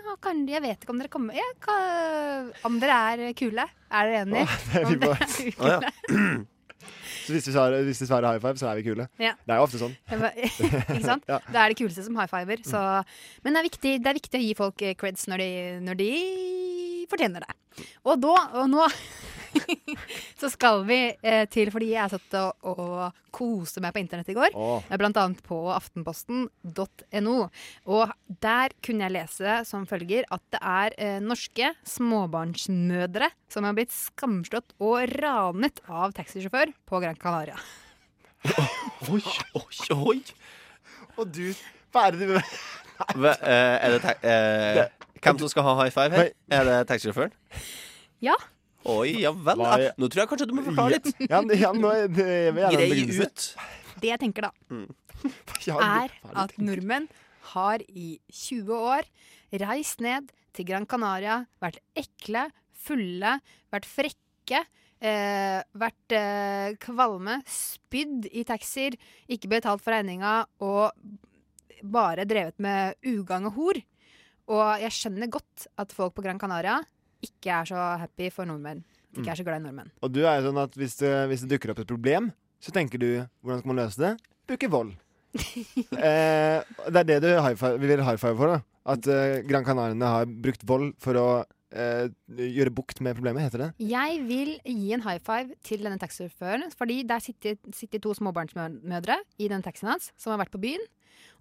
[0.02, 1.76] Ja, kan, jeg vet ikke om dere kommer ja, hva,
[2.68, 3.68] Om dere er kule.
[3.92, 4.48] Er dere enige?
[4.72, 5.12] det er vi på.
[5.12, 6.48] er Å, ukule.
[7.22, 9.06] Så hvis vi, svarer, hvis vi svarer high five, så er vi kule.
[9.22, 9.36] Ja.
[9.46, 9.94] Det er jo ofte sånn.
[10.10, 10.32] Det
[10.96, 11.28] ikke sant?
[11.30, 11.38] Ja.
[11.46, 12.64] Det er de kuleste som high fiver.
[12.66, 12.82] Så.
[13.46, 15.50] Men det er, viktig, det er viktig å gi folk eh, creds når de,
[15.86, 16.10] når de
[17.12, 17.86] fortjener det.
[18.10, 18.34] Og da,
[18.64, 18.88] og nå
[20.40, 24.36] så skal vi eh, til Fordi jeg satt og, og koste meg på internett i
[24.36, 24.56] går.
[24.56, 27.36] Eh, Blant annet på aftenposten.no.
[27.92, 28.14] Og
[28.44, 33.94] der kunne jeg lese som følger at det er eh, norske småbarnsmødre som har blitt
[33.96, 37.58] skamslått og ranet av taxisjåfør på Gran Canaria.
[39.12, 39.22] Oi,
[39.58, 40.18] oi, oi.
[41.20, 41.52] Og du
[41.94, 42.38] Hva er det du
[43.22, 44.82] Hva, eh, er det eh,
[45.22, 46.32] Hvem som skal ha high five her?
[46.54, 47.34] Er det taxisjåføren?
[48.26, 48.34] Ja.
[48.90, 49.60] Oi, ja vel.
[49.62, 51.12] Hva er- Nå tror jeg kanskje du må forklare litt.
[51.30, 53.28] Ja, men- ja, nå er det- jeg vil gjerne ha en Grei begrunnelse.
[53.28, 53.56] ut.
[54.02, 54.52] Det jeg tenker da,
[55.68, 57.08] Ja, er at nordmenn
[57.54, 59.04] har i 20 år
[59.62, 63.40] reist ned til Gran Canaria, vært ekle, fulle,
[63.72, 64.66] vært frekke,
[65.02, 68.98] eh, vært eh, kvalme, spydd i taxier,
[69.30, 70.92] ikke betalt for regninga og
[71.84, 73.74] bare drevet med ugagn og hor.
[74.52, 76.80] Og jeg skjønner godt at folk på Gran Canaria
[77.26, 78.84] ikke er så happy for nordmenn.
[79.16, 79.92] Ikke er så glad i nordmenn.
[80.02, 82.32] Og du er jo sånn at hvis det, hvis det dukker opp et problem,
[82.64, 83.10] så tenker du
[83.42, 84.12] hvordan skal man løse det?
[84.50, 84.92] Bruke vold.
[85.96, 86.60] eh,
[86.92, 88.56] det er det du high five, vi vil high five for.
[88.56, 91.28] da At eh, Gran Canariene har brukt vold for å
[91.72, 92.08] eh,
[92.38, 93.70] gjøre bukt med problemet, heter det?
[93.92, 96.72] Jeg vil gi en high five til denne taxisjåføren.
[96.78, 100.84] Fordi der sitter, sitter to småbarnsmødre i den taxien hans som har vært på byen.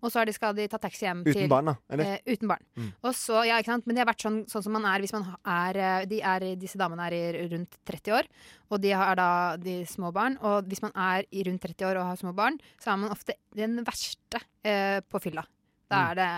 [0.00, 2.16] Og så de, skal de ta taxi hjem Uten til barn, da, eller?
[2.16, 2.64] Uh, uten barn.
[2.78, 2.90] Mm.
[3.04, 3.86] Og så, ja, ikke sant?
[3.88, 6.48] Men de har vært sånn, sånn som man er hvis man er, eh, de er
[6.60, 8.28] Disse damene er i rundt 30 år,
[8.72, 9.30] og de har da
[9.60, 10.38] de små barn.
[10.46, 13.12] Og hvis man er i rundt 30 år og har små barn, så er man
[13.12, 15.44] ofte den verste uh, på fylla.
[15.90, 16.30] Da er det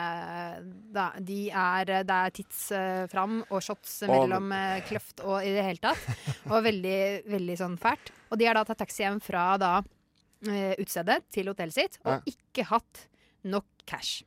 [0.95, 5.53] da, de er, Det er tids uh, fram og shots mellom uh, kløft og i
[5.53, 6.07] det hele tatt.
[6.49, 7.01] Og veldig,
[7.31, 8.15] veldig sånn fælt.
[8.33, 12.25] Og de har da tatt taxi hjem fra da uh, utestedet til hotellet sitt, og
[12.33, 13.07] ikke hatt
[13.45, 14.23] nok cash.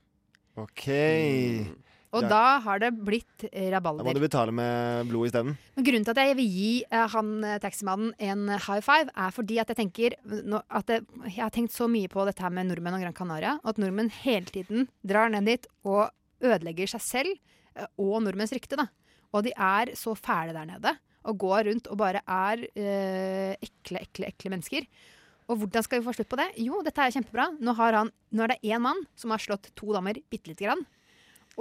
[0.57, 0.87] OK.
[2.15, 2.29] Og Ja.
[2.29, 4.03] da har det blitt rabalder.
[4.03, 5.57] Da må du betale med blod isteden.
[5.75, 9.59] Grunnen til at jeg vil gi uh, han eh, taximannen en high five, er fordi
[9.59, 10.15] at jeg tenker
[10.45, 13.17] no, at det, Jeg har tenkt så mye på dette her med nordmenn og Gran
[13.17, 16.07] Canaria, og at nordmenn hele tiden drar ned dit og
[16.41, 17.35] ødelegger seg selv
[17.75, 18.79] uh, og nordmenns rykte.
[18.79, 18.87] da.
[19.35, 20.95] Og de er så fæle der nede.
[21.25, 24.87] Og går rundt og bare er uh, ekle, ekle, ekle mennesker.
[25.45, 26.47] Og hvordan skal vi få slutt på det?
[26.65, 27.51] Jo, dette er kjempebra.
[27.61, 30.65] Nå, har han, nå er det én mann som har slått to damer bitte lite
[30.65, 30.81] grann.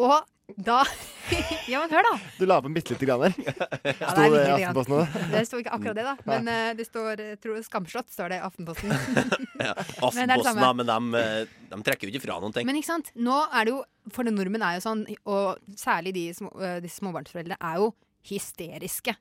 [0.00, 0.14] Og
[0.60, 0.82] da
[1.70, 2.12] Ja, men hør, da.
[2.36, 3.36] Du la på bitte lite grann der.
[4.00, 4.50] Ja, Sto det i.
[4.52, 5.18] Aftenposten òg?
[5.32, 6.14] Det står ikke akkurat det, da.
[6.28, 8.92] Men uh, det står jeg tror, Skamslått, står det i Aftenposten.
[9.64, 9.72] Ja,
[10.04, 12.66] Aftenposten, da, men de, eh, de trekker jo ikke fra noen ting.
[12.68, 13.12] Men ikke sant?
[13.16, 13.82] Nå er det jo
[14.12, 16.50] For nordmenn er jo sånn, og særlig de, små,
[16.82, 17.92] de småbarnsforeldre, er jo
[18.28, 19.14] hysteriske.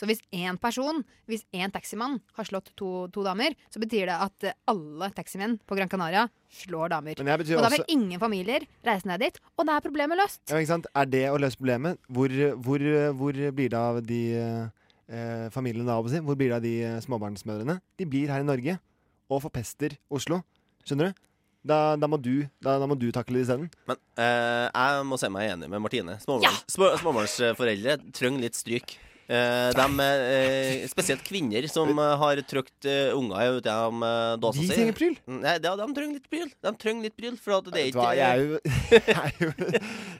[0.00, 4.16] Så hvis én person, hvis én taximann har slått to, to damer, så betyr det
[4.16, 6.22] at alle taximenn på Gran Canaria
[6.62, 7.20] slår damer.
[7.20, 10.16] Men betyr Og da også- vil ingen familier reise ned dit, og da er problemet
[10.16, 10.40] løst.
[10.48, 10.86] Ja, ikke sant?
[10.96, 11.98] Er det å løse problemet?
[12.08, 12.28] Hvor,
[12.64, 12.80] hvor,
[13.12, 16.16] hvor blir det av de eh, familiene da, å si?
[16.24, 17.80] Hvor blir det av de småbarnsmødrene?
[17.98, 18.78] De blir her i Norge
[19.30, 20.40] og forpester Oslo.
[20.86, 21.14] Skjønner du?
[21.60, 23.68] Da, da, må, du, da, da må du takle det isteden.
[23.86, 26.16] Men eh, jeg må se meg enig med Martine.
[26.24, 28.96] Småbarns, små, småbarnsforeldre trenger litt stryk.
[29.30, 34.66] Eh, de, eh, spesielt kvinner som eh, har trykt unger ut gjennom eh, dåsa De
[34.72, 35.14] trenger pryl?
[35.30, 36.48] Nei, ja, de trenger litt pryl.
[36.50, 38.58] De trenger litt pryl, for at det er ikke hva, jeg er jo,
[38.96, 39.52] jeg er jo,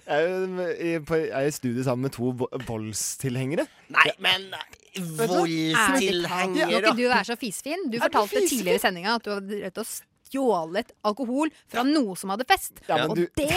[0.06, 2.30] jeg er jo i, på, jeg er i studio sammen med to
[2.68, 3.66] voldstilhengere.
[3.90, 4.46] Nei, men
[4.94, 5.26] du hva?
[5.32, 7.88] voldstilhenger ikke du være så fisefin?
[7.90, 9.90] Du Er fortalte tidligere i sendinga at du hadde rett og
[10.30, 12.78] stjålet alkohol fra noe som hadde fest.
[12.88, 13.50] Ja, og du- det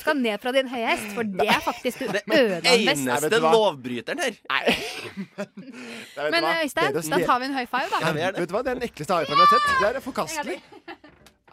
[0.00, 3.28] skal ned fra din høye hest, for det er faktisk du Det ødela en eneste
[3.30, 3.50] du hva?
[3.52, 4.36] lovbryteren her.
[4.48, 4.76] Nei.
[6.30, 8.12] Men eh, Øystein, da tar vi en high five, da.
[8.14, 9.66] Vet du hva, Det er den ekleste high fiven jeg har sett.
[9.82, 10.58] Det er forkastelig.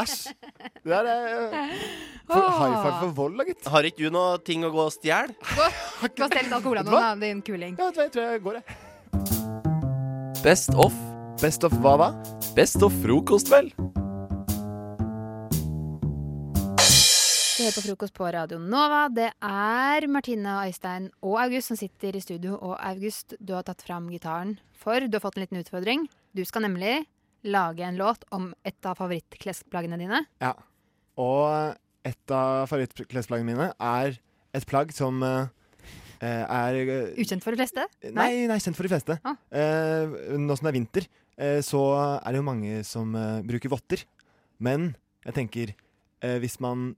[0.04, 0.34] Æsj.
[0.84, 1.74] Det der er eh,
[2.28, 3.66] for high five for vold, da, gitt.
[3.74, 5.34] Har ikke du noe ting å gå og stjele?
[5.54, 5.68] Gå,
[6.02, 7.76] gå og stell litt alkohol av noen, da, din kuling.
[7.78, 8.66] Ja, jeg tror jeg går, jeg.
[10.44, 10.94] Best of.
[11.42, 12.12] Best of hva da?
[12.58, 13.70] Best of frokost, vel.
[17.64, 19.06] Du hører på frokost på Radio Nova.
[19.08, 22.58] Det er Martine, Øystein og August som sitter i studio.
[22.58, 26.02] Og August, du har tatt fram gitaren, for du har fått en liten utfordring.
[26.36, 27.06] Du skal nemlig
[27.48, 30.20] lage en låt om et av favorittklesplaggene dine.
[30.44, 30.50] Ja.
[31.16, 34.18] Og et av favorittklesplaggene mine er
[34.60, 35.48] et plagg som uh,
[36.20, 37.86] er eh, Ukjent for de fleste?
[38.10, 39.18] Nei, nei, kjent for de fleste.
[39.24, 39.40] Ah.
[39.56, 41.08] Uh, nå som det er vinter,
[41.64, 41.86] så
[42.20, 43.16] er det jo mange som
[43.48, 44.04] bruker votter.
[44.60, 44.92] Men
[45.24, 45.74] jeg tenker,
[46.44, 46.92] hvis man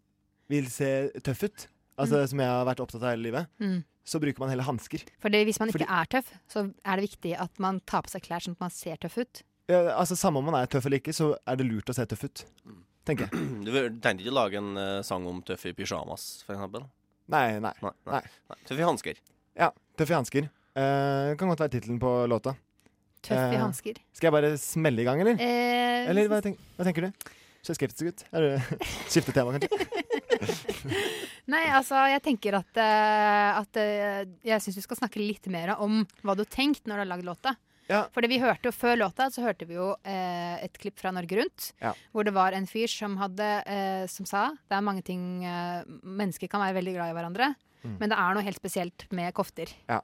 [0.49, 1.67] vil se tøff ut,
[1.97, 2.27] altså Mm.
[2.29, 3.83] som jeg har vært opptatt av hele livet, Mm.
[4.05, 5.03] så bruker man heller hansker.
[5.21, 8.21] Fordi hvis man ikke er tøff, så er det viktig at man tar på seg
[8.23, 9.41] klær sånn at man ser tøff ut.
[9.67, 12.05] Ja, altså Samme om man er tøff eller ikke, så er det lurt å se
[12.05, 12.45] tøff ut.
[13.05, 13.65] Tenker jeg.
[13.65, 16.85] Du tenkte ikke å lage en uh, sang om tøff i pysjamas, for eksempel?
[17.29, 17.71] Nei, nei.
[17.81, 17.91] Nei.
[18.05, 18.21] nei.
[18.49, 18.57] nei.
[18.65, 19.15] Tøff i hansker.
[19.57, 20.49] Ja, Tøff i hansker.
[20.75, 22.55] Uh, kan godt være tittelen på låta.
[23.25, 23.97] Tøff i hansker.
[23.97, 25.37] Uh, Skal jeg bare smelle i gang, eller?
[25.41, 27.29] Eh, Eller hva, tenk, hva tenker du?
[27.65, 28.23] Ser skeptisk ut.
[28.33, 28.75] Er du
[29.09, 29.69] Skifte tema, kanskje?
[31.53, 35.75] Nei, altså, jeg tenker at, eh, at eh, Jeg syns vi skal snakke litt mer
[35.77, 37.55] om hva du har tenkt når du har lagd låta.
[37.85, 37.99] Ja.
[38.15, 41.37] Fordi vi hørte jo Før låta så hørte vi jo eh, et klipp fra Norge
[41.37, 41.67] Rundt.
[41.83, 41.91] Ja.
[42.15, 45.83] Hvor det var en fyr som hadde eh, Som sa det er mange ting eh,
[46.01, 47.51] Mennesker kan være veldig glad i hverandre,
[47.85, 47.99] Mm.
[48.01, 49.69] men det er noe helt spesielt med kofter.
[49.85, 49.99] Ja.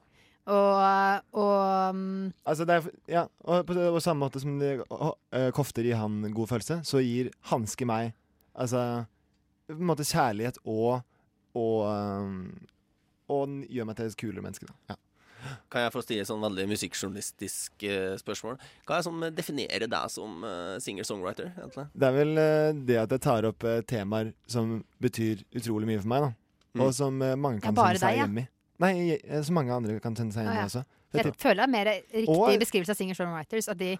[0.46, 5.08] Og, og um, Altså, det er, ja, og på, på samme måte som det, å,
[5.34, 8.12] eh, kofter gir han god følelse, så gir hanske meg
[8.54, 8.84] altså,
[9.76, 11.02] på en måte kjærlighet og
[11.58, 12.36] og, um,
[13.32, 14.68] og gjør meg til et kulere menneske.
[14.68, 14.94] Da.
[14.94, 14.98] Ja.
[15.72, 18.60] Kan jeg få stille et sånn veldig musikkjournalistisk eh, spørsmål?
[18.86, 21.88] Hva er det som definerer deg som uh, singer-songwriter, egentlig?
[21.98, 26.02] Det er vel eh, det at jeg tar opp eh, temaer som betyr utrolig mye
[26.04, 26.32] for meg, da.
[26.72, 26.84] Mm.
[26.86, 28.51] Og som eh, mange kan kjenne seg hjemme i.
[28.82, 30.66] Nei, så mange andre kan kjenne seg igjen Ah, ja.
[30.68, 30.82] også.
[31.12, 33.68] Det jeg er føler det er mer riktig Og- beskrivelse av singer-songwriters.
[33.72, 33.90] At de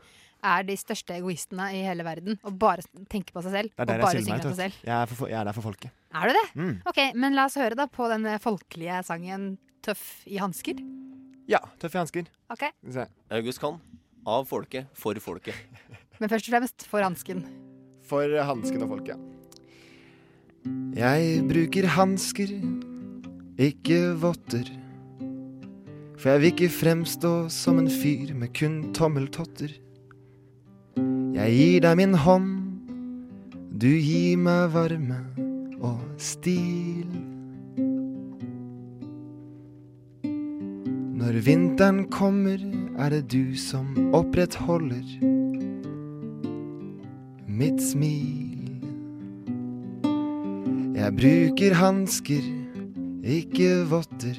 [0.42, 2.82] er de største egoistene i hele verden og bare
[3.12, 3.70] tenker på seg selv.
[3.76, 4.78] det er og bare jeg synger meg om seg selv.
[4.88, 5.90] Jeg er, for, jeg er der for folket.
[6.14, 6.46] Er du det?
[6.56, 6.82] Mm.
[6.86, 10.80] Ok, Men la oss høre da på den eh, folkelige sangen 'Tøff i hansker'.
[11.48, 12.26] Ja, 'Tøff i hansker.
[12.50, 12.64] Ok.
[13.30, 13.80] August Kahn.
[14.26, 15.54] Av folket, for folket.
[16.20, 17.44] Men først og fremst for hansken.
[18.06, 19.18] For hansken og folket.
[20.94, 22.52] Jeg bruker hansker,
[23.60, 24.68] ikke votter.
[26.16, 29.72] For jeg vil ikke fremstå som en fyr med kun tommeltotter.
[31.32, 32.50] Jeg gir deg min hånd,
[33.72, 35.18] du gir meg varme
[35.82, 37.08] og stil.
[41.18, 42.60] Når vinteren kommer,
[43.00, 45.02] er det du som opprettholder
[47.48, 48.52] mitt smil.
[50.94, 52.44] Jeg bruker hansker,
[53.22, 54.38] ikke votter.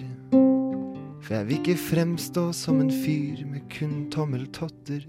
[1.24, 5.06] For jeg vil ikke fremstå som en fyr med kun tommeltotter.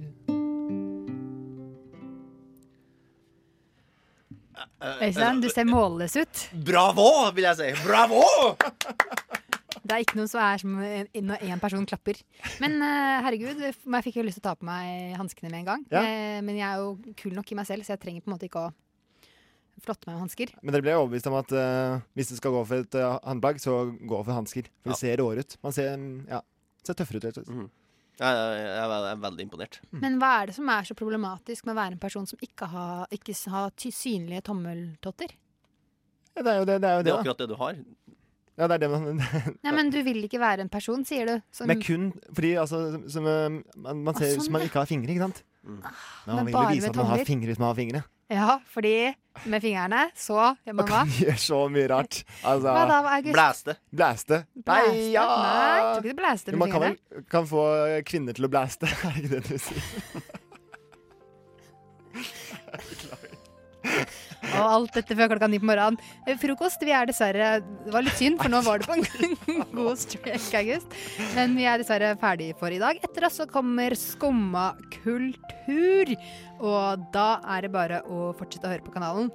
[5.02, 6.42] Øystein, du ser målløs ut.
[6.66, 7.70] Bravo, vil jeg si.
[7.86, 8.20] Bravo!
[9.84, 12.14] Det er ikke noe som er som en- når én person klapper.
[12.60, 15.66] Men eh, herregud, jeg fikk jo lyst til å ta på meg hanskene med en
[15.66, 15.82] gang.
[15.90, 16.00] Ja.
[16.04, 18.36] Eh, men jeg er jo kul nok i meg selv, så jeg trenger på en
[18.36, 18.72] måte ikke å
[19.82, 20.52] flotte meg med hansker.
[20.62, 23.62] Men dere ble overbevist om at uh, hvis du skal gå for et uh, håndplagg,
[23.62, 24.68] så gå for hansker.
[24.82, 25.56] For det ser råere ut.
[25.64, 26.42] Man ser, mm, ja,
[26.86, 27.28] ser tøffere ut.
[27.28, 27.72] rett og slett.
[28.14, 29.80] Jeg, jeg, jeg, er veldig imponert.
[29.90, 32.68] Men hva er det som er så problematisk med å være en person som ikke
[32.70, 35.34] har, ikke har ty synlige tommeltotter?
[36.34, 37.80] Ja, det er jo det, det, er jo Det det, er akkurat det du har.
[38.54, 39.18] Ja, det er det man
[39.66, 41.34] Nei, men du vil ikke være en person, sier du.
[41.54, 44.66] Som, Men kun fordi altså, som, som, eh, man, man ser ut sånn, som man
[44.68, 45.42] ikke har fingre, ikke sant?
[45.64, 47.78] Men Men man vil jo bare vise med at man har fingre hvis man har
[47.78, 48.02] fingre.
[48.32, 48.94] Ja, fordi
[49.50, 51.00] med fingrene så gjør man hva?
[51.04, 52.20] Man gjøre så mye rart.
[52.40, 53.34] Altså, Hva da, August?
[53.34, 53.74] Blæste.
[53.92, 54.38] Blæste.
[54.64, 55.24] Nei, ja!
[55.28, 56.62] Nei, jeg tror ikke det blæste med fingrene.
[56.62, 57.64] man kan vel kan få
[58.08, 60.40] kvinner til å blæste, er det ikke det du sier?
[64.54, 65.98] Og alt dette før klokka ni på morgenen.
[66.26, 69.64] Eh, Frokost, vi er dessverre Det var litt synd, for nå var det på en
[69.78, 70.94] god strek, August.
[71.34, 73.00] Men vi er dessverre ferdig for i dag.
[73.04, 74.70] Etter oss så kommer Skumma
[75.00, 76.14] kultur.
[76.62, 79.30] Og da er det bare å fortsette å høre på kanalen.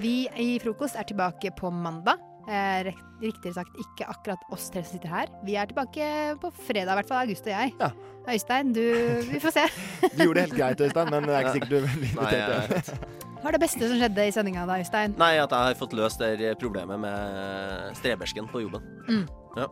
[0.00, 2.20] Vi i Frokost er tilbake på mandag.
[2.50, 2.88] Eh,
[3.22, 5.30] riktigere sagt ikke akkurat oss tre som sitter her.
[5.46, 6.06] Vi er tilbake
[6.42, 7.92] på fredag, i hvert fall August og jeg.
[8.32, 8.82] Øystein, du
[9.30, 9.66] Vi får se.
[10.16, 12.92] Du gjorde det helt greit, Øystein, men det er ikke sikkert du blir invitert.
[13.42, 15.16] Hva er det beste som skjedde i sendinga da, Øystein?
[15.18, 18.84] Nei, at jeg har fått løst det problemet med strebersken på jobben.
[19.08, 19.24] Mm.
[19.58, 19.66] Ja.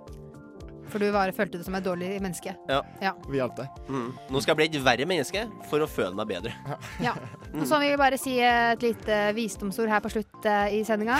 [0.90, 2.54] For du var, følte deg som et dårlig menneske.
[2.66, 2.80] ja.
[3.02, 3.12] Ja.
[3.30, 3.70] Vi hjalp deg.
[3.86, 4.08] Mm.
[4.30, 6.54] Nå skal jeg bli et verre menneske for å føle meg bedre.
[7.02, 7.14] Ja.
[7.60, 11.18] Og så vil vi bare si et lite visdomsord her på slutt eh, i sendinga.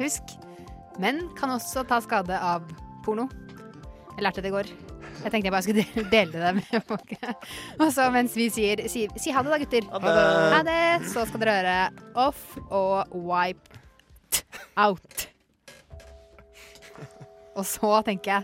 [0.00, 0.34] Husk,
[1.02, 2.64] menn kan også ta skade av
[3.04, 3.28] porno.
[4.16, 4.70] Jeg lærte det i går.
[5.24, 7.14] Jeg tenkte jeg bare skulle dele- det med folk.
[7.80, 9.86] Og så mens vi sier si, si ha det da, gutter.
[9.92, 10.24] Ha det.
[10.54, 10.80] Ha det.
[11.12, 11.76] Så skal dere høre
[12.26, 14.42] off og wipe
[14.76, 15.28] out.
[17.54, 18.42] Og så tenker jeg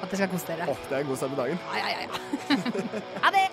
[0.00, 0.68] at dere skal kose dere.
[0.72, 1.58] Oh, det er en god start på dagen.
[1.76, 2.08] Ja, ja, ja.
[3.26, 3.46] Ha det!